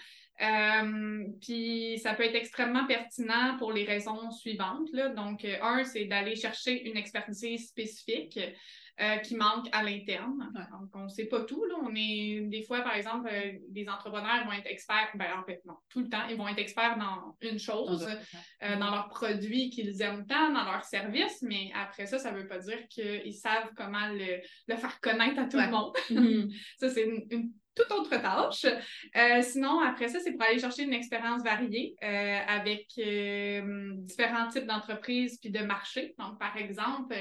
Euh, 0.42 1.24
puis 1.42 2.00
ça 2.00 2.14
peut 2.14 2.24
être 2.24 2.36
extrêmement 2.36 2.86
pertinent 2.88 3.58
pour 3.58 3.72
les 3.72 3.86
raisons 3.86 4.32
suivantes. 4.32 4.88
Là. 4.94 5.10
Donc, 5.10 5.46
un, 5.46 5.84
c'est 5.84 6.06
d'aller 6.06 6.36
chercher 6.36 6.88
une 6.90 6.98
expertise 6.98 7.68
spécifique. 7.68 8.40
Euh, 9.00 9.18
qui 9.18 9.36
manque 9.36 9.68
à 9.72 9.82
l'interne. 9.82 10.52
Donc, 10.72 10.90
on 10.94 11.06
ne 11.06 11.10
sait 11.10 11.26
pas 11.26 11.42
tout. 11.46 11.64
Là. 11.66 11.76
On 11.82 11.92
est, 11.96 12.42
des 12.42 12.62
fois, 12.62 12.82
par 12.82 12.94
exemple, 12.94 13.28
euh, 13.32 13.54
des 13.70 13.88
entrepreneurs 13.90 14.46
vont 14.46 14.52
être 14.52 14.68
experts, 14.68 15.10
ben, 15.16 15.28
en 15.40 15.44
fait, 15.44 15.60
non, 15.66 15.74
tout 15.90 16.02
le 16.02 16.10
temps, 16.10 16.28
ils 16.30 16.38
vont 16.38 16.48
être 16.48 16.60
experts 16.60 16.98
dans 17.00 17.36
une 17.42 17.58
chose, 17.58 18.08
euh, 18.64 18.78
dans 18.78 18.92
leurs 18.92 19.08
produits 19.08 19.72
qu'ils 19.72 20.00
aiment 20.04 20.28
tant, 20.28 20.52
dans 20.52 20.66
leurs 20.66 20.84
services, 20.84 21.42
mais 21.42 21.72
après 21.74 22.06
ça, 22.06 22.20
ça 22.20 22.32
ne 22.32 22.42
veut 22.42 22.48
pas 22.48 22.60
dire 22.60 22.78
qu'ils 22.90 23.34
savent 23.34 23.72
comment 23.76 24.08
le, 24.10 24.76
faire 24.76 25.00
connaître 25.00 25.40
à 25.40 25.46
tout 25.46 25.58
le 25.58 25.72
monde. 25.72 25.96
Mm-hmm. 26.10 26.62
ça, 26.78 26.90
c'est 26.90 27.06
une, 27.06 27.52
toute 27.74 27.92
autre 27.92 28.10
tâche. 28.10 28.66
sinon, 29.46 29.80
après 29.80 30.10
ça, 30.10 30.20
c'est 30.20 30.34
pour 30.34 30.44
aller 30.44 30.60
chercher 30.60 30.84
une 30.84 30.94
expérience 30.94 31.42
variée 31.42 31.96
avec 32.02 32.88
différents 32.98 34.50
types 34.50 34.66
d'entreprises 34.66 35.40
puis 35.40 35.50
de 35.50 35.60
marchés. 35.60 36.14
Donc, 36.20 36.38
par 36.38 36.58
exemple, 36.58 37.16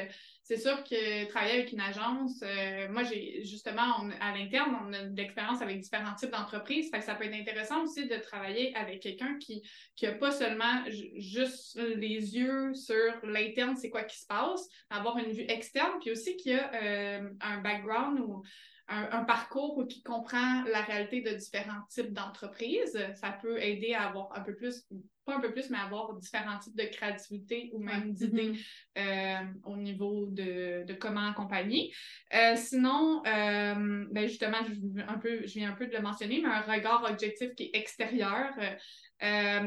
c'est 0.50 0.56
sûr 0.56 0.82
que 0.82 1.28
travailler 1.28 1.60
avec 1.60 1.70
une 1.70 1.80
agence, 1.80 2.42
euh, 2.42 2.88
moi, 2.90 3.04
j'ai 3.04 3.44
justement, 3.44 4.08
à 4.20 4.36
l'interne, 4.36 4.76
on 4.84 4.92
a 4.92 5.04
de 5.04 5.16
l'expérience 5.16 5.62
avec 5.62 5.78
différents 5.78 6.12
types 6.16 6.32
d'entreprises. 6.32 6.90
ça 6.90 7.14
peut 7.14 7.26
être 7.26 7.40
intéressant 7.40 7.84
aussi 7.84 8.08
de 8.08 8.16
travailler 8.16 8.74
avec 8.74 9.00
quelqu'un 9.00 9.38
qui 9.38 9.62
n'a 10.02 10.10
pas 10.10 10.32
seulement 10.32 10.82
juste 11.14 11.78
les 11.78 12.36
yeux 12.36 12.74
sur 12.74 12.96
l'interne, 13.22 13.76
c'est 13.76 13.90
quoi 13.90 14.02
qui 14.02 14.18
se 14.18 14.26
passe, 14.26 14.68
avoir 14.90 15.18
une 15.18 15.30
vue 15.30 15.44
externe, 15.46 16.00
puis 16.00 16.10
aussi 16.10 16.36
qui 16.36 16.52
a 16.52 16.68
euh, 16.74 17.30
un 17.40 17.58
background 17.58 18.18
ou 18.18 18.42
un, 18.90 19.24
parcours 19.24 19.86
qui 19.88 20.02
comprend 20.02 20.64
la 20.64 20.82
réalité 20.82 21.22
de 21.22 21.30
différents 21.30 21.82
types 21.88 22.12
d'entreprises. 22.12 22.98
Ça 23.14 23.30
peut 23.30 23.62
aider 23.62 23.94
à 23.94 24.08
avoir 24.08 24.36
un 24.36 24.40
peu 24.40 24.54
plus, 24.56 24.84
pas 25.24 25.36
un 25.36 25.40
peu 25.40 25.52
plus, 25.52 25.70
mais 25.70 25.78
avoir 25.78 26.14
différents 26.14 26.58
types 26.58 26.76
de 26.76 26.84
créativité 26.84 27.70
ou 27.72 27.78
même 27.78 28.12
d'idées 28.12 28.52
mm-hmm. 28.52 29.44
euh, 29.44 29.52
au 29.64 29.76
niveau 29.76 30.26
de, 30.26 30.92
comment 30.94 31.30
accompagner. 31.30 31.92
Euh, 32.34 32.56
sinon, 32.56 33.22
euh, 33.26 34.06
ben 34.10 34.26
justement, 34.26 34.58
je, 34.66 35.00
un 35.06 35.18
peu, 35.18 35.46
je 35.46 35.54
viens 35.54 35.70
un 35.70 35.76
peu 35.76 35.86
de 35.86 35.92
le 35.92 36.02
mentionner, 36.02 36.40
mais 36.42 36.48
un 36.48 36.62
regard 36.62 37.04
objectif 37.08 37.54
qui 37.54 37.64
est 37.64 37.76
extérieur. 37.76 38.52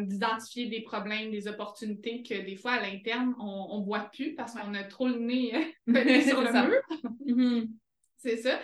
d'identifier 0.01 0.65
des 0.65 0.81
problèmes, 0.81 1.31
des 1.31 1.47
opportunités 1.47 2.23
que 2.23 2.33
des 2.33 2.57
fois 2.57 2.73
à 2.73 2.81
l'interne, 2.81 3.35
on 3.39 3.79
ne 3.79 3.85
voit 3.85 4.09
plus 4.11 4.35
parce 4.35 4.53
qu'on 4.53 4.73
a 4.73 4.83
trop 4.83 5.07
le 5.07 5.19
nez 5.19 5.51
sur 6.27 6.41
le 6.41 6.51
mur. 6.51 6.81
Mm-hmm. 7.25 7.69
C'est 8.17 8.37
ça. 8.37 8.59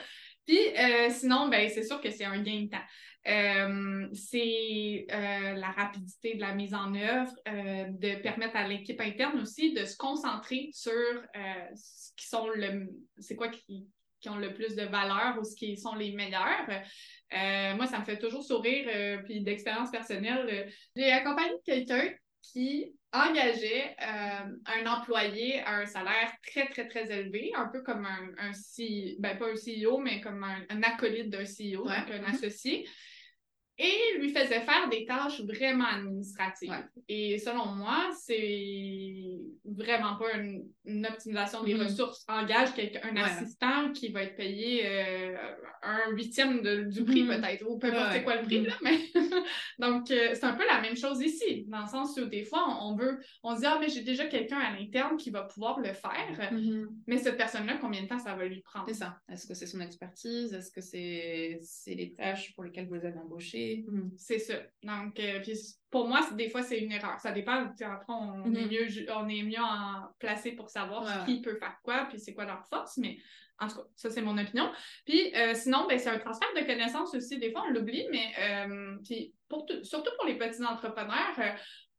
Puis 0.50 0.76
euh, 0.76 1.12
sinon, 1.12 1.48
ben, 1.48 1.70
c'est 1.70 1.84
sûr 1.84 2.02
que 2.02 2.10
c'est 2.10 2.26
un 2.26 2.42
gain 2.42 2.64
de 2.64 2.70
temps. 2.70 2.78
Euh, 3.28 4.08
c'est 4.14 5.06
euh, 5.12 5.54
la 5.54 5.70
rapidité 5.70 6.34
de 6.34 6.42
la 6.42 6.56
mise 6.56 6.74
en 6.74 6.96
œuvre, 6.96 7.32
de 7.46 8.20
permettre 8.24 8.56
à 8.56 8.68
l'équipe 8.68 9.00
interne 9.00 9.40
aussi 9.42 9.74
de 9.74 9.86
se 9.86 9.96
concentrer 9.96 10.72
sur 10.74 10.92
ce 11.76 12.12
qui 12.18 12.28
sont 12.28 12.50
le 12.50 12.90
c'est 13.20 13.36
quoi 13.36 13.50
qui, 13.50 13.88
qui, 14.20 14.30
ont 14.30 14.38
le 14.38 14.56
plus 14.56 14.76
de 14.76 14.86
valeur 14.86 15.38
ou 15.40 15.44
ce 15.44 15.56
qui 15.56 15.78
sont 15.78 15.94
les 15.94 16.14
meilleurs. 16.14 16.66
moi, 17.76 17.86
ça 17.86 18.00
me 18.00 18.06
fait 18.06 18.18
toujours 18.18 18.44
sourire, 18.44 19.22
puis 19.26 19.42
d'expérience 19.42 19.92
personnelle. 19.92 20.74
J'ai 20.96 21.12
accompagné 21.12 21.54
quelqu'un 21.64 22.10
qui 22.42 22.96
engageait 23.12 23.96
euh, 24.02 24.56
un 24.66 24.86
employé 24.86 25.62
à 25.62 25.78
un 25.78 25.86
salaire 25.86 26.32
très, 26.46 26.68
très, 26.70 26.88
très 26.88 27.12
élevé, 27.12 27.52
un 27.56 27.68
peu 27.68 27.82
comme 27.82 28.06
un, 28.06 28.30
un 28.38 28.52
CEO, 28.52 29.16
ben 29.20 29.38
pas 29.38 29.48
un 29.48 29.56
CEO, 29.56 29.98
mais 29.98 30.22
comme 30.22 30.44
un, 30.44 30.84
acolyte 30.84 31.30
d'un 31.30 31.44
CEO, 31.44 31.86
donc 31.86 32.12
un 32.12 32.24
associé 32.32 32.88
et 33.82 34.18
lui 34.20 34.30
faisait 34.30 34.60
faire 34.60 34.90
des 34.92 35.06
tâches 35.06 35.40
vraiment 35.42 35.86
administratives. 35.86 36.74
Et 37.08 37.40
selon 37.40 37.68
moi, 37.68 38.10
c'est 38.14 39.40
vraiment 39.64 40.18
pas 40.18 40.34
une, 40.36 40.68
optimisation 41.06 41.64
des 41.64 41.76
mm-hmm. 41.76 41.84
ressources. 41.84 42.26
Engage 42.28 42.70
un 43.04 43.16
assistant 43.16 43.92
qui 43.94 44.10
va 44.10 44.24
être 44.24 44.36
payé 44.36 44.82
euh, 44.86 45.38
un 45.84 46.12
huitième 46.12 46.90
du 46.90 47.06
prix 47.06 47.24
mm-hmm. 47.24 47.42
peut-être, 47.42 47.70
ou 47.70 47.78
peu 47.78 47.88
importe 47.88 48.12
c'est 48.12 48.24
quoi 48.24 48.36
le 48.36 48.42
prix, 48.42 48.66
là, 48.66 48.74
mais 48.82 48.98
donc 49.80 50.12
euh, 50.12 50.32
c'est 50.34 50.44
un 50.44 50.54
peu 50.54 50.66
la 50.66 50.82
même 50.82 50.98
chose 50.98 51.22
ici, 51.22 51.66
dans 51.68 51.82
le 51.82 51.88
sens 51.88 52.18
où 52.18 52.26
des 52.26 52.44
fois 52.44 52.66
on, 52.82 52.96
veut, 52.96 53.20
on 53.44 53.56
se 53.56 53.62
dit, 53.62 53.66
ah, 53.66 53.78
mais 53.80 53.88
j'ai 53.88 54.02
déjà 54.02 54.26
quelqu'un 54.26 54.58
à 54.58 54.78
l'interne 54.78 55.16
qui 55.16 55.30
va 55.30 55.44
pouvoir 55.44 55.80
le 55.80 55.94
faire, 55.94 56.52
mm-hmm. 56.52 56.88
mais 57.08 57.18
cette 57.18 57.38
personne-là, 57.38 57.78
combien 57.80 58.02
de 58.02 58.08
temps 58.08 58.20
ça 58.20 58.36
va 58.36 58.46
lui 58.46 58.62
prendre? 58.62 58.86
C'est 58.88 58.96
ça. 58.96 59.20
Est-ce 59.32 59.48
que 59.48 59.54
c'est 59.54 59.68
son 59.68 59.80
expertise? 59.80 60.54
Est-ce 60.54 60.72
que 60.72 60.82
c'est 60.82 61.60
les 61.94 62.14
tâches 62.14 62.54
pour 62.56 62.64
lesquelles 62.64 62.88
vous 62.90 62.96
avez 62.96 63.18
embauché? 63.20 63.69
Mm. 63.78 64.12
C'est 64.18 64.40
ça. 64.40 64.56
Donc, 64.84 65.20
euh, 65.20 65.42
pour 65.90 66.08
moi, 66.08 66.22
des 66.34 66.50
fois, 66.50 66.62
c'est 66.64 66.80
une 66.80 66.92
erreur. 66.92 67.20
Ça 67.20 67.32
dépend. 67.32 67.66
Après, 67.66 68.14
on, 68.14 68.54
est 68.54 68.66
mm-hmm. 68.66 69.06
mieux, 69.06 69.12
on 69.14 69.28
est 69.28 69.44
mieux 69.44 69.62
en 69.62 70.08
placé 70.20 70.52
pour 70.52 70.70
savoir 70.70 71.26
qui 71.26 71.42
peut 71.42 71.56
faire 71.56 71.78
quoi, 71.84 72.06
puis 72.10 72.20
c'est 72.20 72.34
quoi 72.34 72.46
leur 72.46 72.66
force. 72.68 72.98
Mais 72.98 73.18
en 73.60 73.68
tout 73.68 73.76
cas, 73.76 73.84
ça, 73.96 74.10
c'est 74.10 74.22
mon 74.22 74.38
opinion. 74.38 74.72
Puis 75.06 75.34
euh, 75.36 75.54
sinon, 75.54 75.86
ben, 75.88 75.98
c'est 75.98 76.10
un 76.10 76.20
transfert 76.20 76.50
de 76.56 76.66
connaissances 76.66 77.14
aussi. 77.14 77.40
Des 77.40 77.52
fois, 77.52 77.64
on 77.68 77.72
l'oublie, 77.72 78.08
mais 78.12 78.32
euh, 78.40 78.98
puis 79.04 79.34
pour 79.48 79.66
surtout 79.84 80.12
pour 80.18 80.28
les 80.28 80.38
petits 80.38 80.64
entrepreneurs, 80.64 81.56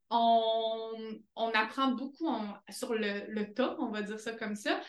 on, 0.09 1.51
apprend 1.53 1.91
beaucoup 1.91 2.29
sur 2.69 2.93
le, 2.93 3.25
le, 3.27 3.53
tas, 3.53 3.75
on 3.79 3.89
va 3.89 4.01
dire 4.01 4.19
ça 4.19 4.33
comme 4.33 4.55
ça. 4.55 4.79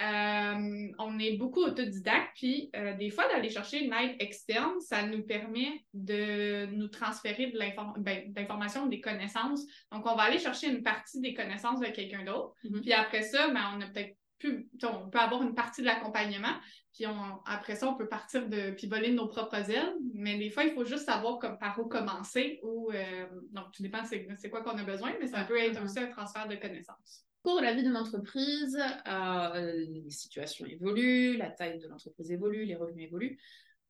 Euh, 0.00 0.88
on 0.98 1.18
est 1.18 1.36
beaucoup 1.36 1.60
autodidacte, 1.60 2.30
puis 2.34 2.70
euh, 2.74 2.94
des 2.94 3.10
fois, 3.10 3.28
d'aller 3.28 3.50
chercher 3.50 3.84
une 3.84 3.92
aide 3.92 4.16
externe, 4.20 4.80
ça 4.80 5.06
nous 5.06 5.22
permet 5.22 5.84
de 5.92 6.66
nous 6.66 6.88
transférer 6.88 7.48
de 7.48 7.58
ben, 8.00 8.32
l'information, 8.34 8.86
des 8.86 9.00
connaissances. 9.00 9.60
Donc, 9.90 10.06
on 10.06 10.14
va 10.14 10.22
aller 10.22 10.38
chercher 10.38 10.68
une 10.68 10.82
partie 10.82 11.20
des 11.20 11.34
connaissances 11.34 11.80
de 11.80 11.86
quelqu'un 11.86 12.24
d'autre. 12.24 12.54
Mm-hmm. 12.64 12.80
Puis 12.80 12.92
après 12.92 13.22
ça, 13.22 13.48
ben, 13.48 13.62
on 13.76 13.80
a 13.82 13.86
peut-être 13.86 14.16
plus, 14.38 14.68
on 14.82 15.08
peut 15.08 15.20
avoir 15.20 15.42
une 15.42 15.54
partie 15.54 15.82
de 15.82 15.86
l'accompagnement, 15.86 16.54
puis 16.92 17.04
après 17.46 17.76
ça, 17.76 17.88
on 17.88 17.94
peut 17.94 18.08
partir 18.08 18.48
de, 18.48 18.72
puis 18.72 18.86
voler 18.86 19.12
nos 19.12 19.28
propres 19.28 19.70
ailes. 19.70 19.94
Mais 20.14 20.36
des 20.38 20.50
fois, 20.50 20.64
il 20.64 20.72
faut 20.72 20.84
juste 20.84 21.04
savoir 21.04 21.38
comme, 21.38 21.58
par 21.58 21.78
où 21.78 21.84
commencer 21.84 22.60
ou, 22.62 22.90
euh, 22.92 23.26
donc, 23.50 23.72
tout 23.72 23.82
dépend 23.82 24.04
c'est 24.04 24.50
quoi 24.50 24.62
qu'on 24.62 24.76
a 24.78 24.84
besoin, 24.84 25.12
mais 25.20 25.26
ça 25.26 25.44
peut 25.44 25.58
être 25.58 25.82
aussi 25.82 25.98
un 25.98 26.08
transfert 26.08 26.48
de 26.48 26.56
connaissances 26.56 27.26
cours 27.42 27.58
de 27.58 27.62
la 27.62 27.74
vie 27.74 27.82
d'une 27.82 27.96
entreprise, 27.96 28.78
euh, 29.08 29.72
les 29.88 30.10
situations 30.10 30.64
évoluent, 30.66 31.36
la 31.36 31.50
taille 31.50 31.78
de 31.78 31.88
l'entreprise 31.88 32.30
évolue, 32.30 32.64
les 32.64 32.76
revenus 32.76 33.06
évoluent. 33.06 33.38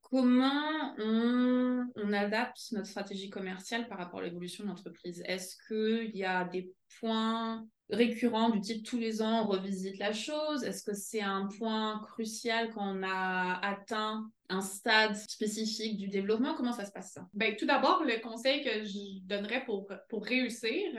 Comment 0.00 0.94
on, 0.98 1.86
on, 1.96 2.12
adapte 2.12 2.60
notre 2.72 2.86
stratégie 2.86 3.30
commerciale 3.30 3.88
par 3.88 3.98
rapport 3.98 4.20
à 4.20 4.24
l'évolution 4.24 4.64
de 4.64 4.68
l'entreprise? 4.68 5.22
Est-ce 5.26 5.56
qu'il 5.68 6.14
y 6.16 6.24
a 6.24 6.44
des 6.44 6.72
points 7.00 7.66
récurrent 7.92 8.50
du 8.50 8.60
type 8.60 8.84
tous 8.84 8.98
les 8.98 9.22
ans 9.22 9.44
on 9.44 9.46
revisite 9.46 9.98
la 9.98 10.12
chose 10.12 10.64
Est-ce 10.64 10.82
que 10.82 10.94
c'est 10.94 11.20
un 11.20 11.48
point 11.58 12.00
crucial 12.08 12.70
quand 12.70 12.96
on 12.96 13.02
a 13.02 13.60
atteint 13.62 14.28
un 14.48 14.60
stade 14.60 15.14
spécifique 15.14 15.96
du 15.96 16.08
développement? 16.08 16.54
Comment 16.54 16.72
ça 16.72 16.84
se 16.84 16.92
passe 16.92 17.12
ça? 17.12 17.26
Ben, 17.32 17.56
Tout 17.56 17.66
d'abord, 17.66 18.04
le 18.04 18.20
conseil 18.20 18.62
que 18.62 18.84
je 18.84 19.24
donnerais 19.24 19.64
pour, 19.64 19.86
pour 20.08 20.24
réussir, 20.24 20.90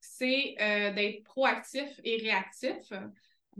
c'est 0.00 0.54
euh, 0.60 0.92
d'être 0.92 1.22
proactif 1.24 1.88
et 2.04 2.18
réactif. 2.18 2.92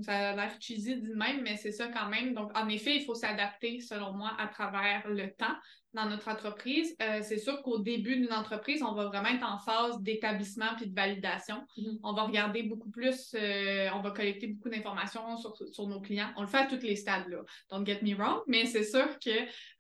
Ça 0.03 0.31
a 0.31 0.37
l'air 0.37 0.53
cheesy 0.61 0.97
dit 1.01 1.15
même, 1.15 1.43
mais 1.43 1.57
c'est 1.57 1.73
ça 1.73 1.89
quand 1.89 2.09
même. 2.09 2.35
Donc, 2.35 2.57
en 2.57 2.69
effet, 2.69 2.97
il 2.97 3.05
faut 3.05 3.15
s'adapter, 3.15 3.81
selon 3.81 4.13
moi, 4.13 4.33
à 4.39 4.47
travers 4.47 5.09
le 5.09 5.33
temps 5.33 5.57
dans 5.95 6.07
notre 6.07 6.29
entreprise. 6.29 6.95
Euh, 7.03 7.21
c'est 7.23 7.39
sûr 7.39 7.63
qu'au 7.63 7.79
début 7.79 8.17
d'une 8.17 8.33
entreprise, 8.33 8.83
on 8.83 8.93
va 8.93 9.07
vraiment 9.07 9.29
être 9.31 9.45
en 9.45 9.59
phase 9.59 10.01
d'établissement 10.03 10.75
puis 10.77 10.87
de 10.89 10.95
validation. 10.95 11.65
Mm-hmm. 11.77 12.01
On 12.03 12.13
va 12.13 12.23
regarder 12.25 12.63
beaucoup 12.63 12.91
plus, 12.91 13.35
euh, 13.35 13.89
on 13.95 14.01
va 14.01 14.11
collecter 14.11 14.49
beaucoup 14.49 14.69
d'informations 14.69 15.37
sur, 15.39 15.57
sur, 15.57 15.87
nos 15.87 16.01
clients. 16.01 16.31
On 16.37 16.43
le 16.43 16.47
fait 16.47 16.59
à 16.59 16.67
tous 16.67 16.83
les 16.83 16.97
stades, 16.97 17.29
là. 17.29 17.39
Don't 17.71 17.87
get 17.87 18.01
me 18.03 18.15
wrong, 18.15 18.41
mais 18.47 18.67
c'est 18.67 18.85
sûr 18.85 19.19
que 19.19 19.31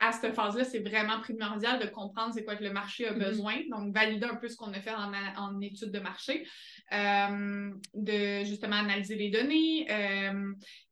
à 0.01 0.13
cette 0.13 0.35
phase-là, 0.35 0.65
c'est 0.65 0.81
vraiment 0.81 1.21
primordial 1.21 1.79
de 1.79 1.87
comprendre 1.87 2.33
c'est 2.33 2.45
quoi 2.45 2.57
que 2.57 2.65
le 2.65 2.73
marché 2.73 3.07
a 3.07 3.13
mm-hmm. 3.13 3.25
besoin. 3.25 3.55
Donc, 3.71 3.95
valider 3.95 4.27
un 4.27 4.37
peu 4.37 4.49
ce 4.49 4.57
qu'on 4.57 4.73
a 4.73 4.81
fait 4.81 4.95
en, 4.95 5.13
en 5.37 5.61
étude 5.61 5.91
de 5.91 5.99
marché, 5.99 6.47
euh, 6.93 7.71
de 7.95 8.45
justement 8.45 8.77
analyser 8.77 9.17
les 9.17 9.31
données 9.31 9.87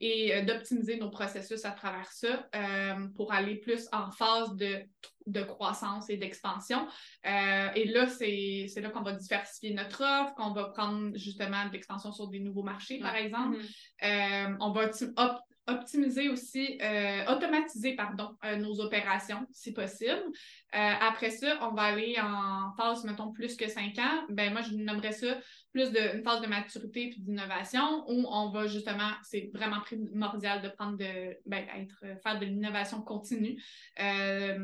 et 0.00 0.42
d'optimiser 0.42 0.98
nos 0.98 1.10
processus 1.10 1.64
à 1.64 1.70
travers 1.70 2.10
ça 2.12 2.48
pour 3.16 3.32
aller 3.32 3.56
plus 3.56 3.86
en 3.92 4.10
phase 4.10 4.54
de 4.56 4.82
de 5.26 5.42
croissance 5.42 6.08
et 6.10 6.16
d'expansion. 6.16 6.86
Euh, 7.26 7.68
et 7.74 7.86
là, 7.86 8.06
c'est 8.06 8.68
là 8.76 8.90
qu'on 8.90 9.02
va 9.02 9.12
diversifier 9.12 9.74
notre 9.74 10.02
offre, 10.02 10.34
qu'on 10.34 10.52
va 10.52 10.64
prendre 10.64 11.16
justement 11.16 11.66
de 11.66 11.72
l'expansion 11.72 12.12
sur 12.12 12.28
des 12.28 12.40
nouveaux 12.40 12.62
marchés, 12.62 12.98
par 12.98 13.16
exemple. 13.16 13.58
Mm-hmm. 13.58 14.52
Euh, 14.52 14.56
on 14.60 14.70
va 14.72 14.90
optimiser 15.68 16.28
aussi, 16.28 16.78
euh, 16.80 17.24
automatiser, 17.26 17.96
pardon, 17.96 18.36
nos 18.58 18.80
opérations, 18.80 19.44
si 19.50 19.72
possible. 19.72 20.22
après 20.70 21.30
ça, 21.30 21.58
on 21.62 21.74
va 21.74 21.82
aller 21.82 22.16
en 22.20 22.72
phase, 22.76 23.04
mettons, 23.04 23.32
plus 23.32 23.56
que 23.56 23.68
cinq 23.68 23.98
ans. 23.98 24.24
Ben, 24.28 24.52
moi, 24.52 24.62
je 24.62 24.76
nommerais 24.76 25.10
ça 25.10 25.38
plus 25.76 25.92
d'une 25.92 26.22
phase 26.22 26.40
de 26.40 26.46
maturité 26.46 27.10
puis 27.10 27.20
d'innovation 27.20 28.02
où 28.08 28.26
on 28.30 28.48
va 28.48 28.66
justement, 28.66 29.10
c'est 29.22 29.50
vraiment 29.52 29.80
primordial 29.80 30.62
de 30.62 30.70
prendre 30.70 30.96
de, 30.96 31.36
ben, 31.44 31.66
être, 31.76 32.18
faire 32.22 32.38
de 32.38 32.46
l'innovation 32.46 33.02
continue, 33.02 33.62
euh, 34.00 34.56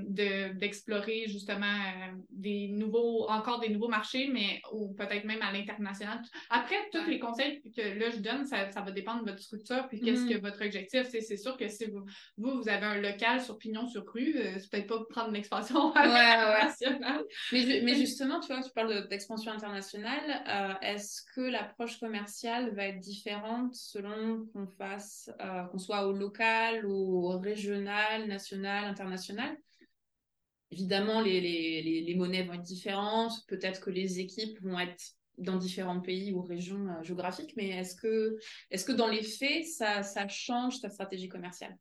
d'explorer 0.54 1.24
justement 1.28 1.66
euh, 1.66 2.12
des 2.30 2.68
nouveaux, 2.68 3.28
encore 3.28 3.60
des 3.60 3.68
nouveaux 3.68 3.88
marchés, 3.88 4.30
mais 4.32 4.62
ou 4.72 4.94
peut-être 4.94 5.24
même 5.24 5.42
à 5.42 5.52
l'international. 5.52 6.22
Après, 6.48 6.76
tous 6.90 7.04
les 7.06 7.18
conseils 7.18 7.60
que 7.76 7.82
là 7.82 8.08
je 8.08 8.20
donne, 8.20 8.46
ça, 8.46 8.70
va 8.74 8.90
dépendre 8.90 9.24
de 9.24 9.32
votre 9.32 9.42
structure 9.42 9.86
puis 9.88 10.00
qu'est-ce 10.00 10.24
que 10.24 10.34
mm-hmm. 10.34 10.40
votre 10.40 10.64
objectif. 10.64 11.08
C'est 11.10 11.36
sûr 11.36 11.58
que 11.58 11.68
si 11.68 11.84
vous, 11.90 12.06
vous, 12.38 12.70
avez 12.70 12.86
un 12.86 13.00
local 13.02 13.42
sur 13.42 13.58
pignon 13.58 13.86
sur 13.86 14.10
rue, 14.10 14.34
euh, 14.34 14.54
c'est 14.58 14.70
peut-être 14.70 14.86
pas 14.86 15.04
prendre 15.10 15.32
l'expansion 15.32 15.94
internationale. 15.94 17.22
Mais, 17.52 17.82
mais, 17.84 17.96
justement, 17.96 18.40
tu 18.40 18.46
vois, 18.46 18.62
tu 18.62 18.70
parles 18.74 19.08
d'expansion 19.08 19.52
internationale. 19.52 20.78
est 20.80 21.01
est-ce 21.02 21.22
que 21.34 21.40
l'approche 21.40 21.98
commerciale 21.98 22.72
va 22.76 22.84
être 22.84 23.00
différente 23.00 23.74
selon 23.74 24.46
qu'on 24.52 24.68
fasse, 24.68 25.28
euh, 25.40 25.64
qu'on 25.64 25.78
soit 25.78 26.06
au 26.06 26.12
local, 26.12 26.86
au 26.86 27.36
régional, 27.38 28.28
national, 28.28 28.84
international? 28.84 29.56
Évidemment, 30.70 31.20
les, 31.20 31.40
les, 31.40 32.14
monnaies 32.14 32.44
vont 32.44 32.52
être 32.52 32.62
différentes, 32.62 33.32
peut-être 33.48 33.80
que 33.80 33.90
les 33.90 34.20
équipes 34.20 34.62
vont 34.62 34.78
être 34.78 35.02
dans 35.38 35.56
différents 35.56 36.00
pays 36.00 36.32
ou 36.32 36.40
régions 36.40 36.86
euh, 36.86 37.02
géographiques, 37.02 37.54
mais 37.56 37.70
est-ce 37.70 37.96
que, 37.96 38.38
est 38.70 38.86
que 38.86 38.92
dans 38.92 39.08
les 39.08 39.24
faits, 39.24 39.64
ça, 39.66 40.28
change 40.28 40.80
ta 40.80 40.88
stratégie 40.88 41.28
commerciale? 41.28 41.76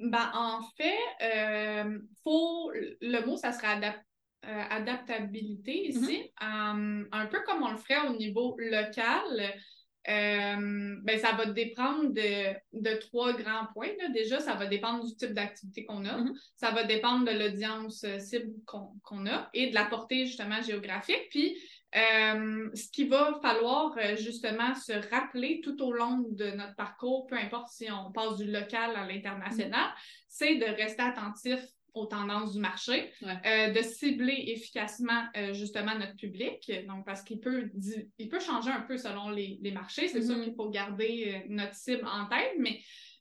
Ben, 0.00 0.30
en 0.34 0.60
fait, 0.76 0.98
euh, 1.22 1.98
faut, 2.22 2.70
le 2.74 3.24
mot, 3.24 3.38
ça 3.38 3.52
sera 3.52 3.68
adapté 3.68 4.04
euh, 4.46 4.62
adaptabilité 4.70 5.88
ici, 5.88 6.30
mm-hmm. 6.40 7.02
euh, 7.02 7.08
un 7.12 7.26
peu 7.26 7.38
comme 7.46 7.62
on 7.62 7.70
le 7.70 7.76
ferait 7.76 8.08
au 8.08 8.16
niveau 8.16 8.56
local. 8.58 9.54
Euh, 10.06 10.96
ben, 11.02 11.18
ça 11.18 11.32
va 11.32 11.46
dépendre 11.46 12.12
de, 12.12 13.00
trois 13.00 13.32
grands 13.32 13.66
points. 13.72 13.88
Déjà, 14.12 14.38
ça 14.40 14.54
va 14.54 14.66
dépendre 14.66 15.04
du 15.04 15.16
type 15.16 15.32
d'activité 15.32 15.86
qu'on 15.86 16.04
a, 16.04 16.18
mm-hmm. 16.18 16.34
ça 16.56 16.72
va 16.72 16.84
dépendre 16.84 17.24
de 17.24 17.38
l'audience 17.38 18.04
cible 18.18 18.52
qu'on 18.66 19.26
a 19.26 19.48
et 19.54 19.70
de 19.70 19.74
la 19.74 19.86
portée 19.86 20.26
justement 20.26 20.60
géographique. 20.60 21.28
Puis, 21.30 21.56
ce 21.94 22.90
qu'il 22.90 23.08
va 23.08 23.38
falloir 23.40 23.96
justement 24.16 24.74
se 24.74 24.92
rappeler 25.10 25.62
tout 25.64 25.80
au 25.82 25.92
long 25.92 26.22
de 26.30 26.50
notre 26.50 26.74
parcours, 26.74 27.26
peu 27.26 27.36
importe 27.36 27.68
si 27.68 27.90
on 27.90 28.12
passe 28.12 28.36
du 28.36 28.50
local 28.50 28.94
à 28.96 29.06
l'international, 29.06 29.88
mm-hmm. 29.88 30.24
c'est 30.28 30.56
de 30.56 30.66
rester 30.66 31.02
attentif 31.02 31.60
aux 31.94 32.06
tendances 32.06 32.52
du 32.52 32.60
marché, 32.60 33.10
euh, 33.22 33.70
de 33.70 33.80
cibler 33.82 34.44
efficacement 34.48 35.24
euh, 35.36 35.52
justement 35.52 35.96
notre 35.96 36.16
public, 36.16 36.70
donc 36.88 37.06
parce 37.06 37.22
qu'il 37.22 37.40
peut, 37.40 37.70
il 38.18 38.28
peut 38.28 38.40
changer 38.40 38.70
un 38.70 38.80
peu 38.80 38.98
selon 38.98 39.30
les, 39.30 39.58
marchés. 39.72 40.08
C'est 40.08 40.22
sûr 40.22 40.36
mm-hmm. 40.36 40.44
qu'il 40.44 40.54
faut 40.54 40.70
garder 40.70 41.34
euh, 41.34 41.46
notre 41.48 41.74
cible 41.74 42.06
en 42.06 42.26
tête, 42.26 42.54
mais 42.58 42.80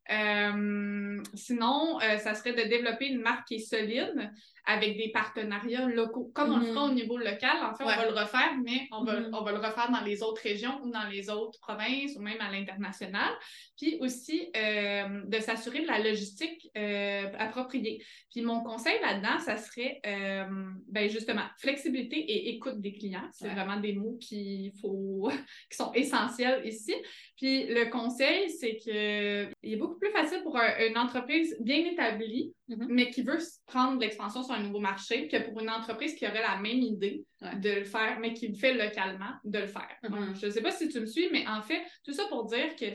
sinon, 0.10 2.00
ça 2.00 2.34
serait 2.36 2.54
de 2.54 2.70
développer 2.70 3.08
une 3.08 3.22
marque 3.22 3.48
qui 3.48 3.56
est 3.56 3.60
solide, 3.60 4.32
avec 4.66 4.98
des 4.98 5.10
partenariats 5.10 5.88
locaux. 5.88 6.32
Comme 6.34 6.54
on 6.54 6.58
le 6.60 6.68
fera 6.68 6.86
au 6.86 6.94
niveau 6.94 7.18
local, 7.18 7.58
en 7.64 7.76
fait, 7.76 7.84
on 7.84 7.88
va 7.88 8.06
le 8.06 8.18
refaire, 8.18 8.54
mais 8.64 8.88
on 8.92 9.04
va, 9.04 9.20
mm-hmm. 9.20 9.30
on 9.34 9.44
va 9.44 9.52
le 9.52 9.58
refaire 9.58 9.92
dans 9.92 10.02
les 10.02 10.24
autres 10.24 10.42
régions 10.42 10.80
ou 10.84 10.90
dans 10.90 11.08
les 11.10 11.30
autres 11.30 11.60
provinces 11.60 12.16
ou 12.16 12.22
même 12.22 12.40
à 12.40 12.50
l'international. 12.50 13.34
Puis 13.78 13.98
aussi, 14.00 14.50
euh, 14.56 15.24
de 15.26 15.40
s'assurer 15.40 15.82
de 15.82 15.88
la 15.88 16.00
logistique 16.00 16.70
euh, 16.78 17.30
appropriée. 17.38 18.02
Puis 18.32 18.42
mon 18.42 18.64
conseil 18.64 19.00
là-dedans, 19.02 19.38
ça 19.40 19.58
serait 19.58 20.00
euh, 20.06 20.46
ben 20.88 21.10
justement 21.10 21.44
flexibilité 21.58 22.16
et 22.16 22.56
écoute 22.56 22.80
des 22.80 22.94
clients. 22.94 23.28
C'est 23.32 23.50
vraiment 23.50 23.80
des 23.82 23.94
mots 23.94 24.18
qui, 24.22 24.72
faut, 24.82 25.30
qui 25.70 25.76
sont 25.76 25.92
essentiels 25.94 26.66
ici. 26.66 26.96
Puis 27.36 27.66
le 27.66 27.90
conseil, 27.90 28.50
c'est 28.50 28.76
qu'il 28.78 28.94
est 28.94 29.76
beaucoup 29.78 29.98
plus 29.98 30.12
facile 30.12 30.44
pour 30.44 30.56
une 30.58 30.98
entreprise 30.98 31.56
bien 31.60 31.78
établie, 31.78 32.54
mm-hmm. 32.70 32.86
mais 32.90 33.10
qui 33.10 33.24
veut 33.24 33.40
prendre 33.66 34.00
l'expansion 34.00 34.44
sur 34.44 34.54
un 34.54 34.62
nouveau 34.62 34.80
marché, 34.80 35.28
que 35.28 35.38
pour 35.38 35.60
une 35.60 35.70
entreprise 35.70 36.14
qui 36.16 36.28
aurait 36.28 36.42
la 36.42 36.58
même 36.58 36.80
idée 36.80 37.26
de 37.42 37.80
le 37.80 37.86
faire, 37.86 38.20
mais 38.20 38.34
qui 38.34 38.48
le 38.50 38.56
fait 38.56 38.74
localement, 38.74 39.34
de 39.44 39.60
le 39.60 39.68
faire. 39.68 39.98
Mm-hmm. 40.04 40.40
je 40.40 40.46
ne 40.46 40.52
sais 40.52 40.62
pas 40.62 40.72
si 40.72 40.90
tu 40.90 41.00
me 41.00 41.06
suis, 41.06 41.30
mais 41.32 41.48
en 41.48 41.62
fait, 41.64 41.82
tout 42.06 42.14
ça 42.14 42.26
pour 42.30 42.46
dire 42.46 42.76
que 42.76 42.86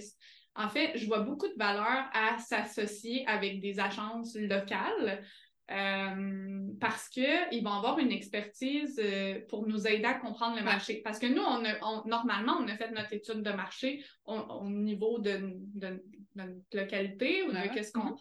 en 0.54 0.68
fait, 0.68 0.92
je 0.96 1.06
vois 1.06 1.20
beaucoup 1.20 1.46
de 1.46 1.54
valeur 1.56 2.10
à 2.12 2.36
s'associer 2.38 3.24
avec 3.28 3.60
des 3.60 3.78
agences 3.78 4.34
locales 4.34 5.22
euh, 5.70 6.66
parce 6.80 7.08
qu'ils 7.08 7.62
vont 7.62 7.72
avoir 7.72 7.98
une 7.98 8.10
expertise 8.10 8.98
euh, 9.02 9.40
pour 9.48 9.66
nous 9.66 9.86
aider 9.86 10.04
à 10.04 10.14
comprendre 10.14 10.56
le 10.56 10.64
marché. 10.64 11.02
Parce 11.04 11.18
que 11.18 11.26
nous, 11.26 11.42
on, 11.42 12.08
normalement, 12.08 12.56
on 12.58 12.68
a 12.68 12.76
fait 12.76 12.90
notre 12.90 13.12
étude 13.12 13.42
de 13.42 13.50
marché 13.50 14.02
au, 14.24 14.64
niveau 14.64 15.18
de, 15.18 15.52
de, 15.74 16.02
notre 16.46 16.54
localité 16.72 17.42
ou 17.42 17.52
de 17.52 17.74
qu'est-ce 17.74 17.92
qu'on. 17.92 18.16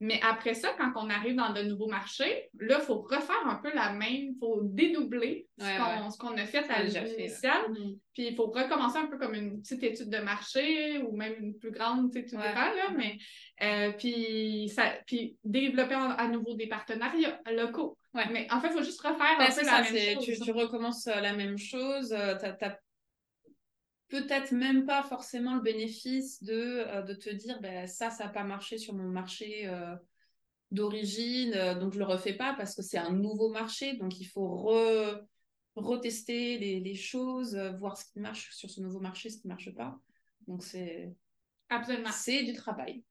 Mais 0.00 0.20
après 0.28 0.54
ça, 0.54 0.74
quand 0.78 0.92
on 0.96 1.10
arrive 1.10 1.36
dans 1.36 1.52
de 1.52 1.62
nouveaux 1.62 1.88
marchés, 1.88 2.48
là, 2.58 2.78
il 2.80 2.84
faut 2.84 3.02
refaire 3.02 3.46
un 3.46 3.56
peu 3.56 3.72
la 3.74 3.92
même, 3.92 4.10
il 4.10 4.36
faut 4.38 4.60
dédoubler 4.62 5.48
ce 5.58 6.18
qu'on 6.18 6.36
a 6.36 6.44
fait 6.46 6.68
à 6.70 6.82
l'initial. 6.82 7.62
Mm-hmm. 7.70 7.98
Puis 8.12 8.26
il 8.28 8.34
faut 8.36 8.46
recommencer 8.46 8.98
un 8.98 9.06
peu 9.06 9.18
comme 9.18 9.34
une 9.34 9.60
petite 9.62 9.82
étude 9.82 10.10
de 10.10 10.18
marché 10.18 10.98
ou 10.98 11.16
même 11.16 11.34
une 11.40 11.56
plus 11.56 11.70
grande, 11.70 12.12
tu 12.12 12.20
sais, 12.20 12.26
tout 12.26 12.36
là, 12.36 12.72
mais 12.96 13.16
euh, 13.62 13.92
puis, 13.92 14.70
ça, 14.74 14.92
puis 15.06 15.36
développer 15.44 15.94
à 15.94 16.28
nouveau 16.28 16.54
des 16.54 16.66
partenariats 16.66 17.40
locaux. 17.52 17.96
Ouais. 18.14 18.26
Mais 18.30 18.46
en 18.50 18.60
fait, 18.60 18.68
il 18.68 18.72
faut 18.72 18.82
juste 18.82 19.00
refaire 19.00 19.38
un 19.38 19.50
peu 19.50 19.64
la 19.64 19.82
même 19.82 20.24
chose. 20.24 20.40
Tu, 20.40 20.52
recommences 20.52 21.06
euh, 21.06 21.20
la 21.20 21.32
même 21.32 21.56
chose, 21.56 22.12
euh, 22.12 22.36
tu 22.36 22.44
n'as 22.44 22.76
peut-être 24.12 24.52
même 24.52 24.84
pas 24.84 25.02
forcément 25.02 25.54
le 25.56 25.62
bénéfice 25.62 26.42
de, 26.42 27.02
de 27.06 27.14
te 27.14 27.30
dire 27.30 27.60
ben, 27.60 27.86
ça, 27.86 28.10
ça 28.10 28.24
n'a 28.24 28.30
pas 28.30 28.44
marché 28.44 28.76
sur 28.78 28.94
mon 28.94 29.08
marché 29.08 29.68
d'origine, 30.70 31.52
donc 31.80 31.94
je 31.94 31.98
le 31.98 32.04
refais 32.04 32.34
pas 32.34 32.54
parce 32.54 32.76
que 32.76 32.82
c'est 32.82 32.98
un 32.98 33.12
nouveau 33.12 33.48
marché, 33.48 33.96
donc 33.96 34.20
il 34.20 34.26
faut 34.26 34.46
re, 34.48 35.18
retester 35.76 36.58
les, 36.58 36.80
les, 36.80 36.94
choses, 36.94 37.56
voir 37.78 37.96
ce 37.96 38.04
qui 38.04 38.20
marche 38.20 38.50
sur 38.52 38.70
ce 38.70 38.80
nouveau 38.80 39.00
marché, 39.00 39.30
ce 39.30 39.38
qui 39.38 39.48
ne 39.48 39.52
marche 39.52 39.74
pas. 39.74 39.98
Donc 40.46 40.62
c'est 40.62 41.10
absolument 41.70 42.10
c'est 42.12 42.42
du 42.42 42.52
travail. 42.52 43.02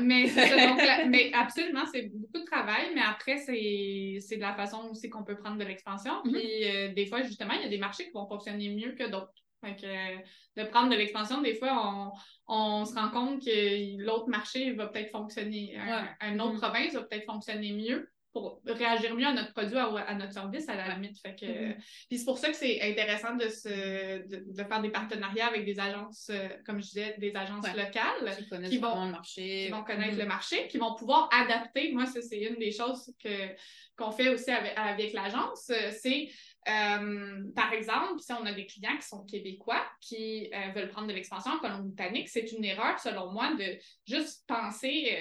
Mais, 0.00 0.26
mais 1.08 1.32
absolument, 1.32 1.84
c'est 1.92 2.10
beaucoup 2.14 2.44
de 2.44 2.50
travail, 2.50 2.90
mais 2.94 3.00
après, 3.00 3.38
c'est 3.38 4.36
de 4.36 4.40
la 4.40 4.54
façon 4.54 4.88
aussi 4.90 5.08
qu'on 5.08 5.24
peut 5.24 5.36
prendre 5.36 5.58
de 5.58 5.64
l'expansion. 5.64 6.12
Mm-hmm. 6.24 6.32
Puis 6.32 6.64
euh, 6.68 6.94
des 6.94 7.06
fois, 7.06 7.22
justement, 7.22 7.54
il 7.54 7.62
y 7.62 7.66
a 7.66 7.68
des 7.68 7.78
marchés 7.78 8.04
qui 8.04 8.12
vont 8.12 8.26
fonctionner 8.26 8.74
mieux 8.74 8.92
que 8.92 9.08
d'autres. 9.10 9.32
De 9.70 10.64
prendre 10.64 10.90
de 10.90 10.96
l'expansion, 10.96 11.40
des 11.40 11.54
fois, 11.54 12.12
on, 12.48 12.52
on, 12.54 12.84
se 12.84 12.94
rend 12.94 13.10
compte 13.10 13.44
que 13.44 14.02
l'autre 14.02 14.28
marché 14.28 14.72
va 14.72 14.86
peut-être 14.86 15.10
fonctionner, 15.10 15.76
un, 16.20 16.38
autre 16.38 16.54
mm-hmm. 16.54 16.60
province 16.60 16.92
va 16.94 17.02
peut-être 17.02 17.26
fonctionner 17.26 17.72
mieux 17.72 18.08
pour 18.32 18.62
réagir 18.64 19.14
mieux 19.14 19.26
à 19.26 19.34
notre 19.34 19.52
produit, 19.52 19.76
à, 19.76 20.14
notre 20.14 20.32
service, 20.32 20.66
à 20.66 20.74
la 20.74 20.94
limite. 20.94 21.18
Fait 21.20 21.38
que, 21.38 21.44
mm-hmm. 21.44 21.76
Puis 22.08 22.18
c'est 22.18 22.24
pour 22.24 22.38
ça 22.38 22.48
que 22.48 22.56
c'est 22.56 22.80
intéressant 22.80 23.36
de, 23.36 23.46
se, 23.48 24.26
de, 24.26 24.64
faire 24.64 24.80
des 24.80 24.88
partenariats 24.88 25.48
avec 25.48 25.66
des 25.66 25.78
agences, 25.78 26.30
comme 26.64 26.80
je 26.80 26.86
disais, 26.86 27.14
des 27.18 27.34
agences 27.36 27.66
locales 27.76 28.34
qui, 28.70 28.78
vont, 28.78 29.04
le 29.04 29.10
marché. 29.10 29.64
Qui 29.66 29.68
vont 29.70 29.84
connaître 29.84 30.16
le 30.16 30.24
mm-hmm. 30.24 30.28
marché, 30.28 30.68
qui 30.68 30.78
vont 30.78 30.94
pouvoir 30.94 31.28
adapter. 31.30 31.92
Moi, 31.92 32.06
ça, 32.06 32.22
c'est 32.22 32.40
une 32.40 32.56
des 32.56 32.72
choses 32.72 33.14
que, 33.22 33.54
qu'on 33.98 34.12
fait 34.12 34.30
aussi 34.30 34.50
avec, 34.50 34.72
avec 34.76 35.12
l'agence. 35.12 35.70
C'est 36.00 36.30
euh, 36.68 37.42
par 37.56 37.72
exemple, 37.72 38.20
si 38.20 38.32
on 38.32 38.44
a 38.46 38.52
des 38.52 38.66
clients 38.66 38.96
qui 38.96 39.06
sont 39.06 39.24
québécois 39.24 39.84
qui 40.00 40.50
euh, 40.54 40.72
veulent 40.74 40.90
prendre 40.90 41.08
de 41.08 41.12
l'expansion 41.12 41.52
en 41.52 41.58
Colombie-Britannique, 41.58 42.28
c'est 42.28 42.52
une 42.52 42.64
erreur, 42.64 42.98
selon 42.98 43.32
moi, 43.32 43.54
de 43.54 43.78
juste 44.06 44.46
penser 44.46 45.16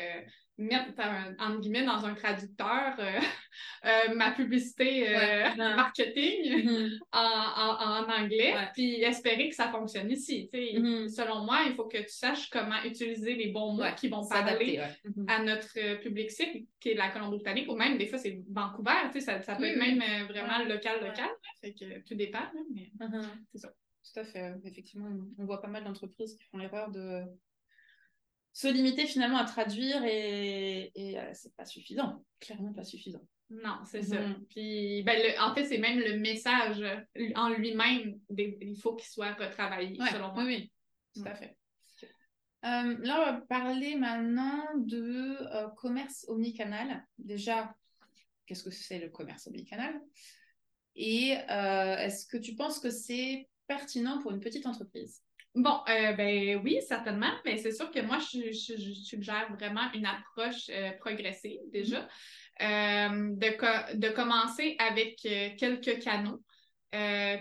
mettre, 0.62 0.91
entre 1.39 1.59
guillemets, 1.59 1.86
dans 1.86 2.05
un 2.05 2.14
traducteur 2.14 2.95
euh, 2.99 3.20
euh, 3.86 4.16
ma 4.16 4.32
publicité 4.32 5.09
euh, 5.09 5.55
marketing 5.57 6.43
mm-hmm. 6.66 6.99
en, 7.12 8.07
en, 8.07 8.24
anglais, 8.24 8.53
puis 8.74 9.01
espérer 9.01 9.49
que 9.49 9.55
ça 9.55 9.70
fonctionne 9.70 10.09
ici. 10.09 10.49
Mm-hmm. 10.53 11.09
Selon 11.09 11.43
moi, 11.43 11.59
il 11.68 11.74
faut 11.74 11.86
que 11.86 11.97
tu 11.97 12.09
saches 12.09 12.49
comment 12.49 12.82
utiliser 12.86 13.36
les 13.36 13.47
bons 13.47 13.74
mots 13.74 13.84
qui 13.95 14.09
vont 14.09 14.28
parler 14.28 14.82
mm-hmm. 15.05 15.30
à 15.30 15.43
notre 15.43 16.01
public 16.01 16.32
cible, 16.32 16.66
qui 16.80 16.89
est 16.89 16.95
la 16.95 17.09
Colombie-Britannique, 17.09 17.70
ou 17.70 17.76
même 17.76 17.97
des 17.97 18.07
fois 18.07 18.18
c'est 18.18 18.41
Vancouver, 18.49 19.20
ça, 19.20 19.41
ça 19.41 19.55
peut 19.55 19.66
être 19.66 19.78
même 19.78 20.01
vraiment 20.28 20.64
local, 20.68 20.99
local. 21.01 21.30
Fait 21.62 21.74
que 21.74 21.99
tout 22.07 22.16
dépend, 22.16 22.45
mais 22.74 22.91
c'est 23.51 23.59
ça. 23.59 23.74
Tout 24.03 24.20
à 24.20 24.24
fait. 24.24 24.53
Effectivement, 24.66 25.09
on 25.38 25.45
voit 25.45 25.62
pas 25.62 25.68
mal 25.68 25.84
d'entreprises 25.84 26.36
qui 26.36 26.43
font 26.45 26.57
l'erreur 26.57 26.89
de 26.89 27.24
se 28.53 28.67
limiter 28.67 29.05
finalement 29.07 29.37
à 29.37 29.45
traduire 29.45 30.03
et, 30.03 30.91
et 30.95 31.19
euh, 31.19 31.29
c'est 31.33 31.55
pas 31.55 31.65
suffisant, 31.65 32.23
clairement 32.39 32.73
pas 32.73 32.83
suffisant. 32.83 33.25
Non, 33.49 33.79
c'est 33.85 34.01
ça. 34.01 34.19
Mhm. 34.19 34.45
Puis, 34.49 35.03
ben, 35.03 35.21
en 35.41 35.53
fait, 35.53 35.65
c'est 35.65 35.77
même 35.77 35.99
le 35.99 36.17
message 36.19 36.81
en 37.35 37.49
lui-même, 37.49 38.17
il 38.37 38.77
faut 38.79 38.95
qu'il 38.95 39.09
soit 39.09 39.33
retravaillé, 39.33 39.97
selon 40.11 40.33
moi. 40.33 40.45
Oui, 40.45 40.71
tout 41.13 41.23
à 41.25 41.35
fait. 41.35 41.57
là, 42.63 42.95
on 43.03 43.03
va 43.03 43.41
parler 43.49 43.95
maintenant 43.95 44.63
de 44.77 45.69
commerce 45.75 46.25
omnicanal. 46.29 47.05
Déjà, 47.17 47.75
qu'est-ce 48.45 48.63
que 48.63 48.71
c'est 48.71 48.99
le 48.99 49.09
commerce 49.09 49.47
omnicanal? 49.47 49.99
Et 50.95 51.31
est-ce 51.31 52.25
que 52.27 52.37
tu 52.37 52.55
penses 52.55 52.79
que 52.79 52.89
c'est 52.89 53.49
pertinent 53.67 54.21
pour 54.21 54.31
une 54.31 54.39
petite 54.39 54.65
entreprise? 54.65 55.21
Bon, 55.53 55.81
euh, 55.89 56.13
ben 56.13 56.61
oui, 56.63 56.79
certainement, 56.87 57.31
mais 57.43 57.57
c'est 57.57 57.73
sûr 57.73 57.91
que 57.91 57.99
moi, 57.99 58.19
je, 58.19 58.53
suggère 58.53 59.51
vraiment 59.53 59.91
une 59.93 60.05
approche 60.05 60.69
euh, 60.69 60.91
progressive 60.99 61.59
déjà, 61.73 62.07
mm-hmm. 62.61 63.35
euh, 63.35 63.95
de, 63.95 64.09
commencer 64.09 64.77
avec 64.79 65.17
quelques 65.57 66.01
canaux, 66.01 66.41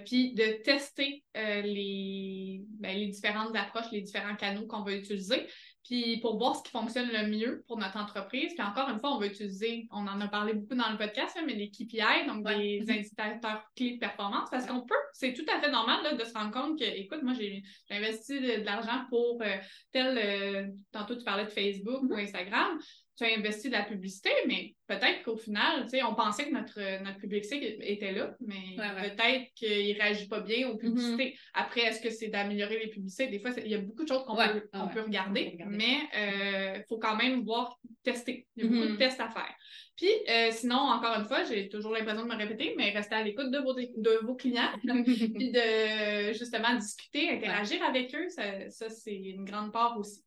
puis 0.04 0.34
de 0.34 0.62
tester 0.64 1.24
les, 1.36 2.62
ben, 2.80 2.98
les 2.98 3.06
différentes 3.06 3.54
approches, 3.54 3.92
les 3.92 4.00
différents 4.02 4.34
canaux 4.34 4.66
qu'on 4.66 4.82
va 4.82 4.92
utiliser, 4.92 5.46
puis 5.84 6.18
pour 6.20 6.38
voir 6.38 6.56
ce 6.56 6.62
qui 6.62 6.70
fonctionne 6.70 7.08
le 7.08 7.26
mieux 7.28 7.64
pour 7.66 7.78
notre 7.78 7.96
entreprise. 7.96 8.52
Puis 8.54 8.62
encore 8.62 8.88
une 8.88 9.00
fois, 9.00 9.14
on 9.14 9.18
va 9.18 9.26
utiliser, 9.26 9.88
on 9.90 10.06
en 10.06 10.20
a 10.20 10.28
parlé 10.28 10.54
beaucoup 10.54 10.74
dans 10.74 10.90
le 10.90 10.98
podcast, 10.98 11.38
mais 11.46 11.54
les 11.54 11.70
KPI, 11.70 12.26
donc 12.26 12.46
des 12.46 12.80
mhm. 12.80 12.90
indicateurs 12.90 13.64
clés 13.74 13.94
de 13.94 13.98
performance, 13.98 14.48
parce 14.50 14.66
qu'on 14.66 14.82
peut, 14.82 14.94
c'est 15.12 15.32
tout 15.32 15.44
à 15.52 15.60
fait 15.60 15.70
normal 15.70 16.16
de 16.16 16.24
se 16.24 16.32
rendre 16.32 16.52
compte 16.52 16.78
que, 16.78 16.84
écoute, 16.84 17.22
moi, 17.22 17.32
j'ai 17.34 17.62
investi 17.90 18.40
de, 18.40 18.64
l'argent 18.64 19.04
pour 19.08 19.40
euh, 19.42 19.56
tel, 19.92 20.18
euh, 20.18 20.68
tantôt 20.92 21.16
tu 21.16 21.24
parlais 21.24 21.44
de 21.44 21.50
Facebook 21.50 22.02
ou 22.02 22.14
mhm. 22.14 22.20
Instagram, 22.20 22.78
tu 23.20 23.30
as 23.30 23.36
investi 23.36 23.68
de 23.68 23.74
la 23.74 23.82
publicité, 23.82 24.30
mais 24.46 24.74
peut-être 24.86 25.22
qu'au 25.24 25.36
final, 25.36 25.82
tu 25.82 25.90
sais, 25.90 26.02
on 26.02 26.14
pensait 26.14 26.46
que 26.46 26.54
notre, 26.54 27.02
notre 27.04 27.18
publicité 27.18 27.78
était 27.92 28.12
là, 28.12 28.34
mais 28.40 28.76
peut-être 28.76 29.52
qu'il 29.54 29.94
ne 29.94 30.00
réagit 30.00 30.26
pas 30.26 30.40
bien 30.40 30.68
aux 30.68 30.76
publicités. 30.76 31.30
Mm-hmm. 31.30 31.50
Après, 31.54 31.80
est-ce 31.82 32.00
que 32.00 32.08
c'est 32.08 32.28
d'améliorer 32.28 32.78
les 32.78 32.88
publicités? 32.88 33.26
Des 33.26 33.38
fois, 33.38 33.50
il 33.58 33.70
y 33.70 33.74
a 33.74 33.78
beaucoup 33.78 34.04
de 34.04 34.08
choses 34.08 34.24
qu'on 34.24 34.36
peut, 34.36 34.68
peut, 34.94 35.02
regarder, 35.02 35.58
mais 35.66 35.98
il 36.14 36.18
euh, 36.18 36.82
faut 36.88 36.98
quand 36.98 37.16
même 37.16 37.42
voir, 37.42 37.78
tester. 38.02 38.46
Il 38.56 38.64
y 38.64 38.66
a 38.66 38.70
beaucoup 38.70 38.86
de 38.86 38.94
mm-hmm. 38.94 38.98
tests 38.98 39.20
à 39.20 39.28
faire. 39.28 39.54
Puis, 39.96 40.08
euh, 40.30 40.48
sinon, 40.50 40.78
encore 40.78 41.14
une 41.18 41.26
fois, 41.26 41.44
j'ai 41.44 41.68
toujours 41.68 41.92
l'impression 41.92 42.24
de 42.24 42.28
me 42.30 42.36
répéter, 42.36 42.72
mais 42.78 42.88
rester 42.90 43.16
à 43.16 43.22
l'écoute 43.22 43.50
de 43.50 43.58
vos, 43.58 43.74
de 43.74 44.24
vos 44.24 44.34
clients, 44.34 44.70
puis 44.82 45.52
de 45.52 46.32
justement 46.32 46.74
discuter, 46.74 47.28
interagir 47.28 47.82
avec 47.84 48.14
eux, 48.14 48.30
ça, 48.30 48.70
ça 48.70 48.88
c'est 48.88 49.14
une 49.14 49.44
grande 49.44 49.72
part 49.72 49.98
aussi. 49.98 50.24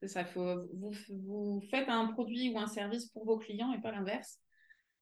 C'est 0.00 0.08
ça, 0.08 0.24
faut, 0.24 0.68
vous, 0.74 0.92
vous, 1.08 1.60
faites 1.70 1.88
un 1.88 2.06
produit 2.06 2.50
ou 2.50 2.58
un 2.58 2.68
service 2.68 3.06
pour 3.06 3.24
vos 3.24 3.38
clients 3.38 3.72
et 3.72 3.80
pas 3.80 3.90
l'inverse. 3.90 4.38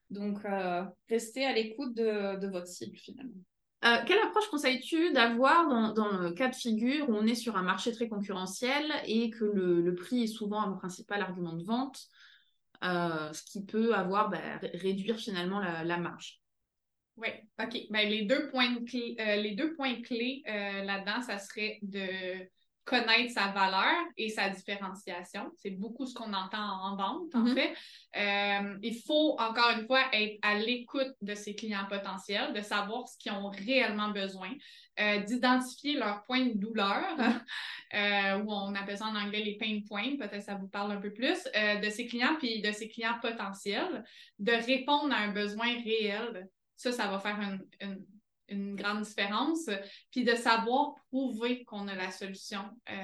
Donc, 0.09 0.45
euh, 0.45 0.85
restez 1.09 1.45
à 1.45 1.53
l'écoute 1.53 1.95
de, 1.95 2.39
de, 2.39 2.47
votre 2.47 2.69
cible 2.69 2.97
finalement. 2.97 3.43
Euh, 3.85 3.99
quelle 4.07 4.19
approche 4.21 4.49
conseilles-tu 4.49 5.13
d'avoir 5.13 5.69
dans, 5.69 5.93
dans, 5.93 6.19
le 6.19 6.31
cas 6.33 6.49
de 6.49 6.55
figure 6.55 7.11
où 7.11 7.15
on 7.15 7.27
est 7.27 7.35
sur 7.35 7.57
un 7.57 7.63
marché 7.63 7.93
très 7.93 8.09
concurrentiel 8.09 8.85
et 9.05 9.31
que 9.31 9.45
le, 9.45 9.83
le 9.83 9.95
prix 9.95 10.23
est 10.23 10.29
souvent 10.29 10.63
un 10.63 10.73
principal 10.73 11.21
argument 11.21 11.55
de 11.55 11.65
vente, 11.65 12.01
euh, 12.85 13.33
ce 13.33 13.43
qui 13.43 13.65
peut 13.65 13.95
avoir 13.95 14.31
bah, 14.31 14.41
réduire 14.75 15.19
finalement 15.19 15.59
la, 15.59 15.85
la 15.85 15.99
marge? 15.99 16.41
Oui, 17.17 17.29
OK. 17.61 17.77
Ben, 17.91 18.09
les, 18.09 18.23
deux 18.23 18.49
points 18.49 18.83
clés, 18.85 19.17
les 19.19 19.55
deux 19.55 19.75
points 19.75 20.01
clés 20.03 20.43
là-dedans, 20.47 21.23
ça 21.23 21.39
serait 21.39 21.79
de 21.83 22.47
connaître 22.87 23.33
sa 23.33 23.49
valeur 23.49 23.93
et 24.17 24.29
sa 24.29 24.49
différenciation. 24.49 25.51
C'est 25.57 25.71
beaucoup 25.71 26.07
ce 26.07 26.15
qu'on 26.15 26.33
entend 26.33 26.63
en 26.63 26.97
vente, 26.97 27.35
en 27.35 27.45
mm-hmm. 27.45 27.55
fait. 27.55 27.75
Euh, 28.17 28.79
il 28.81 29.03
faut, 29.05 29.37
encore 29.41 29.71
une 29.77 29.87
fois, 29.87 30.05
être 30.13 30.39
à 30.43 30.55
l'écoute 30.55 31.13
de 31.21 31.35
ses 31.35 31.57
clients 31.57 31.87
potentiels, 31.91 32.55
de 32.55 32.61
savoir 32.61 33.09
ce 33.09 33.19
qu'ils 33.19 33.33
ont 33.33 33.49
réellement 33.49 34.11
besoin, 34.11 34.51
euh, 35.01 35.19
d'identifier 35.19 35.95
leurs 35.95 36.23
points 36.23 36.47
de 36.47 36.55
douleur, 36.55 37.03
mm-hmm. 37.19 37.41
euh, 38.39 38.45
ou 38.45 38.53
on 38.53 38.75
appelle 38.77 38.99
ça 38.99 39.07
en 39.07 39.17
anglais 39.17 39.43
les 39.43 39.57
pain 39.57 39.81
points, 39.89 40.17
peut-être 40.17 40.45
ça 40.45 40.55
vous 40.55 40.69
parle 40.69 40.93
un 40.93 41.01
peu 41.01 41.13
plus, 41.13 41.43
de 41.83 41.91
ses 41.91 42.07
clients 42.07 42.37
puis 42.39 42.63
de 42.63 42.71
ses 42.71 42.89
clients 42.89 43.19
potentiels, 43.21 44.05
de 44.39 44.53
répondre 44.53 45.13
à 45.13 45.19
un 45.19 45.33
besoin 45.33 45.67
réel. 45.83 46.49
Ça, 46.77 46.93
ça 46.93 47.09
va 47.09 47.19
faire 47.19 47.41
une 47.41 47.67
une 47.81 48.05
grande 48.49 49.03
différence, 49.03 49.69
puis 50.11 50.25
de 50.25 50.35
savoir 50.35 50.95
prouver 51.09 51.65
qu'on 51.65 51.89
a 51.89 51.95
la 51.95 52.11
solution 52.11 52.61
euh, 52.91 52.95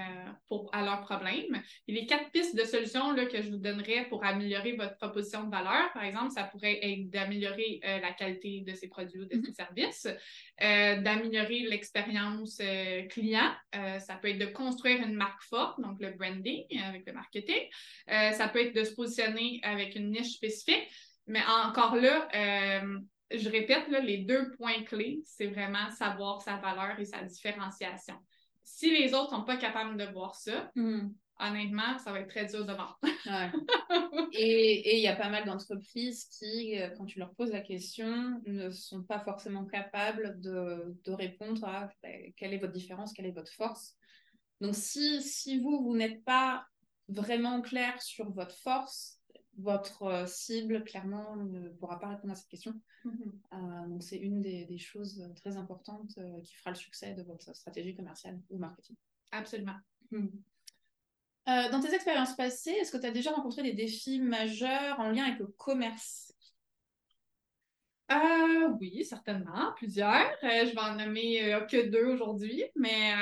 pour, 0.48 0.70
à 0.74 0.84
leurs 0.84 1.00
problèmes. 1.00 1.62
Et 1.88 1.92
les 1.92 2.06
quatre 2.06 2.30
pistes 2.30 2.56
de 2.56 2.64
solutions 2.64 3.12
là, 3.12 3.26
que 3.26 3.40
je 3.42 3.50
vous 3.50 3.58
donnerais 3.58 4.06
pour 4.08 4.24
améliorer 4.24 4.72
votre 4.72 4.96
proposition 4.96 5.44
de 5.44 5.50
valeur, 5.50 5.92
par 5.92 6.04
exemple, 6.04 6.30
ça 6.30 6.44
pourrait 6.44 6.78
être 6.82 7.10
d'améliorer 7.10 7.80
euh, 7.84 8.00
la 8.00 8.12
qualité 8.12 8.62
de 8.66 8.74
ces 8.74 8.88
produits 8.88 9.20
ou 9.20 9.24
de 9.24 9.30
ces 9.32 9.38
mm-hmm. 9.38 9.54
services, 9.54 10.06
euh, 10.06 11.00
d'améliorer 11.00 11.60
l'expérience 11.60 12.60
client, 13.10 13.52
ça 13.72 14.16
peut 14.16 14.28
être 14.28 14.38
de 14.38 14.46
construire 14.46 15.02
une 15.02 15.14
marque 15.14 15.42
forte, 15.42 15.80
donc 15.80 16.00
le 16.00 16.10
branding 16.12 16.64
avec 16.82 17.06
le 17.06 17.12
marketing, 17.12 17.62
ça 18.06 18.48
peut 18.48 18.60
être 18.60 18.74
de 18.74 18.84
se 18.84 18.94
positionner 18.94 19.60
avec 19.62 19.96
une 19.96 20.10
niche 20.10 20.34
spécifique, 20.34 20.88
mais 21.26 21.40
encore 21.64 21.96
là, 21.96 22.28
je 23.38 23.48
répète, 23.48 23.88
les 23.88 24.18
deux 24.18 24.50
points 24.52 24.82
clés, 24.84 25.22
c'est 25.24 25.46
vraiment 25.46 25.90
savoir 25.90 26.42
sa 26.42 26.56
valeur 26.56 26.98
et 26.98 27.04
sa 27.04 27.22
différenciation. 27.22 28.14
Si 28.64 28.90
les 28.90 29.14
autres 29.14 29.32
ne 29.32 29.38
sont 29.38 29.44
pas 29.44 29.56
capables 29.56 29.96
de 29.96 30.04
voir 30.12 30.34
ça, 30.34 30.70
hmm. 30.76 31.08
honnêtement, 31.40 31.98
ça 31.98 32.12
va 32.12 32.20
être 32.20 32.28
très 32.28 32.46
dur 32.46 32.64
de 32.64 32.72
vendre. 32.72 32.98
Et 34.32 34.98
il 34.98 35.02
y 35.02 35.08
a 35.08 35.16
pas 35.16 35.28
mal 35.28 35.44
d'entreprises 35.44 36.24
qui, 36.26 36.80
euh, 36.80 36.90
quand 36.96 37.04
tu 37.04 37.18
leur 37.18 37.34
poses 37.34 37.50
la 37.50 37.60
question, 37.60 38.40
ne 38.46 38.70
sont 38.70 39.02
pas 39.02 39.20
forcément 39.20 39.64
capables 39.66 40.40
de, 40.40 40.94
répondre 41.06 41.64
à 41.66 41.90
ben, 42.02 42.32
quelle 42.36 42.54
est 42.54 42.58
votre 42.58 42.72
différence, 42.72 43.12
quelle 43.12 43.26
est 43.26 43.32
votre 43.32 43.52
force. 43.52 43.96
Donc, 44.60 44.74
si, 44.74 45.22
si 45.22 45.58
vous, 45.58 45.82
vous 45.82 45.96
n'êtes 45.96 46.24
pas 46.24 46.64
vraiment 47.08 47.60
clair 47.60 48.00
sur 48.00 48.30
votre 48.30 48.56
force, 48.56 49.18
votre 49.62 50.02
euh, 50.02 50.26
cible, 50.26 50.84
clairement, 50.84 51.36
ne 51.36 51.68
pourra 51.70 51.98
pas 51.98 52.08
répondre 52.08 52.32
à 52.32 52.36
cette 52.36 52.48
question. 52.48 52.74
Mhm. 53.04 53.40
Euh, 53.52 53.86
donc, 53.88 54.02
c'est 54.02 54.18
une 54.18 54.42
des, 54.42 54.78
choses 54.78 55.24
très 55.36 55.56
importantes 55.56 56.14
euh, 56.18 56.40
qui 56.42 56.54
fera 56.54 56.70
le 56.70 56.76
succès 56.76 57.14
de 57.14 57.22
votre 57.22 57.54
stratégie 57.54 57.94
commerciale 57.94 58.40
ou 58.50 58.58
marketing. 58.58 58.96
Absolument. 59.30 59.76
Mhm. 60.10 60.30
dans 61.46 61.80
tes 61.80 61.94
expériences 61.94 62.36
passées, 62.36 62.72
est-ce 62.72 62.92
que 62.92 62.98
tu 62.98 63.06
as 63.06 63.10
déjà 63.10 63.30
rencontré 63.30 63.62
des 63.62 63.72
défis 63.72 64.20
majeurs 64.20 65.00
en 65.00 65.10
lien 65.10 65.24
avec 65.24 65.38
le 65.38 65.46
commerce? 65.46 66.34
Oui, 68.78 69.04
certainement, 69.06 69.72
plusieurs. 69.76 70.30
je 70.42 70.72
vais 70.72 70.78
en 70.78 70.96
nommer 70.96 71.64
que 71.70 71.88
deux 71.88 72.04
aujourd'hui, 72.04 72.62
mais 72.76 73.14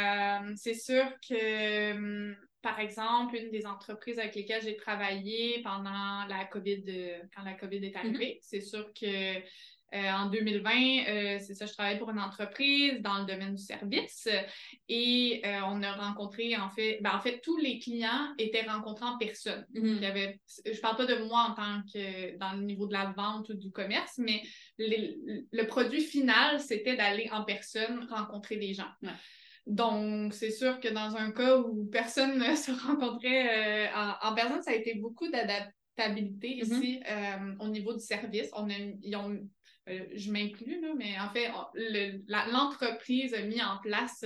c'est 0.56 0.74
sûr 0.74 1.04
que 1.20 1.92
hum, 1.92 2.36
par 2.62 2.78
exemple, 2.78 3.36
une 3.36 3.50
des 3.50 3.66
entreprises 3.66 4.18
avec 4.18 4.34
lesquelles 4.34 4.62
j'ai 4.62 4.76
travaillé 4.76 5.62
pendant 5.62 6.24
la 6.28 6.44
COVID, 6.50 6.84
euh, 6.88 7.18
quand 7.34 7.42
la 7.42 7.54
COVID 7.54 7.84
est 7.84 7.96
arrivée, 7.96 8.34
mm-hmm. 8.34 8.38
c'est 8.42 8.60
sûr 8.60 8.92
que 8.92 9.36
euh, 9.92 10.12
en 10.12 10.30
2020, 10.30 10.70
euh, 10.70 11.38
c'est 11.40 11.54
ça, 11.54 11.66
je 11.66 11.72
travaillais 11.72 11.98
pour 11.98 12.10
une 12.10 12.20
entreprise 12.20 13.00
dans 13.00 13.18
le 13.18 13.24
domaine 13.24 13.56
du 13.56 13.62
service 13.62 14.28
et 14.88 15.42
on 15.66 15.82
a 15.82 15.92
rencontré, 15.94 16.56
en 16.56 16.68
fait, 16.70 17.00
ben, 17.00 17.10
en 17.12 17.20
fait, 17.20 17.40
tous 17.40 17.56
les 17.56 17.80
clients 17.80 18.32
étaient 18.38 18.62
rencontrés 18.62 19.06
en 19.06 19.18
personne. 19.18 19.66
Mm-hmm. 19.74 19.96
Il 19.96 20.02
y 20.02 20.06
avait, 20.06 20.40
je 20.64 20.70
ne 20.70 20.76
parle 20.76 20.96
pas 20.96 21.06
de 21.06 21.24
moi 21.24 21.48
en 21.50 21.54
tant 21.54 21.82
que 21.92 22.36
dans 22.38 22.52
le 22.52 22.62
niveau 22.62 22.86
de 22.86 22.92
la 22.92 23.12
vente 23.16 23.48
ou 23.48 23.54
du 23.54 23.72
commerce, 23.72 24.18
mais 24.18 24.42
le 24.78 25.62
produit 25.64 26.02
final, 26.02 26.60
c'était 26.60 26.94
d'aller 26.94 27.28
en 27.32 27.42
personne 27.42 28.06
rencontrer 28.10 28.56
des 28.56 28.74
gens. 28.74 28.90
Donc, 29.70 30.34
c'est 30.34 30.50
sûr 30.50 30.80
que 30.80 30.88
dans 30.88 31.16
un 31.16 31.30
cas 31.30 31.58
où 31.58 31.86
personne 31.86 32.38
ne 32.38 32.54
se 32.56 32.72
rencontrait 32.72 33.86
euh, 33.86 34.12
en, 34.22 34.34
personne, 34.34 34.62
ça 34.62 34.72
a 34.72 34.74
été 34.74 34.96
beaucoup 34.96 35.28
d'adaptabilité 35.30 36.48
mm-hmm. 36.48 36.76
ici 36.76 37.00
euh, 37.08 37.54
au 37.60 37.68
niveau 37.68 37.92
du 37.92 38.00
service. 38.00 38.50
On 38.52 38.68
a, 38.68 38.74
ils 39.02 39.16
ont 39.16 39.38
euh, 39.88 40.04
je 40.14 40.30
m'inclus, 40.30 40.80
mais 40.96 41.18
en 41.18 41.30
fait, 41.30 41.50
l'entreprise 42.28 43.32
a 43.34 43.42
mis 43.42 43.62
en 43.62 43.78
place 43.78 44.24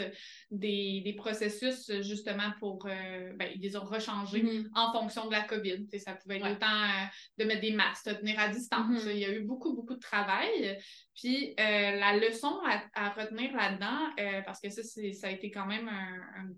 des, 0.50 1.14
processus 1.16 1.90
justement 2.00 2.50
pour, 2.58 2.86
euh, 2.86 3.32
ben, 3.36 3.48
ils 3.54 3.60
les 3.60 3.76
ont 3.76 3.84
rechangés 3.84 4.42
mm-hmm. 4.42 4.68
en 4.74 4.92
fonction 4.92 5.26
de 5.26 5.32
la 5.32 5.42
COVID. 5.42 5.86
ça 5.98 6.14
pouvait 6.14 6.38
être 6.38 6.50
autant 6.50 6.82
euh, 6.82 7.06
de 7.38 7.44
mettre 7.44 7.60
des 7.60 7.72
masques, 7.72 8.08
de 8.08 8.14
tenir 8.14 8.38
à 8.38 8.48
distance. 8.48 9.04
Mm-hmm. 9.04 9.12
Il 9.12 9.18
y 9.18 9.24
a 9.24 9.32
eu 9.32 9.42
beaucoup, 9.42 9.74
beaucoup 9.74 9.94
de 9.94 10.00
travail. 10.00 10.78
Puis 11.14 11.54
la 11.56 12.16
leçon 12.16 12.60
à, 12.94 13.10
retenir 13.10 13.54
là-dedans, 13.54 14.42
parce 14.44 14.60
que 14.60 14.68
ça, 14.68 14.82
ça 14.82 15.28
a 15.28 15.30
été 15.30 15.50
quand 15.52 15.66
même 15.66 15.88
un 15.88 16.24
un 16.36 16.48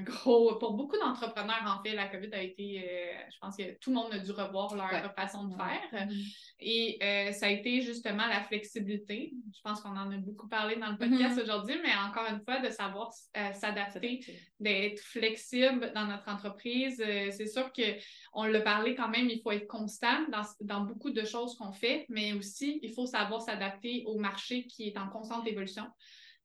gros. 0.00 0.56
Pour 0.58 0.74
beaucoup 0.74 0.96
d'entrepreneurs, 0.98 1.64
en 1.66 1.82
fait, 1.82 1.94
la 1.94 2.08
COVID 2.08 2.32
a 2.32 2.42
été. 2.42 2.80
Euh, 2.80 3.12
je 3.30 3.38
pense 3.40 3.56
que 3.56 3.78
tout 3.78 3.90
le 3.90 3.96
monde 3.96 4.12
a 4.12 4.18
dû 4.18 4.30
revoir 4.30 4.74
leur 4.74 5.14
façon 5.14 5.44
de 5.44 5.54
faire. 5.54 6.06
Mm-hmm. 6.06 6.36
Et 6.60 6.98
euh, 7.02 7.32
ça 7.32 7.46
a 7.46 7.48
été 7.50 7.82
justement 7.82 8.26
la 8.26 8.42
flexibilité. 8.42 9.32
Je 9.54 9.60
pense 9.62 9.80
qu'on 9.82 9.90
en 9.90 10.10
a 10.10 10.16
beaucoup 10.16 10.48
parlé 10.48 10.76
dans 10.76 10.90
le 10.90 10.96
podcast 10.96 11.36
mm-hmm. 11.36 11.42
aujourd'hui, 11.42 11.76
mais 11.82 11.90
encore 12.08 12.26
une 12.30 12.42
fois, 12.42 12.60
de 12.60 12.70
savoir 12.70 13.10
euh, 13.36 13.52
s'adapter, 13.52 14.24
d'être 14.58 15.00
flexible 15.00 15.92
dans 15.94 16.06
notre 16.06 16.28
entreprise. 16.28 16.96
c'est 16.96 17.46
sûr 17.46 17.70
qu'on 17.72 18.44
l'a 18.44 18.60
parlé 18.60 18.94
quand 18.94 19.08
même, 19.08 19.28
il 19.28 19.40
faut 19.42 19.52
être 19.52 19.66
constant 19.66 20.26
dans, 20.30 20.42
dans 20.60 20.80
beaucoup 20.80 21.10
de 21.10 21.24
choses 21.24 21.56
qu'on 21.56 21.72
fait, 21.72 22.06
mais 22.08 22.32
aussi, 22.32 22.80
il 22.82 22.92
faut 22.92 23.06
savoir 23.06 23.42
s'adapter 23.42 24.04
au 24.06 24.18
marché 24.18 24.66
qui 24.66 24.88
est 24.88 24.98
en 24.98 25.08
constante 25.08 25.46
évolution. 25.46 25.84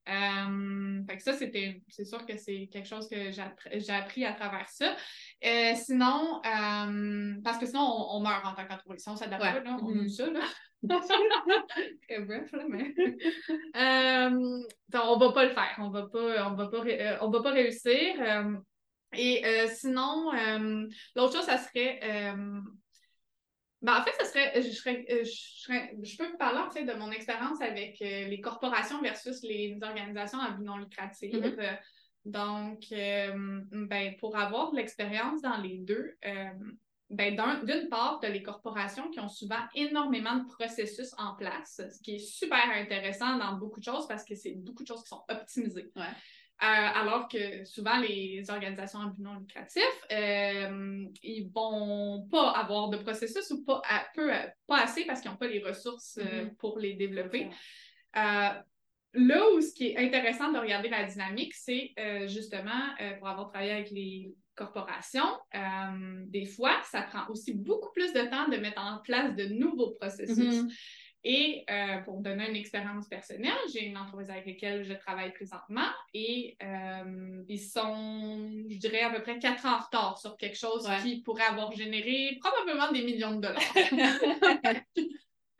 Euh, 0.08 1.02
fait 1.06 1.16
que 1.16 1.22
ça, 1.22 1.34
c'était, 1.34 1.82
c'est 1.88 2.04
sûr 2.04 2.24
que 2.24 2.36
c'est 2.36 2.68
quelque 2.72 2.88
chose 2.88 3.08
que 3.08 3.30
j'ai 3.30 3.92
appris 3.92 4.24
à 4.24 4.32
travers 4.32 4.68
ça. 4.68 4.96
Euh, 5.44 5.74
sinon, 5.74 6.40
euh, 6.44 7.34
parce 7.44 7.58
que 7.58 7.66
sinon, 7.66 8.06
on, 8.10 8.20
meurt 8.20 8.44
en 8.44 8.54
tant 8.54 8.66
qu'entreprise. 8.66 9.02
Si 9.02 9.08
on 9.08 9.16
s'adapte 9.16 9.42
pas, 9.42 9.60
là, 9.60 9.76
on 9.82 9.90
mm 9.90 10.08
ça, 10.08 10.30
là. 10.30 10.40
Très 12.08 12.20
bref, 12.20 12.52
là, 12.52 12.64
mais. 12.68 12.94
on 14.94 15.18
va 15.18 15.32
pas 15.32 15.44
le 15.44 15.50
faire. 15.50 15.76
On 15.78 15.90
va 15.90 16.06
pas, 16.06 16.50
on 16.50 16.54
va 16.54 16.68
pas, 16.68 16.84
on 17.20 17.30
va 17.30 17.42
pas 17.42 17.50
réussir. 17.50 18.14
et 19.12 19.66
sinon, 19.74 20.30
l'autre 21.16 21.34
chose, 21.34 21.44
ça 21.44 21.58
serait 21.58 22.00
ben, 23.80 24.00
en 24.00 24.02
fait, 24.02 24.12
ça 24.18 24.24
serait, 24.24 24.60
je, 24.60 24.70
serais, 24.70 25.04
euh, 25.10 25.24
je, 25.24 25.62
serais, 25.62 25.94
je 26.02 26.16
peux 26.16 26.26
vous 26.26 26.36
parler 26.36 26.58
en 26.58 26.70
fait 26.70 26.84
de 26.84 26.92
mon 26.94 27.12
expérience 27.12 27.60
avec 27.60 28.02
euh, 28.02 28.26
les 28.26 28.40
corporations 28.40 29.00
versus 29.00 29.40
les 29.42 29.78
organisations 29.82 30.40
à 30.40 30.50
but 30.50 30.64
non 30.64 30.78
lucratif. 30.78 31.32
Mm-hmm. 31.32 31.78
Donc, 32.24 32.82
euh, 32.92 33.60
ben, 33.70 34.16
pour 34.18 34.36
avoir 34.36 34.72
de 34.72 34.76
l'expérience 34.76 35.40
dans 35.42 35.58
les 35.58 35.78
deux, 35.78 36.16
ben, 37.10 37.36
d'une 37.64 37.88
part, 37.88 38.18
tu 38.20 38.30
les 38.30 38.42
corporations 38.42 39.08
qui 39.10 39.20
ont 39.20 39.28
souvent 39.28 39.62
énormément 39.74 40.36
de 40.36 40.46
processus 40.46 41.14
en 41.16 41.36
place, 41.36 41.80
ce 41.90 42.02
qui 42.02 42.16
est 42.16 42.18
super 42.18 42.70
intéressant 42.74 43.38
dans 43.38 43.54
beaucoup 43.54 43.78
de 43.78 43.84
choses 43.84 44.06
parce 44.08 44.24
que 44.24 44.34
c'est 44.34 44.56
beaucoup 44.56 44.82
de 44.82 44.88
choses 44.88 45.02
qui 45.04 45.08
sont 45.08 45.22
optimisées. 45.28 45.90
Ouais. 45.96 46.02
Euh, 46.60 46.66
alors 46.66 47.28
que 47.28 47.64
souvent, 47.64 48.00
les 48.00 48.44
organisations 48.50 49.00
à 49.00 49.06
but 49.06 49.22
non 49.22 49.38
lucratif, 49.38 49.84
euh, 50.10 51.04
ils 51.22 51.48
vont 51.54 52.26
pas 52.32 52.50
avoir 52.50 52.88
de 52.88 52.96
processus 52.96 53.48
ou 53.52 53.64
pas, 53.64 53.80
peu, 54.12 54.28
pas 54.66 54.82
assez 54.82 55.04
parce 55.04 55.20
qu'ils 55.20 55.30
n'ont 55.30 55.36
pas 55.36 55.46
les 55.46 55.62
ressources 55.62 56.18
euh, 56.18 56.46
mm-hmm. 56.46 56.56
pour 56.56 56.80
les 56.80 56.94
développer. 56.94 57.48
là 58.12 58.64
où 59.54 59.60
ce 59.60 59.72
qui 59.72 59.86
est 59.86 59.98
intéressant 59.98 60.50
de 60.50 60.58
regarder 60.58 60.88
la 60.88 61.04
dynamique, 61.04 61.54
c'est 61.54 61.94
justement, 62.26 62.94
pour 63.18 63.28
avoir 63.28 63.48
travaillé 63.50 63.72
avec 63.72 63.90
les 63.92 64.34
corporations, 64.56 65.38
des 66.26 66.44
fois, 66.44 66.80
ça 66.90 67.02
prend 67.02 67.28
aussi 67.30 67.54
beaucoup 67.54 67.92
plus 67.92 68.12
de 68.12 68.28
temps 68.28 68.48
de 68.48 68.56
mettre 68.56 68.80
en 68.80 68.98
place 68.98 69.34
de 69.36 69.44
nouveaux 69.44 69.92
processus. 69.92 70.36
Mm-hmm. 70.36 70.74
Et 71.24 71.64
euh, 71.68 71.98
pour 72.04 72.20
donner 72.20 72.48
une 72.48 72.56
expérience 72.56 73.08
personnelle, 73.08 73.58
j'ai 73.72 73.86
une 73.86 73.98
entreprise 73.98 74.30
avec 74.30 74.46
laquelle 74.46 74.84
je 74.84 74.92
travaille 74.92 75.32
présentement 75.32 75.88
et 76.14 76.56
euh, 76.62 77.42
ils 77.48 77.60
sont, 77.60 78.48
je 78.70 78.76
dirais, 78.76 79.00
à 79.00 79.10
peu 79.10 79.20
près 79.22 79.38
quatre 79.40 79.66
ans 79.66 79.78
en 79.78 79.80
retard 79.80 80.18
sur 80.18 80.36
quelque 80.36 80.56
chose 80.56 80.88
qui 81.02 81.20
pourrait 81.22 81.44
avoir 81.44 81.72
généré 81.72 82.38
probablement 82.40 82.92
des 82.92 83.02
millions 83.02 83.34
de 83.34 83.40
dollars. 83.40 83.60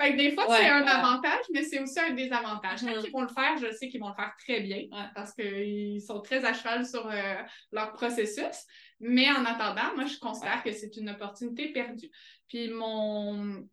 fait 0.00 0.12
que 0.12 0.16
des 0.16 0.30
fois, 0.30 0.44
c'est 0.48 0.68
un 0.68 0.86
avantage, 0.86 1.44
mais 1.52 1.64
c'est 1.64 1.80
aussi 1.80 1.98
un 1.98 2.12
désavantage. 2.12 2.82
Quand 2.82 2.86
mm-hmm. 2.86 3.06
ils 3.06 3.10
vont 3.10 3.22
le 3.22 3.28
faire, 3.28 3.58
je 3.60 3.72
sais 3.72 3.88
qu'ils 3.88 4.00
vont 4.00 4.10
le 4.10 4.14
faire 4.14 4.34
très 4.38 4.60
bien 4.60 4.84
parce 5.16 5.34
qu'ils 5.34 6.00
sont 6.00 6.20
très 6.20 6.44
à 6.44 6.52
cheval 6.52 6.86
sur 6.86 7.04
euh, 7.08 7.34
leur 7.72 7.92
processus. 7.94 8.64
Mais 9.00 9.28
en 9.28 9.44
attendant, 9.44 9.94
moi, 9.96 10.06
je 10.06 10.18
considère 10.18 10.62
que 10.62 10.70
c'est 10.70 10.96
une 10.96 11.10
opportunité 11.10 11.72
perdue. 11.72 12.10
Puis 12.48 12.68
mon 12.70 13.68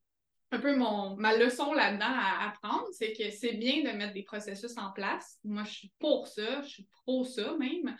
un 0.52 0.60
peu 0.60 0.76
mon, 0.76 1.16
ma 1.18 1.36
leçon 1.36 1.74
là-dedans 1.74 2.06
à 2.08 2.48
apprendre, 2.48 2.88
c'est 2.92 3.14
que 3.14 3.30
c'est 3.32 3.54
bien 3.54 3.84
de 3.84 3.98
mettre 3.98 4.14
des 4.14 4.24
processus 4.24 4.78
en 4.78 4.92
place. 4.92 5.40
Moi, 5.44 5.64
je 5.64 5.72
suis 5.72 5.92
pour 6.00 6.28
ça, 6.28 6.62
je 6.62 6.68
suis 6.68 6.88
pro 7.04 7.24
ça 7.24 7.56
même. 7.58 7.96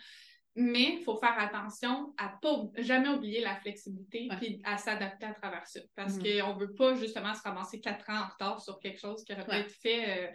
Mais 0.58 0.94
il 0.94 1.02
faut 1.04 1.18
faire 1.18 1.38
attention 1.38 2.14
à 2.16 2.32
pas 2.40 2.64
jamais 2.78 3.10
oublier 3.10 3.42
la 3.42 3.56
flexibilité 3.56 4.28
et 4.40 4.60
à 4.64 4.78
s'adapter 4.78 5.26
à 5.26 5.34
travers 5.34 5.66
ça. 5.66 5.80
Parce 5.94 6.14
mm-hmm. 6.14 6.40
qu'on 6.40 6.54
ne 6.54 6.60
veut 6.60 6.72
pas 6.72 6.94
justement 6.94 7.34
se 7.34 7.42
ramasser 7.42 7.78
quatre 7.78 8.08
ans 8.08 8.22
en 8.22 8.28
retard 8.28 8.62
sur 8.62 8.80
quelque 8.80 8.98
chose 8.98 9.22
qui 9.22 9.34
aurait 9.34 9.44
pu 9.44 9.54
être 9.54 9.70
fait 9.70 10.28
euh, 10.28 10.32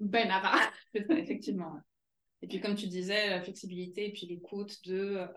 bien 0.00 0.28
avant. 0.28 0.58
effectivement. 0.94 1.78
Et 2.42 2.48
puis, 2.48 2.60
comme 2.60 2.74
tu 2.74 2.88
disais, 2.88 3.30
la 3.30 3.42
flexibilité 3.42 4.08
et 4.08 4.12
puis 4.12 4.26
l'écoute 4.26 4.84
de 4.86 5.18
euh, 5.18 5.28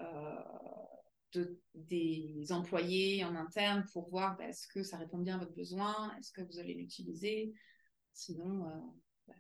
des 1.73 2.51
employés 2.51 3.23
en 3.23 3.36
interne 3.36 3.86
pour 3.91 4.09
voir 4.09 4.38
bah, 4.38 4.47
est-ce 4.47 4.67
que 4.67 4.84
ça 4.84 4.97
répond 4.97 5.17
bien 5.17 5.36
à 5.36 5.39
votre 5.39 5.53
besoin, 5.53 6.13
est-ce 6.17 6.32
que 6.32 6.41
vous 6.41 6.59
allez 6.59 6.73
l'utiliser? 6.73 7.53
Sinon, 8.13 8.67
euh, 8.67 8.80
bah, 9.28 9.36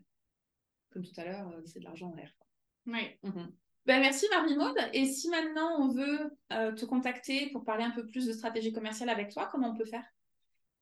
comme 0.91 1.03
tout 1.03 1.19
à 1.19 1.25
l'heure, 1.25 1.49
euh, 1.49 1.61
c'est 1.65 1.79
de 1.79 1.85
l'argent 1.85 2.11
en 2.11 2.15
l'air. 2.15 2.31
Oui. 2.85 3.17
Ben, 3.85 4.01
merci 4.01 4.25
Marie-Maude. 4.31 4.77
Et 4.93 5.05
si 5.05 5.29
maintenant 5.29 5.79
on 5.79 5.93
veut 5.93 6.37
euh, 6.51 6.73
te 6.73 6.83
contacter 6.85 7.49
pour 7.51 7.63
parler 7.63 7.85
un 7.85 7.91
peu 7.91 8.05
plus 8.05 8.25
de 8.25 8.33
stratégie 8.33 8.73
commerciale 8.73 9.09
avec 9.09 9.31
toi, 9.31 9.47
comment 9.51 9.69
on 9.69 9.75
peut 9.75 9.85
faire? 9.85 10.03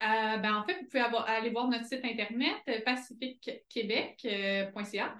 ben, 0.01 0.55
en 0.55 0.63
fait, 0.65 0.77
vous 0.79 0.85
pouvez 0.85 0.99
aller 0.99 1.49
voir 1.49 1.67
notre 1.67 1.85
site 1.85 2.03
internet 2.03 2.55
pacifiquequebec.ca. 2.83 5.15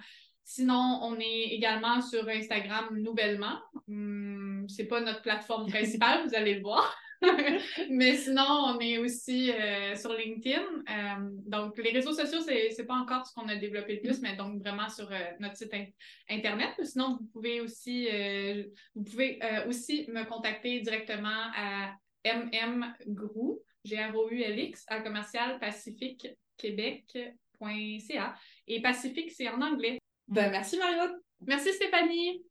Sinon, 0.48 1.00
on 1.02 1.18
est 1.18 1.48
également 1.50 2.00
sur 2.00 2.28
Instagram 2.28 2.96
nouvellement. 2.96 3.58
Hum, 3.88 4.64
c'est 4.68 4.86
pas 4.86 5.00
notre 5.00 5.20
plateforme 5.20 5.68
principale, 5.68 6.28
vous 6.28 6.36
allez 6.36 6.54
le 6.54 6.60
voir. 6.60 6.96
Mais 7.90 8.14
sinon, 8.14 8.44
on 8.46 8.78
est 8.78 8.98
aussi 8.98 9.50
euh, 9.50 9.96
sur 9.96 10.12
LinkedIn. 10.12 10.62
Euh, 10.62 11.30
donc, 11.46 11.76
les 11.78 11.90
réseaux 11.90 12.12
sociaux, 12.12 12.38
c'est 12.42 12.68
n'est 12.78 12.84
pas 12.84 12.94
encore 12.94 13.26
ce 13.26 13.34
qu'on 13.34 13.48
a 13.48 13.56
développé 13.56 13.96
le 13.96 14.02
plus, 14.02 14.20
mais 14.20 14.36
donc 14.36 14.60
vraiment 14.60 14.88
sur 14.88 15.10
euh, 15.10 15.18
notre 15.40 15.56
site 15.56 15.74
Internet. 16.30 16.74
Sinon, 16.80 17.18
vous 17.20 17.26
pouvez 17.32 17.60
aussi, 17.60 18.08
vous 18.94 19.02
pouvez 19.02 19.40
aussi 19.66 20.06
me 20.12 20.24
contacter 20.26 20.78
directement 20.80 21.50
à 21.56 21.96
mmgrou, 22.24 23.60
G-R-O-U-L-X, 23.84 24.84
à 24.86 25.00
commercial. 25.00 25.58
Et 28.68 28.80
Pacifique, 28.80 29.32
c'est 29.32 29.48
en 29.48 29.60
anglais. 29.60 29.98
Ben, 30.28 30.50
merci 30.50 30.78
Mario. 30.78 31.14
Merci 31.46 31.72
Stéphanie. 31.72 32.42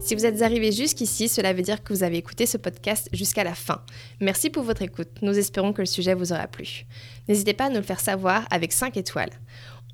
Si 0.00 0.16
vous 0.16 0.26
êtes 0.26 0.42
arrivé 0.42 0.72
jusqu'ici, 0.72 1.28
cela 1.28 1.52
veut 1.52 1.62
dire 1.62 1.82
que 1.82 1.92
vous 1.92 2.02
avez 2.02 2.16
écouté 2.16 2.44
ce 2.44 2.56
podcast 2.56 3.08
jusqu'à 3.12 3.44
la 3.44 3.54
fin. 3.54 3.82
Merci 4.20 4.50
pour 4.50 4.64
votre 4.64 4.82
écoute. 4.82 5.08
Nous 5.22 5.38
espérons 5.38 5.72
que 5.72 5.82
le 5.82 5.86
sujet 5.86 6.14
vous 6.14 6.32
aura 6.32 6.48
plu. 6.48 6.86
N'hésitez 7.28 7.52
pas 7.52 7.66
à 7.66 7.68
nous 7.68 7.76
le 7.76 7.82
faire 7.82 8.00
savoir 8.00 8.44
avec 8.50 8.72
5 8.72 8.96
étoiles. 8.96 9.30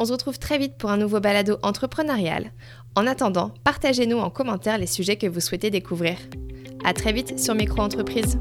On 0.01 0.07
se 0.07 0.12
retrouve 0.12 0.38
très 0.38 0.59
vite 0.59 0.78
pour 0.78 0.90
un 0.90 0.96
nouveau 0.96 1.20
balado 1.20 1.59
entrepreneurial. 1.62 2.53
En 2.94 3.07
attendant, 3.07 3.53
partagez-nous 3.64 4.18
en 4.18 4.30
commentaire 4.30 4.78
les 4.78 4.86
sujets 4.86 5.16
que 5.16 5.26
vous 5.26 5.40
souhaitez 5.40 5.70
découvrir. 5.70 6.16
À 6.84 6.94
très 6.94 7.12
vite 7.12 7.38
sur 7.38 7.55
Micro 7.55 7.80
Entreprise. 7.80 8.38